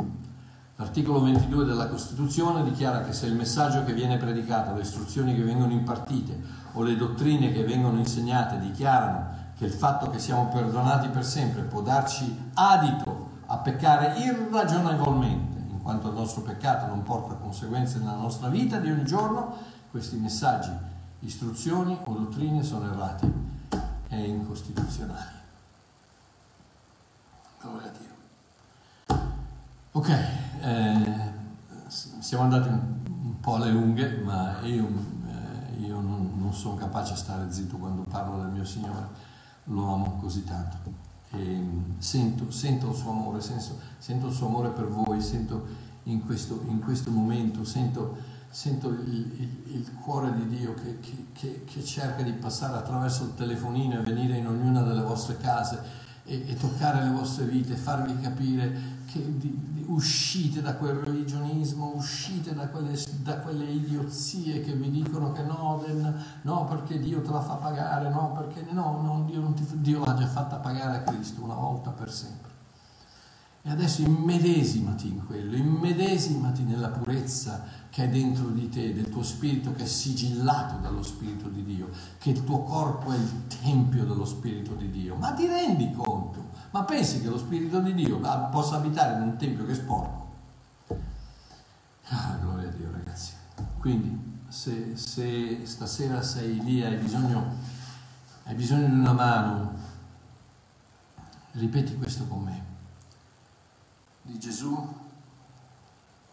l'articolo 0.82 1.22
22 1.22 1.64
della 1.64 1.86
Costituzione 1.86 2.64
dichiara 2.64 3.02
che 3.02 3.12
se 3.12 3.26
il 3.26 3.36
messaggio 3.36 3.84
che 3.84 3.92
viene 3.92 4.16
predicato, 4.16 4.74
le 4.74 4.82
istruzioni 4.82 5.32
che 5.32 5.42
vengono 5.42 5.72
impartite 5.72 6.40
o 6.72 6.82
le 6.82 6.96
dottrine 6.96 7.52
che 7.52 7.62
vengono 7.62 7.98
insegnate 7.98 8.58
dichiarano 8.58 9.40
che 9.56 9.64
il 9.64 9.70
fatto 9.70 10.10
che 10.10 10.18
siamo 10.18 10.48
perdonati 10.48 11.08
per 11.08 11.24
sempre 11.24 11.62
può 11.62 11.82
darci 11.82 12.50
adito 12.54 13.30
a 13.46 13.58
peccare 13.58 14.18
irragionevolmente, 14.18 15.60
in 15.70 15.82
quanto 15.82 16.08
il 16.08 16.14
nostro 16.14 16.42
peccato 16.42 16.86
non 16.86 17.04
porta 17.04 17.34
conseguenze 17.34 17.98
nella 17.98 18.16
nostra 18.16 18.48
vita 18.48 18.78
di 18.78 18.90
ogni 18.90 19.04
giorno, 19.04 19.54
questi 19.88 20.16
messaggi, 20.16 20.72
istruzioni 21.20 21.96
o 22.02 22.12
dottrine 22.12 22.64
sono 22.64 22.86
errati 22.86 23.32
e 24.08 24.20
incostituzionali. 24.20 25.40
Gloria 27.60 27.88
a 27.88 27.92
Dio. 27.96 28.10
Ok, 29.92 30.41
eh, 30.62 31.32
siamo 31.88 32.44
andati 32.44 32.68
un, 32.68 33.40
po' 33.40 33.56
alle 33.56 33.72
lunghe, 33.72 34.18
ma 34.18 34.60
io, 34.60 34.86
eh, 35.26 35.80
io 35.80 36.00
non, 36.00 36.34
non 36.36 36.52
sono 36.54 36.76
capace 36.76 37.14
di 37.14 37.18
stare 37.18 37.50
zitto 37.50 37.76
quando 37.76 38.02
parlo 38.08 38.40
del 38.40 38.52
mio 38.52 38.64
Signore 38.64 39.30
lo 39.64 39.92
amo 39.92 40.16
così 40.20 40.44
tanto. 40.44 41.10
E 41.30 41.66
sento, 41.98 42.50
sento 42.50 42.90
il 42.90 42.94
suo 42.94 43.10
amore, 43.10 43.40
sento, 43.40 43.78
sento, 43.98 44.26
il 44.28 44.32
suo 44.32 44.46
amore 44.46 44.68
per 44.68 44.86
voi, 44.86 45.20
sento 45.20 45.66
in 46.04 46.24
questo, 46.24 46.62
in 46.68 46.80
questo 46.80 47.10
momento, 47.10 47.64
sento, 47.64 48.16
sento 48.50 48.90
il, 48.90 49.08
il, 49.08 49.74
il, 49.74 49.92
cuore 50.00 50.32
di 50.34 50.46
Dio 50.46 50.74
che, 50.74 51.00
che, 51.00 51.26
che, 51.32 51.64
che, 51.64 51.82
cerca 51.82 52.22
di 52.22 52.32
passare 52.32 52.76
attraverso 52.76 53.24
il 53.24 53.34
telefonino 53.34 53.98
e 53.98 54.02
venire 54.02 54.36
in 54.36 54.46
ognuna 54.46 54.82
delle 54.82 55.00
vostre 55.00 55.38
case 55.38 55.80
e, 56.24 56.44
e 56.46 56.54
toccare 56.56 57.02
le 57.02 57.10
vostre 57.10 57.46
vite, 57.46 57.74
farvi 57.74 58.20
capire 58.20 59.00
che 59.06 59.38
di, 59.38 59.71
uscite 59.88 60.60
da 60.60 60.74
quel 60.76 60.96
religionismo, 60.96 61.92
uscite 61.94 62.54
da 62.54 62.68
quelle, 62.68 62.98
da 63.22 63.38
quelle 63.38 63.64
idiozie 63.64 64.60
che 64.62 64.72
vi 64.72 64.90
dicono 64.90 65.32
che 65.32 65.42
no, 65.42 65.82
no, 66.42 66.64
perché 66.66 66.98
Dio 66.98 67.20
te 67.22 67.30
la 67.30 67.40
fa 67.40 67.54
pagare, 67.54 68.08
no, 68.10 68.32
perché 68.32 68.64
no, 68.72 69.00
no 69.02 69.24
Dio, 69.26 69.40
non 69.40 69.54
ti, 69.54 69.66
Dio 69.80 70.04
l'ha 70.04 70.14
già 70.14 70.26
fatta 70.26 70.56
pagare 70.56 70.98
a 70.98 71.02
Cristo 71.02 71.42
una 71.42 71.54
volta 71.54 71.90
per 71.90 72.10
sempre. 72.10 72.51
E 73.64 73.70
adesso 73.70 74.02
immedesimati 74.02 75.06
in 75.06 75.24
quello, 75.24 75.54
immedesimati 75.54 76.64
nella 76.64 76.88
purezza 76.88 77.64
che 77.90 78.04
è 78.04 78.08
dentro 78.08 78.48
di 78.48 78.68
te, 78.68 78.92
del 78.92 79.08
tuo 79.08 79.22
spirito 79.22 79.72
che 79.72 79.84
è 79.84 79.86
sigillato 79.86 80.78
dallo 80.78 81.04
Spirito 81.04 81.48
di 81.48 81.62
Dio, 81.62 81.88
che 82.18 82.30
il 82.30 82.42
tuo 82.42 82.64
corpo 82.64 83.12
è 83.12 83.16
il 83.16 83.46
tempio 83.46 84.04
dello 84.04 84.24
Spirito 84.24 84.74
di 84.74 84.90
Dio. 84.90 85.14
Ma 85.14 85.32
ti 85.32 85.46
rendi 85.46 85.92
conto? 85.92 86.50
Ma 86.72 86.82
pensi 86.82 87.20
che 87.20 87.28
lo 87.28 87.38
Spirito 87.38 87.78
di 87.78 87.94
Dio 87.94 88.18
possa 88.50 88.76
abitare 88.76 89.22
in 89.22 89.28
un 89.28 89.36
tempio 89.36 89.64
che 89.64 89.72
è 89.72 89.76
sporco? 89.76 90.30
Ah, 92.08 92.38
gloria 92.40 92.68
a 92.68 92.72
Dio 92.72 92.90
ragazzi. 92.90 93.32
Quindi 93.78 94.40
se, 94.48 94.96
se 94.96 95.60
stasera 95.66 96.20
sei 96.20 96.60
lì 96.64 96.82
e 96.82 96.86
hai 96.86 96.96
bisogno, 96.96 97.54
hai 98.42 98.56
bisogno 98.56 98.88
di 98.88 98.98
una 98.98 99.12
mano, 99.12 99.72
ripeti 101.52 101.96
questo 101.96 102.26
con 102.26 102.42
me 102.42 102.71
di 104.22 104.38
Gesù, 104.38 105.00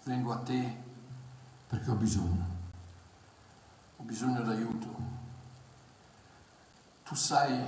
vengo 0.03 0.31
a 0.31 0.37
te 0.37 0.77
perché 1.67 1.89
ho 1.89 1.95
bisogno, 1.95 2.45
ho 3.97 4.03
bisogno 4.03 4.41
d'aiuto. 4.41 5.07
Tu 7.03 7.15
sai 7.15 7.67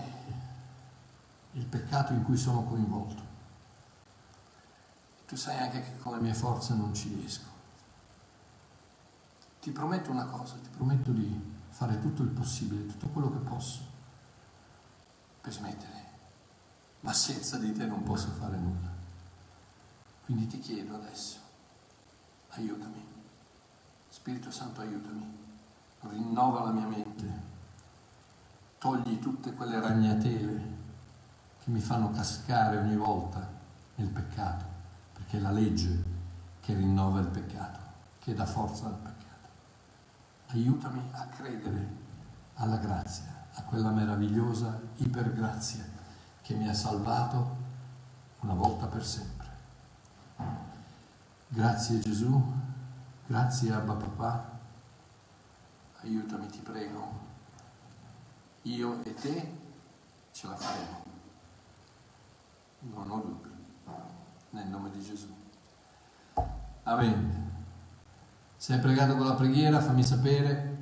il 1.53 1.65
peccato 1.65 2.13
in 2.13 2.23
cui 2.23 2.37
sono 2.37 2.63
coinvolto. 2.63 3.29
Tu 5.27 5.35
sai 5.35 5.57
anche 5.57 5.81
che 5.81 5.97
con 5.97 6.15
le 6.15 6.21
mie 6.21 6.33
forze 6.33 6.73
non 6.75 6.93
ci 6.93 7.13
riesco. 7.13 7.49
Ti 9.59 9.71
prometto 9.71 10.11
una 10.11 10.25
cosa, 10.25 10.55
ti 10.55 10.69
prometto 10.69 11.11
di 11.11 11.59
fare 11.69 11.99
tutto 11.99 12.21
il 12.23 12.29
possibile, 12.29 12.85
tutto 12.85 13.07
quello 13.07 13.31
che 13.31 13.37
posso 13.39 13.79
per 15.41 15.51
smettere, 15.51 16.05
ma 17.01 17.13
senza 17.13 17.57
di 17.57 17.71
te 17.73 17.85
non 17.85 18.03
posso 18.03 18.29
fare 18.31 18.57
nulla. 18.57 19.00
Quindi 20.31 20.47
ti 20.47 20.59
chiedo 20.59 20.95
adesso, 20.95 21.39
aiutami. 22.51 23.05
Spirito 24.07 24.49
Santo, 24.49 24.79
aiutami. 24.79 25.25
Rinnova 25.99 26.63
la 26.63 26.71
mia 26.71 26.87
mente. 26.87 27.29
Togli 28.77 29.19
tutte 29.19 29.51
quelle 29.51 29.81
ragnatele 29.81 30.63
che 31.61 31.69
mi 31.69 31.81
fanno 31.81 32.11
cascare 32.11 32.77
ogni 32.77 32.95
volta 32.95 33.45
nel 33.95 34.07
peccato, 34.07 34.63
perché 35.11 35.35
è 35.35 35.41
la 35.41 35.51
legge 35.51 36.01
che 36.61 36.75
rinnova 36.75 37.19
il 37.19 37.27
peccato, 37.27 37.79
che 38.19 38.33
dà 38.33 38.45
forza 38.45 38.85
al 38.85 38.95
peccato. 38.95 39.49
Aiutami 40.47 41.09
a 41.11 41.25
credere 41.25 41.87
alla 42.53 42.77
grazia, 42.77 43.47
a 43.55 43.63
quella 43.63 43.89
meravigliosa 43.89 44.79
ipergrazia 44.95 45.83
che 46.41 46.53
mi 46.53 46.69
ha 46.69 46.73
salvato 46.73 47.57
una 48.39 48.53
volta 48.53 48.87
per 48.87 49.05
sempre. 49.05 49.40
Grazie 51.53 51.99
Gesù, 51.99 52.41
grazie 53.27 53.73
Abba 53.73 53.95
Papà, 53.95 54.57
aiutami, 56.01 56.47
ti 56.47 56.59
prego. 56.59 57.11
Io 58.61 59.03
e 59.03 59.13
te 59.13 59.57
ce 60.31 60.47
la 60.47 60.55
faremo. 60.55 61.03
Non 62.79 63.11
ho 63.11 63.19
dubbi. 63.19 63.49
Nel 64.51 64.67
nome 64.67 64.91
di 64.91 65.01
Gesù. 65.01 65.27
Amen. 66.83 67.51
Se 68.55 68.73
hai 68.73 68.79
pregato 68.79 69.17
con 69.17 69.25
la 69.25 69.33
preghiera, 69.33 69.81
fammi 69.81 70.05
sapere, 70.05 70.77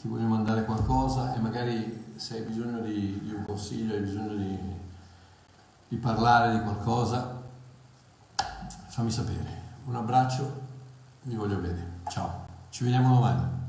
ti 0.00 0.08
voglio 0.08 0.26
mandare 0.26 0.64
qualcosa 0.64 1.34
e 1.34 1.38
magari 1.38 2.14
se 2.16 2.38
hai 2.38 2.42
bisogno 2.42 2.80
di, 2.80 3.20
di 3.22 3.32
un 3.32 3.44
consiglio, 3.44 3.94
hai 3.94 4.00
bisogno 4.00 4.34
di, 4.34 4.58
di 5.86 5.96
parlare 5.98 6.58
di 6.58 6.64
qualcosa, 6.64 7.42
fammi 8.88 9.10
sapere. 9.12 9.63
Un 9.86 9.96
abbraccio, 9.96 10.62
vi 11.22 11.34
voglio 11.34 11.58
bene. 11.58 12.00
Ciao, 12.08 12.46
ci 12.70 12.84
vediamo 12.84 13.14
domani. 13.14 13.63